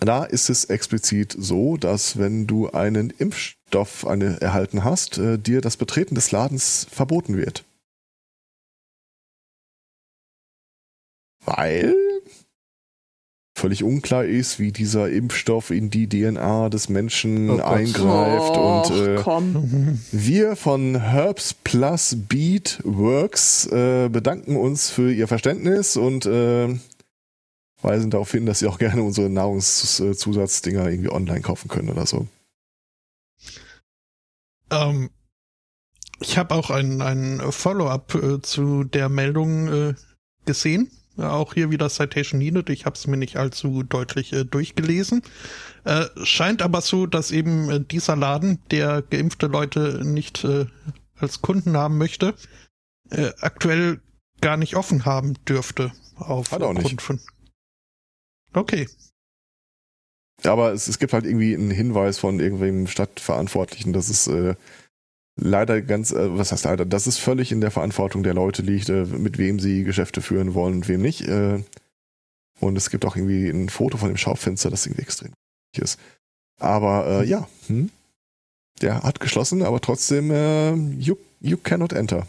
Da 0.00 0.24
ist 0.24 0.50
es 0.50 0.64
explizit 0.64 1.36
so, 1.38 1.76
dass 1.76 2.18
wenn 2.18 2.48
du 2.48 2.70
einen 2.70 3.10
Impfstoff 3.10 4.04
eine, 4.04 4.40
erhalten 4.40 4.82
hast, 4.82 5.18
äh, 5.18 5.38
dir 5.38 5.60
das 5.60 5.76
Betreten 5.76 6.16
des 6.16 6.32
Ladens 6.32 6.88
verboten 6.90 7.36
wird. 7.36 7.64
Weil 11.44 11.94
völlig 13.54 13.84
unklar 13.84 14.24
ist, 14.24 14.58
wie 14.58 14.72
dieser 14.72 15.10
Impfstoff 15.10 15.70
in 15.70 15.90
die 15.90 16.08
DNA 16.08 16.68
des 16.68 16.88
Menschen 16.88 17.50
Oh 17.50 17.62
eingreift 17.62 18.56
Och, 18.56 18.90
und 18.90 18.96
äh, 18.96 19.16
komm. 19.22 20.00
wir 20.12 20.56
von 20.56 21.00
Herbs 21.00 21.54
Plus 21.54 22.16
Beat 22.28 22.80
Works 22.84 23.66
äh, 23.66 24.08
bedanken 24.08 24.56
uns 24.56 24.90
für 24.90 25.12
Ihr 25.12 25.28
Verständnis 25.28 25.96
und 25.96 26.26
äh, 26.26 26.76
weisen 27.82 28.10
darauf 28.10 28.30
hin, 28.30 28.46
dass 28.46 28.60
Sie 28.60 28.66
auch 28.66 28.78
gerne 28.78 29.02
unsere 29.02 29.28
Nahrungszusatzddinger 29.28 30.88
irgendwie 30.88 31.10
online 31.10 31.42
kaufen 31.42 31.68
können 31.68 31.90
oder 31.90 32.06
so. 32.06 32.26
ähm, 34.72 35.10
ich 36.20 36.38
habe 36.38 36.54
auch 36.54 36.70
ein, 36.70 37.02
ein 37.02 37.40
Follow-up 37.50 38.14
äh, 38.14 38.40
zu 38.42 38.84
der 38.84 39.08
Meldung 39.08 39.68
äh, 39.68 39.94
gesehen. 40.46 40.90
Ja, 41.16 41.32
Auch 41.32 41.54
hier 41.54 41.70
wieder 41.70 41.88
Citation 41.88 42.38
Needed. 42.38 42.70
Ich 42.70 42.86
habe 42.86 42.96
es 42.96 43.06
mir 43.06 43.16
nicht 43.16 43.36
allzu 43.36 43.82
deutlich 43.82 44.32
äh, 44.32 44.44
durchgelesen. 44.44 45.22
Äh, 45.84 46.06
scheint 46.22 46.62
aber 46.62 46.80
so, 46.80 47.06
dass 47.06 47.30
eben 47.30 47.70
äh, 47.70 47.80
dieser 47.80 48.16
Laden, 48.16 48.60
der 48.70 49.02
geimpfte 49.02 49.46
Leute 49.46 50.00
nicht 50.04 50.44
äh, 50.44 50.66
als 51.16 51.42
Kunden 51.42 51.76
haben 51.76 51.98
möchte, 51.98 52.34
äh, 53.10 53.30
aktuell 53.40 54.00
gar 54.40 54.56
nicht 54.56 54.74
offen 54.74 55.04
haben 55.04 55.34
dürfte. 55.46 55.92
Auf 56.16 56.50
Hat 56.50 56.62
auch 56.62 56.72
nicht. 56.72 57.00
Von. 57.02 57.20
Okay. 58.54 58.88
Aber 60.44 60.72
es, 60.72 60.88
es 60.88 60.98
gibt 60.98 61.12
halt 61.12 61.24
irgendwie 61.24 61.54
einen 61.54 61.70
Hinweis 61.70 62.18
von 62.18 62.40
irgendwelchen 62.40 62.86
Stadtverantwortlichen, 62.86 63.92
dass 63.92 64.08
es 64.08 64.26
äh, 64.26 64.54
leider 65.42 65.82
ganz, 65.82 66.12
äh, 66.12 66.38
was 66.38 66.52
heißt 66.52 66.64
leider, 66.64 66.84
dass 66.84 67.06
es 67.06 67.18
völlig 67.18 67.52
in 67.52 67.60
der 67.60 67.70
Verantwortung 67.70 68.22
der 68.22 68.34
Leute 68.34 68.62
liegt, 68.62 68.88
äh, 68.88 69.04
mit 69.04 69.38
wem 69.38 69.58
sie 69.58 69.84
Geschäfte 69.84 70.22
führen 70.22 70.54
wollen 70.54 70.74
und 70.74 70.88
wem 70.88 71.02
nicht. 71.02 71.22
Äh, 71.22 71.62
und 72.60 72.76
es 72.76 72.90
gibt 72.90 73.04
auch 73.04 73.16
irgendwie 73.16 73.48
ein 73.48 73.68
Foto 73.68 73.98
von 73.98 74.08
dem 74.08 74.16
Schaufenster, 74.16 74.70
das 74.70 74.86
irgendwie 74.86 75.02
extrem 75.02 75.32
ist. 75.76 75.98
Aber 76.60 77.22
äh, 77.22 77.28
ja, 77.28 77.48
hm? 77.66 77.90
der 78.80 79.02
hat 79.02 79.20
geschlossen, 79.20 79.62
aber 79.62 79.80
trotzdem, 79.80 80.30
äh, 80.30 80.74
you, 80.74 81.16
you 81.40 81.56
cannot 81.56 81.92
enter. 81.92 82.26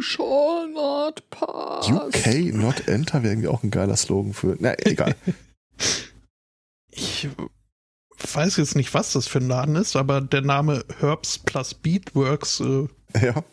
Shall 0.00 0.68
not 0.72 1.22
pass. 1.30 1.88
UK 1.88 2.52
not 2.52 2.88
enter 2.88 3.22
wäre 3.22 3.32
irgendwie 3.32 3.48
auch 3.48 3.62
ein 3.62 3.70
geiler 3.70 3.96
Slogan 3.96 4.34
für. 4.34 4.56
Na, 4.58 4.74
egal. 4.78 5.14
Ich 6.98 7.28
weiß 8.18 8.56
jetzt 8.56 8.76
nicht, 8.76 8.94
was 8.94 9.12
das 9.12 9.26
für 9.26 9.38
ein 9.38 9.48
Laden 9.48 9.76
ist, 9.76 9.96
aber 9.96 10.20
der 10.20 10.42
Name 10.42 10.84
Herbs 11.00 11.38
plus 11.38 11.74
Beatworks, 11.74 12.60
äh, 12.60 12.88
ja. 13.20 13.44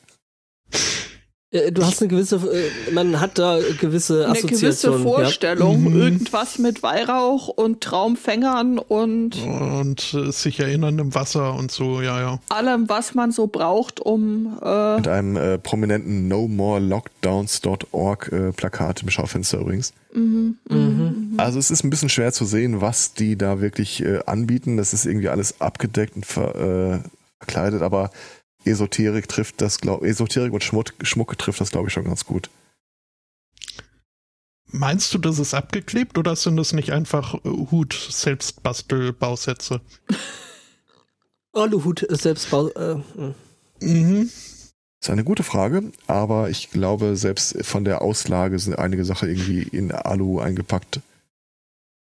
Äh, 1.54 1.72
Du 1.72 1.84
hast 1.86 2.02
eine 2.02 2.10
gewisse, 2.10 2.36
äh, 2.38 2.92
man 2.92 3.20
hat 3.22 3.38
da 3.38 3.60
gewisse 3.80 4.26
Eine 4.28 4.34
gewisse 4.42 4.68
Assoziationen. 4.70 5.04
Vorstellung, 5.04 5.84
Mhm. 5.84 6.02
irgendwas 6.02 6.58
mit 6.60 6.84
Weihrauch 6.84 7.48
und 7.48 7.82
Traumfängern 7.82 8.80
und 8.80 9.38
und 9.46 10.14
äh, 10.14 10.32
sich 10.32 10.60
erinnern 10.60 11.00
im 11.00 11.14
Wasser 11.16 11.54
und 11.56 11.72
so, 11.72 12.02
ja, 12.02 12.20
ja. 12.20 12.40
allem, 12.50 12.90
was 12.90 13.14
man 13.16 13.32
so 13.32 13.48
braucht, 13.48 14.00
um 14.00 14.58
äh, 14.62 14.96
Mit 14.98 15.08
einem 15.08 15.38
äh, 15.38 15.58
prominenten 15.60 16.28
No 16.28 16.48
More 16.48 16.80
Lockdowns.org 16.80 18.32
äh, 18.32 18.52
Plakat 18.52 19.04
im 19.04 19.10
Schaufenster 19.10 19.60
übrigens. 19.60 19.94
mhm, 20.14 20.58
Mhm. 20.70 20.78
mhm. 20.78 21.34
Also 21.38 21.60
es 21.60 21.72
ist 21.72 21.84
ein 21.84 21.90
bisschen 21.90 22.10
schwer 22.10 22.32
zu 22.34 22.46
sehen, 22.46 22.82
was 22.82 23.14
die 23.14 23.38
da 23.38 23.62
wirklich 23.62 24.04
äh, 24.04 24.20
anbieten. 24.26 24.78
Das 24.78 24.94
ist 24.94 25.06
irgendwie 25.06 25.30
alles 25.30 25.62
abgedeckt 25.62 26.16
und 26.16 26.26
ver, 26.26 26.56
äh, 26.56 27.00
verkleidet, 27.40 27.82
aber 27.82 28.12
Esoterik 28.66 29.28
trifft 29.28 29.62
das, 29.62 29.80
glaub, 29.80 30.04
Esoterik 30.04 30.54
und 30.54 30.64
Schmuck, 30.64 30.94
Schmucke 31.02 31.38
trifft 31.38 31.62
das, 31.62 31.72
glaube 31.72 31.88
ich, 31.88 31.94
schon 31.94 32.04
ganz 32.06 32.26
gut. 32.26 32.50
Meinst 34.68 35.14
du, 35.14 35.18
das 35.20 35.38
ist 35.38 35.54
abgeklebt 35.54 36.18
oder 36.18 36.36
sind 36.36 36.58
das 36.58 36.74
nicht 36.74 36.92
einfach 36.92 37.36
äh, 37.36 37.40
Hut-Selbstbastel-Bausätze? 37.44 39.82
Aluhut 41.54 42.02
ist 42.02 42.24
Selbstbau. 42.24 42.70
Äh, 42.70 42.96
mh. 42.96 43.36
Mhm. 43.82 44.30
ist 45.00 45.10
eine 45.10 45.24
gute 45.24 45.44
Frage, 45.44 45.92
aber 46.08 46.50
ich 46.50 46.72
glaube, 46.72 47.16
selbst 47.16 47.64
von 47.64 47.86
der 47.86 48.02
Auslage 48.02 48.58
sind 48.58 48.80
einige 48.80 49.06
Sachen 49.06 49.30
irgendwie 49.30 49.62
in 49.62 49.92
Alu 49.92 50.40
eingepackt. 50.40 51.02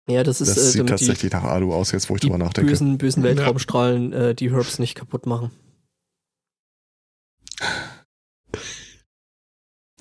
ja, 0.09 0.23
das 0.23 0.41
ist 0.41 0.49
Das 0.49 0.57
äh, 0.57 0.61
sieht 0.71 0.79
damit 0.81 0.99
die, 0.99 1.05
tatsächlich 1.05 1.31
nach 1.31 1.45
Alu 1.45 1.73
aus, 1.73 1.93
jetzt 1.93 2.09
wo 2.09 2.15
ich 2.15 2.21
drüber 2.21 2.37
nachdenke. 2.37 2.69
bösen, 2.71 2.97
bösen 2.97 3.23
Ja. 3.23 3.29
Weltraumstrahlen 3.29 4.11
äh, 4.11 4.35
die 4.35 4.51
Herbs 4.51 4.77
nicht 4.79 4.95
kaputt 4.95 5.25
machen. 5.25 5.51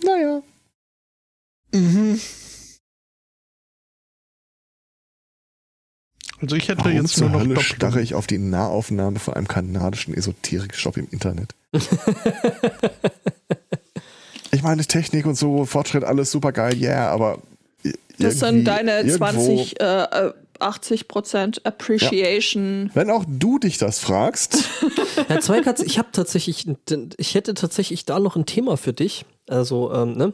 Naja. 0.03 0.43
Mhm. 1.75 2.21
Also 6.41 6.55
ich 6.55 6.69
hätte 6.69 6.85
Warum 6.85 6.93
jetzt 6.93 7.19
nur 7.19 7.31
noch 7.31 7.41
Hölle 7.41 7.61
starre 7.61 8.01
ich 8.01 8.15
auf 8.15 8.29
die 8.29 8.39
Nahaufnahme 8.39 9.19
von 9.19 9.35
einem 9.35 9.49
kanadischen 9.49 10.15
Esoterik-Shop 10.15 10.97
im 10.97 11.09
Internet? 11.11 11.55
Ich 14.51 14.63
meine, 14.63 14.83
Technik 14.85 15.27
und 15.27 15.35
so, 15.37 15.67
Fortschritt, 15.67 16.05
alles 16.05 16.31
super 16.31 16.53
geil, 16.53 16.75
yeah, 16.81 17.11
aber. 17.11 17.39
das 18.19 18.39
sind 18.39 18.65
deine 18.65 19.03
irgendwo- 19.03 19.17
20, 19.19 19.79
äh, 19.81 20.03
äh, 20.03 20.33
80 20.61 21.09
Prozent 21.09 21.65
Appreciation. 21.67 22.91
Wenn 22.95 23.11
auch 23.11 23.25
du 23.29 23.59
dich 23.59 23.79
das 23.79 23.99
fragst, 23.99 24.65
Herr 25.29 25.41
Zweikatz, 25.41 25.81
ich 25.81 25.99
habe 25.99 26.09
tatsächlich, 26.13 26.67
ich 27.17 27.35
hätte 27.35 27.55
tatsächlich 27.55 28.05
da 28.05 28.19
noch 28.19 28.37
ein 28.37 28.47
Thema 28.47 28.77
für 28.77 28.93
dich. 28.93 29.25
Also, 29.49 29.93
ähm, 29.93 30.13
ne? 30.13 30.33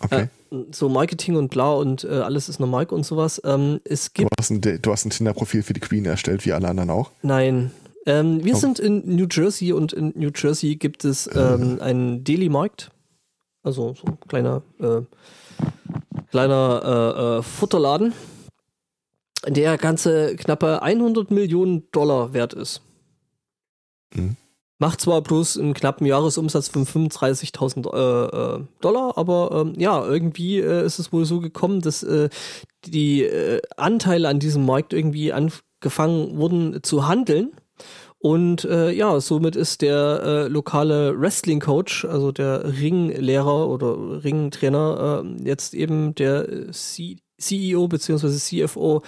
okay, 0.00 0.28
Äh, 0.52 0.56
so 0.70 0.88
Marketing 0.88 1.36
und 1.36 1.48
bla 1.50 1.72
und 1.72 2.04
äh, 2.04 2.08
alles 2.08 2.48
ist 2.48 2.60
normal 2.60 2.86
und 2.86 3.04
sowas. 3.04 3.40
Ähm, 3.44 3.80
es 3.84 4.12
du 4.12 4.22
gibt, 4.22 4.30
hast 4.38 4.50
ein, 4.50 4.60
du 4.60 4.92
hast 4.92 5.04
ein 5.04 5.10
Tinder-Profil 5.10 5.62
für 5.62 5.72
die 5.72 5.80
Queen 5.80 6.04
erstellt, 6.04 6.44
wie 6.46 6.52
alle 6.52 6.68
anderen 6.68 6.90
auch. 6.90 7.10
nein, 7.22 7.70
ähm, 8.06 8.44
wir 8.44 8.54
Oh. 8.54 8.58
sind 8.58 8.78
in 8.78 9.16
New 9.16 9.26
Jersey 9.28 9.72
und 9.72 9.92
in 9.92 10.12
New 10.14 10.30
Jersey 10.34 10.76
gibt 10.76 11.04
es 11.04 11.28
ähm, 11.34 11.78
einen 11.80 12.22
Deli-Markt. 12.22 12.90
Also 13.64 13.94
so 14.00 14.06
ein 14.06 14.18
kleiner, 14.28 14.62
äh, 14.78 15.00
kleiner 16.30 16.82
äh, 16.84 17.38
äh, 17.38 17.42
Futterladen. 17.42 18.12
Der 19.48 19.78
ganze 19.78 20.36
knappe 20.36 20.82
100 20.82 21.30
Millionen 21.30 21.90
Dollar 21.92 22.32
wert 22.32 22.52
ist. 22.52 22.82
Mhm. 24.14 24.36
Macht 24.78 25.00
zwar 25.00 25.22
bloß 25.22 25.58
einen 25.58 25.72
knappen 25.72 26.06
Jahresumsatz 26.06 26.68
von 26.68 26.84
35.000 26.84 27.94
äh, 27.94 28.56
äh, 28.56 28.64
Dollar, 28.82 29.16
aber 29.16 29.50
ähm, 29.52 29.72
ja, 29.78 30.04
irgendwie 30.04 30.58
äh, 30.58 30.84
ist 30.84 30.98
es 30.98 31.14
wohl 31.14 31.24
so 31.24 31.40
gekommen, 31.40 31.80
dass 31.80 32.02
äh, 32.02 32.28
die 32.84 33.22
äh, 33.22 33.62
Anteile 33.78 34.28
an 34.28 34.38
diesem 34.38 34.66
Markt 34.66 34.92
irgendwie 34.92 35.32
angefangen 35.32 36.36
wurden 36.36 36.82
zu 36.82 37.08
handeln. 37.08 37.52
Und 38.18 38.64
äh, 38.64 38.90
ja, 38.90 39.18
somit 39.20 39.56
ist 39.56 39.82
der 39.82 40.48
lokale 40.48 41.18
Wrestling-Coach, 41.18 42.06
also 42.06 42.32
der 42.32 42.64
Ringlehrer 42.64 43.68
oder 43.68 44.24
Ringtrainer, 44.24 45.24
jetzt 45.44 45.74
eben 45.74 46.14
der 46.14 46.72
C 46.72 47.18
CEO 47.38 47.88
bzw. 47.88 48.28
CFO 48.66 49.02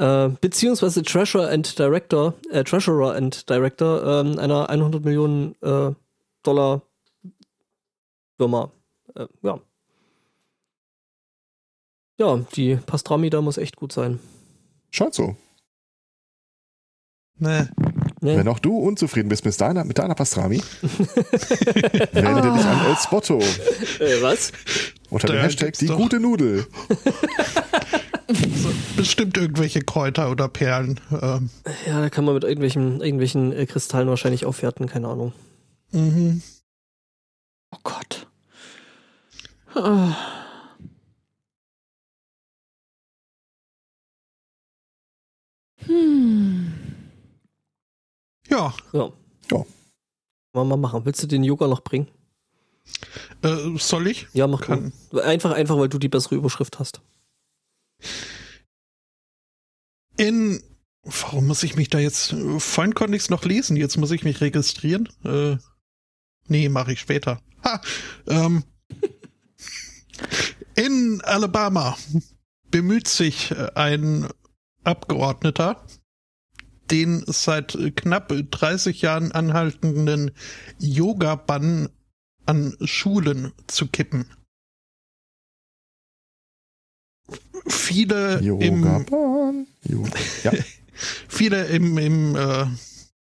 äh, 0.00 0.28
beziehungsweise 0.40 1.02
Treasurer 1.02 1.48
and 1.50 1.78
Director, 1.78 2.34
äh, 2.50 2.64
Treasurer 2.64 3.14
and 3.14 3.48
Director 3.48 4.02
äh, 4.24 4.38
einer 4.38 4.68
100 4.70 5.04
Millionen 5.04 5.54
äh, 5.62 5.92
Dollar 6.42 6.82
Firma. 8.38 8.70
Äh, 9.14 9.26
ja. 9.42 9.60
Ja, 12.18 12.36
die 12.54 12.76
Pastrami 12.76 13.30
da 13.30 13.40
muss 13.40 13.56
echt 13.58 13.76
gut 13.76 13.92
sein. 13.92 14.18
Scheint 14.90 15.14
so. 15.14 15.36
Nee. 17.38 17.62
Nee. 18.22 18.36
Wenn 18.36 18.48
auch 18.48 18.58
du 18.58 18.76
unzufrieden 18.76 19.30
bist 19.30 19.46
mit 19.46 19.58
deiner, 19.58 19.84
mit 19.84 19.96
deiner 19.98 20.14
Pastrami, 20.14 20.62
wende 20.82 22.42
dich 22.52 22.64
an 22.66 22.86
El 22.86 22.96
Spotto 22.98 23.38
Äh, 23.38 24.20
was? 24.20 24.52
unter 25.08 25.28
dem 25.28 25.40
Hashtag 25.40 25.72
die 25.78 25.86
doch- 25.86 25.96
gute 25.96 26.20
Nudel. 26.20 26.66
So, 28.32 28.70
bestimmt 28.96 29.36
irgendwelche 29.36 29.80
Kräuter 29.80 30.30
oder 30.30 30.48
Perlen. 30.48 31.00
Ähm, 31.10 31.50
Ja, 31.86 32.00
da 32.00 32.10
kann 32.10 32.24
man 32.24 32.34
mit 32.34 32.44
irgendwelchen, 32.44 33.00
irgendwelchen 33.00 33.52
äh, 33.52 33.66
Kristallen 33.66 34.08
wahrscheinlich 34.08 34.44
aufwerten, 34.46 34.86
keine 34.86 35.08
Ahnung. 35.08 35.32
mhm. 35.92 36.42
Oh 37.72 37.78
Gott. 37.84 38.26
Ah. 39.74 40.16
Hm. 45.86 46.72
Ja, 48.48 48.74
Ja. 48.92 49.12
Ja. 49.50 49.64
Mal, 50.52 50.64
mal 50.64 50.76
machen. 50.76 51.04
Willst 51.04 51.22
du 51.22 51.26
den 51.26 51.44
Yoga 51.44 51.66
noch 51.68 51.80
bringen? 51.82 52.08
äh, 53.42 53.56
soll 53.78 54.08
ich? 54.08 54.26
Ja, 54.32 54.46
mach 54.46 54.62
Kann. 54.62 54.92
du. 55.10 55.20
Einfach, 55.20 55.52
einfach, 55.52 55.76
weil 55.78 55.88
du 55.88 55.98
die 55.98 56.08
bessere 56.08 56.34
Überschrift 56.34 56.78
hast. 56.78 57.00
In. 60.16 60.62
Warum 61.02 61.46
muss 61.46 61.62
ich 61.62 61.76
mich 61.76 61.88
da 61.88 61.98
jetzt. 61.98 62.34
Vorhin 62.58 62.94
konnte 62.94 63.16
ich 63.16 63.22
es 63.22 63.30
noch 63.30 63.44
lesen, 63.44 63.76
jetzt 63.76 63.96
muss 63.96 64.10
ich 64.10 64.22
mich 64.22 64.40
registrieren. 64.42 65.08
Äh, 65.24 65.56
nee, 66.46 66.68
mache 66.68 66.92
ich 66.92 67.00
später. 67.00 67.40
Ha! 67.64 67.80
Ähm, 68.26 68.64
in 70.74 71.22
Alabama 71.22 71.96
bemüht 72.70 73.08
sich 73.08 73.50
äh, 73.50 73.70
ein 73.74 74.28
Abgeordneter, 74.84 75.84
den 76.90 77.24
seit 77.26 77.78
knapp 77.96 78.28
30 78.28 79.00
Jahren 79.02 79.32
anhaltenden 79.32 80.32
Yoga-Bann 80.78 81.88
an 82.46 82.76
Schulen 82.84 83.52
zu 83.66 83.86
kippen. 83.86 84.26
Viele 87.90 88.40
Yoga. 88.40 88.64
im 88.64 89.04
Bahn. 89.06 89.66
Yoga. 89.84 90.18
Ja. 90.44 90.52
viele 91.28 91.66
im, 91.66 91.98
im 91.98 92.36
äh, 92.36 92.66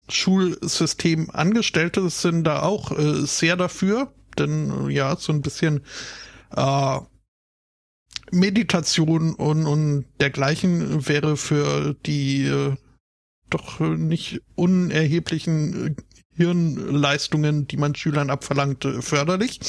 Schulsystem 0.09 1.31
Angestellte 1.31 2.09
sind 2.11 2.45
da 2.45 2.63
auch 2.63 2.97
äh, 2.97 3.27
sehr 3.27 3.57
dafür, 3.57 4.13
denn 4.39 4.89
äh, 4.89 4.93
ja, 4.93 5.17
so 5.17 5.33
ein 5.33 5.43
bisschen 5.43 5.83
äh, 6.55 6.99
Meditation 8.31 9.35
und, 9.35 9.67
und 9.67 10.07
dergleichen 10.21 11.07
wäre 11.09 11.37
für 11.37 11.95
die 12.07 12.45
äh, 12.47 12.75
doch 13.51 13.81
nicht 13.81 14.41
unerheblichen 14.55 15.87
äh, 15.87 15.95
Hirnleistungen, 16.35 17.67
die 17.67 17.77
man 17.77 17.95
Schülern 17.95 18.31
abverlangt, 18.31 18.85
äh, 18.85 19.03
förderlich. 19.03 19.61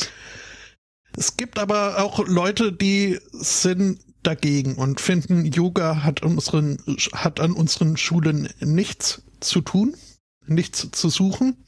Es 1.15 1.37
gibt 1.37 1.57
aber 1.57 2.03
auch 2.03 2.27
Leute, 2.27 2.71
die 2.71 3.19
sind 3.31 3.99
dagegen 4.27 4.75
und 4.75 4.99
finden, 4.99 5.45
Yoga 5.45 6.03
hat, 6.03 6.21
unseren, 6.21 6.77
hat 7.13 7.39
an 7.39 7.53
unseren 7.53 7.95
Schulen 7.95 8.49
nichts 8.59 9.23
zu 9.39 9.61
tun, 9.61 9.95
nichts 10.45 10.89
zu 10.91 11.09
suchen. 11.09 11.63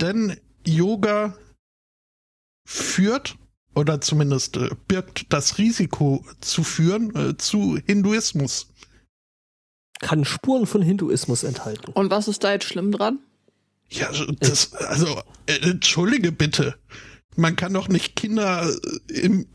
Denn 0.00 0.38
Yoga 0.66 1.36
führt 2.68 3.36
oder 3.74 4.00
zumindest 4.00 4.56
äh, 4.56 4.70
birgt 4.86 5.32
das 5.32 5.58
Risiko 5.58 6.24
zu 6.40 6.62
führen 6.62 7.14
äh, 7.14 7.36
zu 7.38 7.78
Hinduismus. 7.86 8.68
Kann 10.00 10.24
Spuren 10.24 10.66
von 10.66 10.82
Hinduismus 10.82 11.42
enthalten. 11.42 11.92
Und 11.92 12.10
was 12.10 12.28
ist 12.28 12.44
da 12.44 12.52
jetzt 12.52 12.66
schlimm 12.66 12.92
dran? 12.92 13.18
Ja, 13.88 14.10
das, 14.40 14.74
also, 14.74 15.22
äh, 15.46 15.70
entschuldige 15.70 16.32
bitte. 16.32 16.74
Man 17.36 17.56
kann 17.56 17.72
doch 17.72 17.88
nicht 17.88 18.14
Kinder 18.14 18.68
äh, 19.08 19.20
im, 19.20 19.46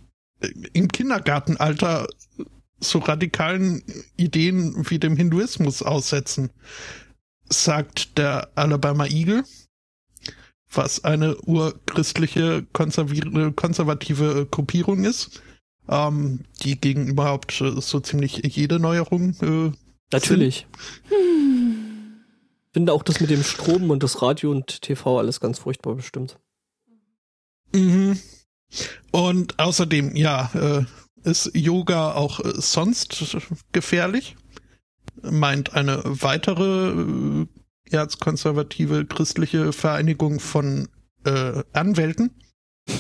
im 0.73 0.87
Kindergartenalter 0.87 2.07
so 2.79 2.99
radikalen 2.99 3.83
Ideen 4.15 4.89
wie 4.89 4.99
dem 4.99 5.17
Hinduismus 5.17 5.83
aussetzen, 5.83 6.51
sagt 7.49 8.17
der 8.17 8.49
Alabama 8.55 9.05
Eagle, 9.05 9.43
was 10.71 11.03
eine 11.03 11.35
urchristliche 11.41 12.65
konservative 12.71 14.47
Gruppierung 14.49 15.03
ist, 15.03 15.41
ähm, 15.89 16.45
die 16.63 16.79
gegen 16.79 17.07
überhaupt 17.07 17.59
äh, 17.59 17.81
so 17.81 17.99
ziemlich 17.99 18.41
jede 18.45 18.79
Neuerung 18.79 19.35
äh, 19.41 19.71
Natürlich. 20.11 20.67
Hm. 21.09 22.23
Finde 22.71 22.93
auch 22.93 23.03
das 23.03 23.19
mit 23.19 23.29
dem 23.29 23.43
Strom 23.43 23.89
und 23.89 24.03
das 24.03 24.21
Radio 24.21 24.51
und 24.51 24.81
TV 24.81 25.19
alles 25.19 25.39
ganz 25.39 25.59
furchtbar 25.59 25.95
bestimmt. 25.95 26.39
Mhm. 27.73 28.19
Und 29.11 29.59
außerdem, 29.59 30.15
ja, 30.15 30.49
äh, 30.53 30.85
ist 31.23 31.51
Yoga 31.53 32.13
auch 32.13 32.39
äh, 32.39 32.53
sonst 32.55 33.37
gefährlich? 33.71 34.35
Meint 35.21 35.73
eine 35.73 36.01
weitere 36.05 36.91
äh, 36.91 37.45
erzkonservative 37.89 39.05
christliche 39.05 39.73
Vereinigung 39.73 40.39
von 40.39 40.87
äh, 41.25 41.61
Anwälten, 41.73 42.31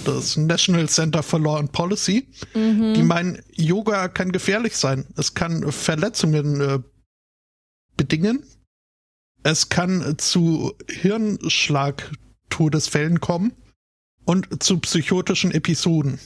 das 0.05 0.35
National 0.35 0.89
Center 0.89 1.23
for 1.23 1.39
Law 1.39 1.57
and 1.59 1.71
Policy, 1.71 2.27
Mhm. 2.53 2.93
die 2.95 3.03
meinen, 3.03 3.41
Yoga 3.51 4.09
kann 4.09 4.31
gefährlich 4.31 4.75
sein. 4.75 5.05
Es 5.15 5.35
kann 5.35 5.71
Verletzungen 5.71 6.61
äh, 6.61 6.79
bedingen. 7.95 8.43
Es 9.43 9.69
kann 9.69 10.17
zu 10.17 10.73
Hirnschlag-Todesfällen 10.89 13.19
kommen 13.21 13.53
und 14.29 14.61
zu 14.61 14.77
psychotischen 14.77 15.49
Episoden. 15.49 16.19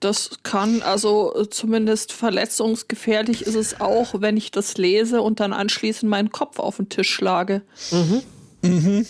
Das 0.00 0.38
kann 0.42 0.80
also 0.80 1.44
zumindest 1.50 2.12
verletzungsgefährlich 2.12 3.42
ist 3.42 3.56
es 3.56 3.78
auch, 3.78 4.22
wenn 4.22 4.38
ich 4.38 4.50
das 4.50 4.78
lese 4.78 5.20
und 5.20 5.38
dann 5.38 5.52
anschließend 5.52 6.08
meinen 6.10 6.32
Kopf 6.32 6.58
auf 6.58 6.76
den 6.76 6.88
Tisch 6.88 7.10
schlage. 7.10 7.60
Mhm. 7.90 8.22
Mhm. 8.62 9.06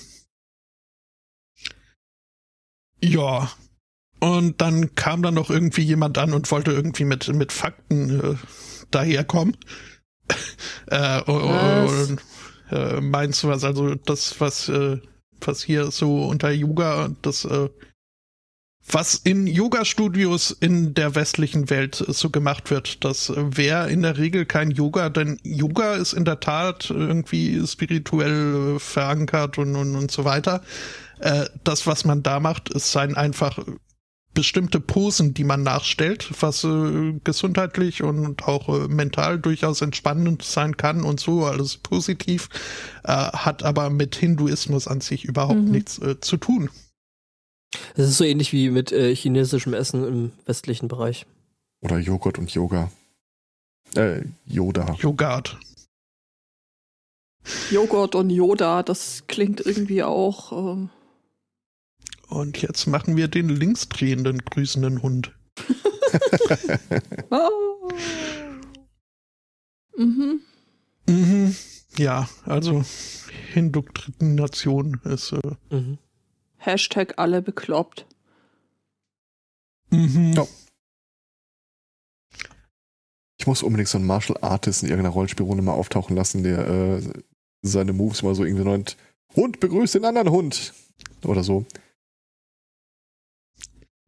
Ja. 3.00 3.52
Und 4.18 4.60
dann 4.60 4.96
kam 4.96 5.22
dann 5.22 5.34
noch 5.34 5.50
irgendwie 5.50 5.82
jemand 5.82 6.18
an 6.18 6.32
und 6.32 6.50
wollte 6.50 6.72
irgendwie 6.72 7.04
mit, 7.04 7.32
mit 7.32 7.52
Fakten 7.52 8.20
äh, 8.20 8.34
daherkommen. 8.90 9.56
äh, 10.86 11.20
Was? 11.26 12.08
und 12.08 12.22
äh, 12.72 13.00
meinst 13.00 13.44
du 13.44 13.48
was? 13.48 13.62
Also 13.62 13.94
das, 13.94 14.40
was, 14.40 14.68
äh, 14.68 14.98
was 15.40 15.62
hier 15.62 15.90
so 15.90 16.24
unter 16.26 16.50
Yoga, 16.50 17.10
das, 17.22 17.44
äh, 17.44 17.68
was 18.86 19.14
in 19.14 19.46
Yoga-Studios 19.46 20.50
in 20.50 20.92
der 20.92 21.14
westlichen 21.14 21.70
Welt 21.70 22.04
so 22.06 22.28
gemacht 22.28 22.70
wird, 22.70 23.02
das 23.04 23.32
wäre 23.34 23.90
in 23.90 24.02
der 24.02 24.18
Regel 24.18 24.44
kein 24.44 24.70
Yoga, 24.70 25.08
denn 25.08 25.38
Yoga 25.42 25.94
ist 25.94 26.12
in 26.12 26.24
der 26.24 26.40
Tat 26.40 26.90
irgendwie 26.90 27.66
spirituell 27.66 28.76
äh, 28.76 28.78
verankert 28.78 29.58
und, 29.58 29.74
und, 29.74 29.96
und 29.96 30.10
so 30.10 30.24
weiter. 30.24 30.62
Äh, 31.20 31.46
das, 31.64 31.86
was 31.86 32.04
man 32.04 32.22
da 32.22 32.40
macht, 32.40 32.68
ist 32.68 32.92
sein 32.92 33.16
einfach 33.16 33.58
bestimmte 34.34 34.80
Posen, 34.80 35.32
die 35.32 35.44
man 35.44 35.62
nachstellt, 35.62 36.30
was 36.40 36.64
äh, 36.64 37.14
gesundheitlich 37.24 38.02
und 38.02 38.42
auch 38.44 38.68
äh, 38.68 38.88
mental 38.88 39.38
durchaus 39.38 39.80
entspannend 39.80 40.42
sein 40.42 40.76
kann 40.76 41.02
und 41.02 41.20
so, 41.20 41.44
alles 41.44 41.76
positiv, 41.76 42.48
äh, 43.04 43.08
hat 43.12 43.62
aber 43.62 43.90
mit 43.90 44.16
Hinduismus 44.16 44.88
an 44.88 45.00
sich 45.00 45.24
überhaupt 45.24 45.60
Mhm. 45.60 45.70
nichts 45.70 45.98
äh, 45.98 46.20
zu 46.20 46.36
tun. 46.36 46.68
Das 47.96 48.08
ist 48.08 48.18
so 48.18 48.24
ähnlich 48.24 48.52
wie 48.52 48.70
mit 48.70 48.92
äh, 48.92 49.14
chinesischem 49.14 49.74
Essen 49.74 50.04
im 50.06 50.32
westlichen 50.46 50.88
Bereich. 50.88 51.26
Oder 51.80 51.98
Joghurt 51.98 52.38
und 52.38 52.50
Yoga. 52.52 52.90
Äh, 53.96 54.22
Yoda. 54.46 54.96
Joghurt. 54.98 55.58
Joghurt 57.70 58.14
und 58.14 58.30
Yoda, 58.30 58.82
das 58.82 59.24
klingt 59.26 59.60
irgendwie 59.60 60.02
auch. 60.02 60.52
Ähm, 60.52 60.90
Und 62.34 62.60
jetzt 62.62 62.86
machen 62.86 63.16
wir 63.16 63.28
den 63.28 63.48
linksdrehenden 63.48 64.38
grüßenden 64.44 65.02
Hund. 65.02 65.32
oh. 67.30 67.88
Mhm. 69.96 70.40
Mhm. 71.08 71.54
Ja, 71.96 72.28
also 72.44 72.84
Indoktrination 73.54 75.00
ist. 75.04 75.32
Äh, 75.32 75.40
Mhm. 75.70 75.98
Hashtag 76.56 77.14
alle 77.18 77.40
bekloppt. 77.40 78.06
mhm. 79.90 80.32
Ja. 80.34 80.46
Ich 83.38 83.46
muss 83.46 83.62
unbedingt 83.62 83.88
so 83.88 83.98
einen 83.98 84.06
Martial 84.08 84.38
Artist 84.40 84.82
in 84.82 84.88
irgendeiner 84.88 85.14
Rollenspielrunde 85.14 85.62
mal 85.62 85.74
auftauchen 85.74 86.16
lassen, 86.16 86.42
der 86.42 86.66
äh, 86.66 87.02
seine 87.62 87.92
Moves 87.92 88.22
immer 88.22 88.34
so 88.34 88.44
irgendwie 88.44 88.64
nennt. 88.64 88.96
Hund 89.36 89.60
begrüßt 89.60 89.94
den 89.94 90.04
anderen 90.04 90.30
Hund. 90.30 90.74
Oder 91.24 91.44
so. 91.44 91.64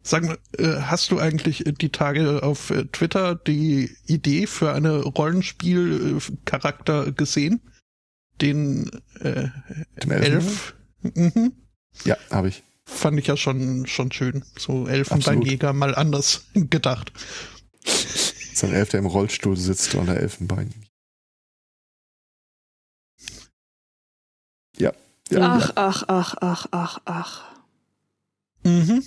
Sag 0.07 0.23
mal, 0.23 0.39
äh, 0.57 0.83
hast 0.83 1.11
du 1.11 1.19
eigentlich 1.19 1.65
die 1.67 1.89
Tage 1.89 2.45
auf 2.45 2.71
äh, 2.71 2.85
Twitter 2.85 3.35
die 3.35 3.91
Idee 4.07 4.47
für 4.47 4.73
eine 4.73 5.03
Rollenspiel-Charakter 5.03 7.11
gesehen? 7.11 7.61
Den 8.41 8.89
äh? 9.19 9.49
Elf? 10.09 10.77
Mhm. 11.03 11.55
Ja, 12.05 12.17
habe 12.31 12.51
ich. 12.51 12.63
Fand 12.85 13.19
ich 13.19 13.27
ja 13.27 13.37
schon, 13.37 13.89
schon 13.89 14.13
schön. 14.13 14.45
So. 14.57 14.87
Elfenbeinjäger 14.87 15.73
mal 15.73 15.97
anders 15.97 16.45
gedacht. 16.55 17.13
Sein 18.55 18.75
Elf, 18.75 18.91
der 18.91 19.01
im 19.01 19.07
Rollstuhl 19.07 19.57
sitzt 19.57 19.97
und 19.97 20.07
der 20.07 20.21
Elfenbein. 20.21 20.73
Ja. 24.77 24.93
ja. 25.31 25.41
Ach, 25.41 25.73
ach, 25.75 26.05
ach, 26.07 26.37
ach, 26.41 26.67
ach, 26.71 27.01
ach. 27.07 27.43
Mhm. 28.63 29.03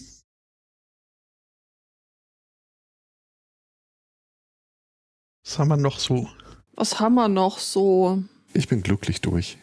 Was 5.50 5.58
haben 5.58 5.70
wir 5.70 5.78
noch 5.78 5.97
so? 5.97 6.30
Was 6.76 7.00
haben 7.00 7.16
wir 7.16 7.28
noch 7.28 7.58
so? 7.58 8.24
Ich 8.54 8.68
bin 8.68 8.84
glücklich 8.84 9.20
durch. 9.20 9.58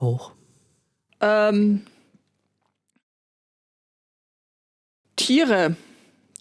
Auch. 0.00 0.32
Ähm, 1.20 1.86
Tiere. 5.14 5.76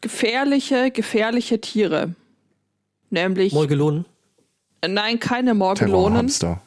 Gefährliche, 0.01 0.89
gefährliche 0.89 1.61
Tiere. 1.61 2.15
Nämlich, 3.11 3.53
Morgelonen. 3.53 4.05
äh, 4.81 4.87
nein, 4.87 5.19
keine 5.19 5.53
Morgelonen. 5.53 6.27
Terrorhamster. 6.27 6.61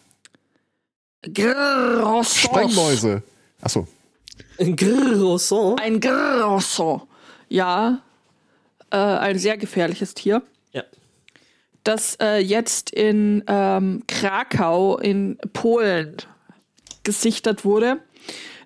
Grrrossos. 1.23 2.37
Sprengmäuse. 2.37 3.25
Achso. 3.63 3.89
Grrrosson. 4.59 5.77
Ein 5.81 5.99
Grrrosson. 5.99 7.03
Ja, 7.49 8.01
äh, 8.93 8.97
ein 8.97 9.41
sehr 9.41 9.59
gefährliches 9.59 10.15
Tier. 10.15 10.41
Ja. 11.87 11.95
das 11.95 12.17
äh, 12.21 12.39
jetzt 12.39 12.91
in 12.91 13.45
ähm, 13.47 14.03
Krakau 14.07 14.99
in 14.99 15.39
Polen 15.53 16.17
gesichtet 17.03 17.65
wurde. 17.65 17.99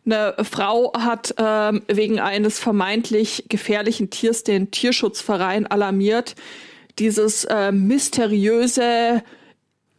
Eine 0.07 0.35
Frau 0.43 0.93
hat 0.99 1.35
ähm, 1.39 1.83
wegen 1.89 2.21
eines 2.21 2.59
vermeintlich 2.59 3.47
gefährlichen 3.49 4.11
Tiers 4.11 4.45
den 4.45 4.71
Tierschutzverein 4.71 5.67
alarmiert. 5.67 6.35
Dieses 6.99 7.45
äh, 7.45 7.73
mysteriöse 7.73 9.23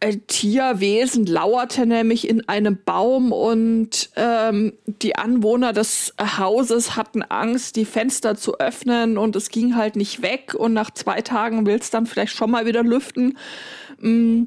äh, 0.00 0.16
Tierwesen 0.26 1.26
lauerte 1.26 1.86
nämlich 1.86 2.28
in 2.28 2.48
einem 2.48 2.78
Baum 2.84 3.32
und 3.32 4.10
ähm, 4.16 4.74
die 4.86 5.16
Anwohner 5.16 5.72
des 5.72 6.14
Hauses 6.20 6.96
hatten 6.96 7.22
Angst, 7.22 7.76
die 7.76 7.86
Fenster 7.86 8.36
zu 8.36 8.58
öffnen 8.58 9.16
und 9.16 9.36
es 9.36 9.48
ging 9.48 9.74
halt 9.76 9.96
nicht 9.96 10.22
weg 10.22 10.54
und 10.54 10.74
nach 10.74 10.90
zwei 10.90 11.22
Tagen 11.22 11.64
will 11.66 11.78
es 11.78 11.90
dann 11.90 12.06
vielleicht 12.06 12.34
schon 12.34 12.50
mal 12.50 12.66
wieder 12.66 12.82
lüften. 12.82 13.38
Mm, 14.00 14.44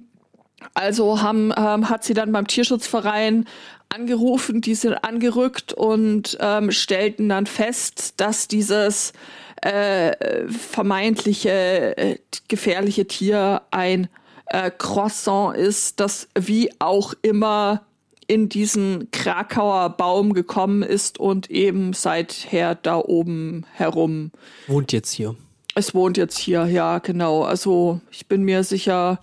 Also 0.74 1.22
haben, 1.22 1.54
ähm, 1.58 1.90
hat 1.90 2.04
sie 2.04 2.14
dann 2.14 2.32
beim 2.32 2.48
Tierschutzverein 2.48 3.46
angerufen, 3.90 4.62
die 4.62 4.76
sind 4.76 4.94
angerückt 5.04 5.74
und 5.74 6.38
ähm, 6.42 6.72
stellten 6.72 7.30
dann 7.30 7.48
fest, 7.48 8.16
dass 8.18 8.48
dieses 8.48 9.14
äh, 9.62 10.48
vermeintliche 10.48 11.98
äh, 11.98 12.18
gefährliche 12.48 13.08
Tier 13.08 13.64
ein 13.72 14.10
äh, 14.50 14.72
Croissant 14.76 15.56
ist, 15.56 16.00
das 16.00 16.28
wie 16.38 16.72
auch 16.80 17.14
immer 17.22 17.84
in 18.28 18.48
diesen 18.48 19.10
Krakauer 19.12 19.90
Baum 19.90 20.34
gekommen 20.34 20.84
ist 20.84 21.20
und 21.20 21.50
eben 21.50 21.94
seither 21.94 22.76
da 22.76 22.98
oben 22.98 23.66
herum. 23.74 24.32
Wohnt 24.68 24.92
jetzt 24.92 25.12
hier. 25.12 25.36
Es 25.74 25.96
wohnt 25.96 26.18
jetzt 26.18 26.38
hier, 26.38 26.66
ja, 26.66 27.00
genau. 27.00 27.44
Also 27.44 28.02
ich 28.12 28.28
bin 28.28 28.44
mir 28.44 28.64
sicher, 28.64 29.20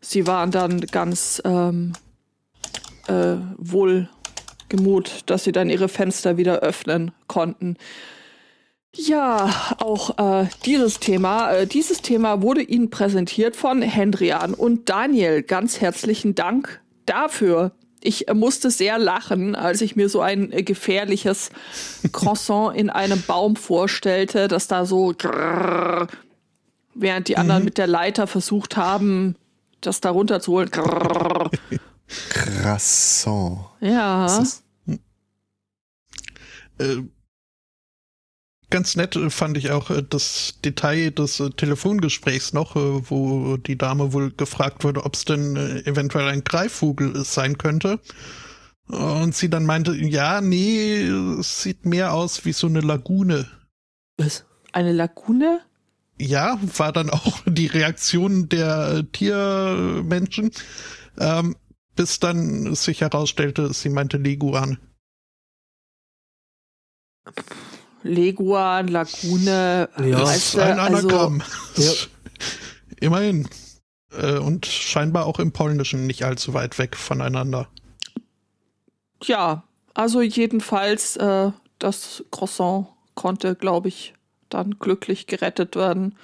sie 0.00 0.26
waren 0.26 0.50
dann 0.50 0.80
ganz 0.80 1.40
ähm, 1.44 1.94
äh, 3.06 3.36
wohlgemut, 3.56 5.20
dass 5.26 5.44
sie 5.44 5.52
dann 5.52 5.70
ihre 5.70 5.88
Fenster 5.88 6.36
wieder 6.36 6.60
öffnen 6.60 7.12
konnten. 7.28 7.76
Ja, 8.94 9.76
auch 9.78 10.18
äh, 10.18 10.48
dieses 10.64 10.98
Thema, 10.98 11.52
äh, 11.52 11.66
dieses 11.66 12.02
Thema 12.02 12.42
wurde 12.42 12.62
Ihnen 12.62 12.90
präsentiert 12.90 13.54
von 13.54 13.82
Hendrian 13.82 14.52
und 14.52 14.88
Daniel. 14.88 15.42
Ganz 15.42 15.80
herzlichen 15.80 16.34
Dank 16.34 16.80
dafür. 17.06 17.70
Ich 18.02 18.28
äh, 18.28 18.34
musste 18.34 18.70
sehr 18.70 18.98
lachen, 18.98 19.54
als 19.54 19.80
ich 19.80 19.94
mir 19.94 20.08
so 20.08 20.20
ein 20.20 20.50
äh, 20.52 20.64
gefährliches 20.64 21.50
Croissant 22.10 22.76
in 22.76 22.90
einem 22.90 23.22
Baum 23.22 23.54
vorstellte, 23.54 24.48
das 24.48 24.66
da 24.66 24.84
so 24.84 25.14
grrrr, 25.16 26.08
während 26.94 27.28
die 27.28 27.36
anderen 27.36 27.64
mit 27.64 27.78
der 27.78 27.86
Leiter 27.86 28.26
versucht 28.26 28.76
haben, 28.76 29.36
das 29.80 30.00
da 30.00 30.10
runterzuholen. 30.10 30.68
Grrrr. 30.68 31.50
Croissant. 32.30 33.58
Ja. 33.80 34.26
Das 34.26 34.38
ist, 34.40 34.64
Äh, 36.78 37.02
ganz 38.70 38.96
nett 38.96 39.16
äh, 39.16 39.30
fand 39.30 39.56
ich 39.56 39.70
auch 39.70 39.90
äh, 39.90 40.02
das 40.08 40.54
Detail 40.64 41.10
des 41.10 41.40
äh, 41.40 41.50
Telefongesprächs 41.50 42.52
noch, 42.52 42.76
wo 42.76 43.56
die 43.56 43.76
Dame 43.76 44.12
wohl 44.12 44.30
gefragt 44.30 44.84
wurde, 44.84 45.04
ob 45.04 45.14
es 45.14 45.24
denn 45.24 45.56
eventuell 45.84 46.28
ein 46.28 46.44
Greifvogel 46.44 47.24
sein 47.24 47.58
könnte. 47.58 48.00
Und 48.86 49.36
sie 49.36 49.50
dann 49.50 49.66
meinte, 49.66 49.94
ja, 49.94 50.40
nee, 50.40 51.02
es 51.02 51.62
sieht 51.62 51.84
mehr 51.84 52.12
aus 52.12 52.44
wie 52.44 52.52
so 52.52 52.66
eine 52.66 52.80
Lagune. 52.80 53.46
Was? 54.16 54.44
Eine 54.72 54.92
Lagune? 54.92 55.60
Ja, 56.18 56.58
war 56.76 56.92
dann 56.92 57.10
auch 57.10 57.40
die 57.46 57.66
Reaktion 57.66 58.48
der 58.48 59.04
Tiermenschen, 59.12 60.50
ähm, 61.18 61.56
bis 61.94 62.18
dann 62.18 62.74
sich 62.74 63.00
herausstellte, 63.00 63.72
sie 63.72 63.88
meinte 63.88 64.16
Leguan. 64.16 64.78
Leguan, 68.02 68.88
Lagune, 68.88 69.88
Ja. 69.98 70.22
Weißt 70.22 70.58
ein 70.58 70.76
du, 70.76 70.82
also, 70.82 70.96
Anagramm. 71.08 71.42
Ja. 71.76 71.92
Immerhin. 73.00 73.48
Äh, 74.12 74.38
Und 74.38 74.66
scheinbar 74.66 75.26
auch 75.26 75.38
im 75.38 75.52
Polnischen 75.52 76.06
nicht 76.06 76.24
allzu 76.24 76.54
weit 76.54 76.78
weg 76.78 76.96
voneinander. 76.96 77.68
ja, 79.22 79.62
also 79.94 80.20
jedenfalls, 80.22 81.16
äh, 81.16 81.50
das 81.78 82.24
Croissant 82.30 82.86
konnte, 83.14 83.54
glaube 83.54 83.88
ich, 83.88 84.14
dann 84.48 84.78
glücklich 84.78 85.26
gerettet 85.26 85.76
werden. 85.76 86.16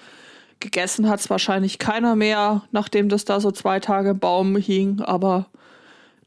Gegessen 0.61 1.09
hat 1.09 1.20
es 1.20 1.29
wahrscheinlich 1.31 1.79
keiner 1.79 2.16
mehr, 2.16 2.62
nachdem 2.72 3.09
das 3.09 3.24
da 3.24 3.41
so 3.41 3.51
zwei 3.51 3.79
Tage 3.81 4.11
im 4.11 4.18
Baum 4.18 4.57
hing, 4.57 5.01
aber 5.01 5.47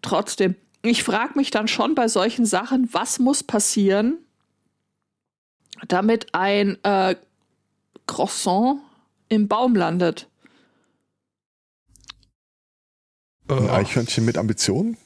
trotzdem. 0.02 0.56
Ich 0.82 1.04
frage 1.04 1.34
mich 1.36 1.52
dann 1.52 1.68
schon 1.68 1.94
bei 1.96 2.08
solchen 2.08 2.46
Sachen, 2.46 2.88
was 2.94 3.20
muss 3.20 3.44
passieren, 3.44 4.18
damit 5.88 6.34
ein 6.34 6.78
äh, 6.84 7.16
Croissant 8.08 8.82
im 9.30 9.48
Baum 9.48 9.76
landet. 9.76 10.28
ein 13.48 13.68
Äh, 13.68 13.70
Eichhörnchen 13.70 14.26
mit 14.26 14.38
Ambitionen? 14.38 14.98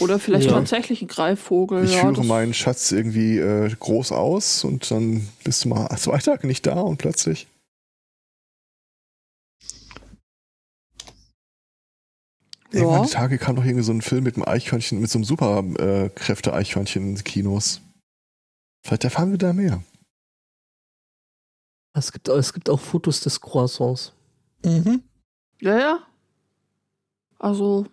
Oder 0.00 0.18
vielleicht 0.18 0.46
Ja. 0.46 0.52
tatsächlich 0.52 1.02
ein 1.02 1.08
Greifvogel. 1.08 1.84
Ich 1.84 1.92
ja, 1.92 2.00
führe 2.00 2.24
meinen 2.24 2.54
Schatz 2.54 2.92
irgendwie 2.92 3.38
äh, 3.38 3.68
groß 3.78 4.12
aus 4.12 4.64
und 4.64 4.90
dann 4.90 5.28
bist 5.44 5.64
du 5.64 5.68
mal 5.70 5.88
zwei 5.98 6.18
Tage 6.18 6.46
nicht 6.46 6.66
da 6.66 6.80
und 6.80 6.98
plötzlich. 6.98 7.48
Irgendwann 12.70 13.02
Ja. 13.02 13.06
die 13.08 13.12
Tage 13.12 13.38
kam 13.38 13.56
doch 13.56 13.64
irgendwie 13.64 13.82
so 13.82 13.92
ein 13.92 14.02
Film 14.02 14.24
mit 14.24 14.36
einem 14.36 14.44
Eichhörnchen, 14.46 15.00
mit 15.00 15.10
so 15.10 15.18
einem 15.18 15.24
Superkräfte-Eichhörnchen 15.24 17.16
in 17.16 17.24
Kinos. 17.24 17.80
Vielleicht 18.88 19.04
erfahren 19.04 19.30
wir 19.30 19.36
da 19.36 19.52
mehr. 19.52 19.82
Es 21.92 22.10
gibt, 22.10 22.26
es 22.28 22.54
gibt 22.54 22.70
auch 22.70 22.80
Fotos 22.80 23.20
des 23.20 23.38
Croissants. 23.38 24.14
Mhm. 24.64 25.02
Ja, 25.60 25.78
ja. 25.78 25.98
Also, 27.38 27.84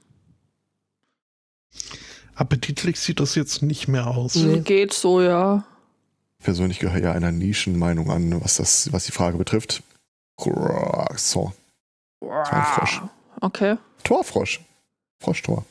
Appetitlich 2.33 2.97
sieht 2.97 3.19
das 3.19 3.35
jetzt 3.35 3.61
nicht 3.61 3.89
mehr 3.89 4.07
aus. 4.07 4.35
Nee. 4.35 4.61
geht 4.61 4.93
so, 4.93 5.21
ja. 5.21 5.65
Persönlich 6.39 6.79
gehöre 6.79 7.01
ja 7.01 7.11
einer 7.11 7.33
Nischenmeinung 7.33 8.09
an, 8.09 8.41
was 8.41 8.55
das, 8.55 8.93
was 8.93 9.03
die 9.03 9.11
Frage 9.11 9.37
betrifft. 9.37 9.83
So. 11.17 11.51
ein 12.21 12.63
Frosch. 12.63 13.01
Okay. 13.41 13.75
Torfrosch. 14.05 14.61
Froschtor. 15.19 15.65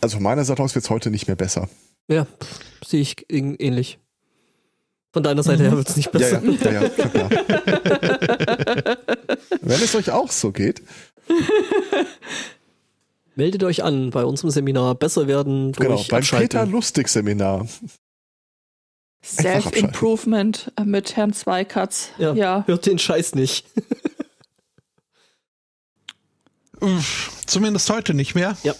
Also 0.00 0.18
von 0.18 0.22
meiner 0.22 0.44
Seite 0.44 0.62
aus 0.62 0.76
wird 0.76 0.84
es 0.84 0.90
heute 0.90 1.10
nicht 1.10 1.26
mehr 1.26 1.36
besser. 1.36 1.68
Ja, 2.08 2.24
pff, 2.24 2.60
sehe 2.84 3.00
ich 3.00 3.16
ähn- 3.30 3.56
ähnlich. 3.58 3.98
Von 5.12 5.22
deiner 5.22 5.42
Seite 5.42 5.64
her 5.64 5.76
wird 5.76 5.88
es 5.88 5.96
nicht 5.96 6.12
besser. 6.12 6.40
Ja, 6.44 6.70
ja, 6.70 6.82
ja, 6.82 7.10
ja. 7.14 7.30
Wenn 9.60 9.82
es 9.82 9.94
euch 9.94 10.10
auch 10.10 10.30
so 10.30 10.52
geht, 10.52 10.82
Meldet 13.36 13.64
euch 13.64 13.82
an 13.82 14.10
bei 14.10 14.24
unserem 14.24 14.50
Seminar 14.50 14.94
Besser 14.94 15.26
werden 15.26 15.72
durch 15.72 15.88
genau, 15.88 16.04
beim 16.10 16.22
Peter. 16.22 16.66
Lustig 16.66 17.08
Seminar. 17.08 17.66
Self-Improvement 19.22 20.72
äh, 20.76 20.84
mit 20.84 21.16
Herrn 21.16 21.32
Zweikatz. 21.32 22.10
Ja. 22.18 22.34
ja. 22.34 22.64
Hört 22.66 22.86
den 22.86 22.98
Scheiß 22.98 23.34
nicht. 23.34 23.66
Zumindest 27.46 27.88
heute 27.90 28.14
nicht 28.14 28.34
mehr. 28.34 28.56
Ja. 28.62 28.74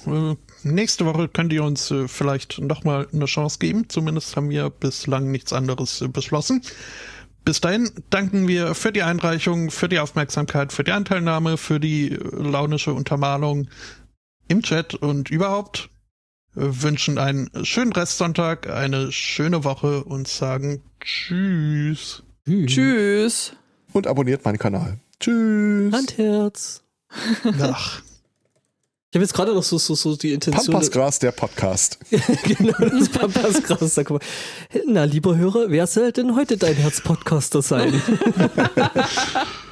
Nächste 0.62 1.06
Woche 1.06 1.28
könnt 1.28 1.52
ihr 1.52 1.64
uns 1.64 1.90
äh, 1.90 2.08
vielleicht 2.08 2.58
nochmal 2.58 3.08
eine 3.12 3.24
Chance 3.26 3.58
geben. 3.58 3.88
Zumindest 3.88 4.36
haben 4.36 4.50
wir 4.50 4.70
bislang 4.70 5.30
nichts 5.30 5.52
anderes 5.52 6.00
äh, 6.02 6.08
beschlossen. 6.08 6.62
Bis 7.44 7.60
dahin 7.60 7.90
danken 8.10 8.46
wir 8.48 8.74
für 8.74 8.92
die 8.92 9.02
Einreichung, 9.02 9.70
für 9.70 9.88
die 9.88 9.98
Aufmerksamkeit, 9.98 10.72
für 10.72 10.84
die 10.84 10.92
Anteilnahme, 10.92 11.56
für 11.56 11.80
die 11.80 12.12
äh, 12.12 12.18
launische 12.36 12.92
Untermalung 12.92 13.68
im 14.48 14.62
Chat 14.62 14.94
und 14.94 15.30
überhaupt. 15.30 15.88
äh, 16.56 16.60
Wünschen 16.60 17.18
einen 17.18 17.48
schönen 17.64 17.92
Restsonntag, 17.92 18.68
eine 18.68 19.12
schöne 19.12 19.64
Woche 19.64 20.04
und 20.04 20.28
sagen 20.28 20.82
Tschüss. 21.00 22.22
Tschüss. 22.46 23.52
Und 23.92 24.06
abonniert 24.06 24.44
meinen 24.44 24.58
Kanal. 24.58 24.98
Tschüss. 25.18 25.94
Handherz. 25.94 26.82
Ach. 27.60 28.02
Ich 29.12 29.16
habe 29.16 29.24
jetzt 29.24 29.34
gerade 29.34 29.52
noch 29.52 29.64
so, 29.64 29.76
so, 29.76 29.96
so 29.96 30.14
die 30.14 30.32
Intention. 30.32 30.66
Pampasgras, 30.66 31.18
der 31.18 31.32
Podcast. 31.32 31.98
genau, 32.44 32.78
das 32.78 33.08
Pampasgras. 33.08 33.94
Da. 34.00 34.18
Na, 34.86 35.02
lieber 35.02 35.36
Hörer, 35.36 35.68
wer 35.68 35.88
soll 35.88 36.12
denn 36.12 36.36
heute 36.36 36.56
dein 36.56 36.76
Herzpodcaster 36.76 37.60
sein? 37.60 38.00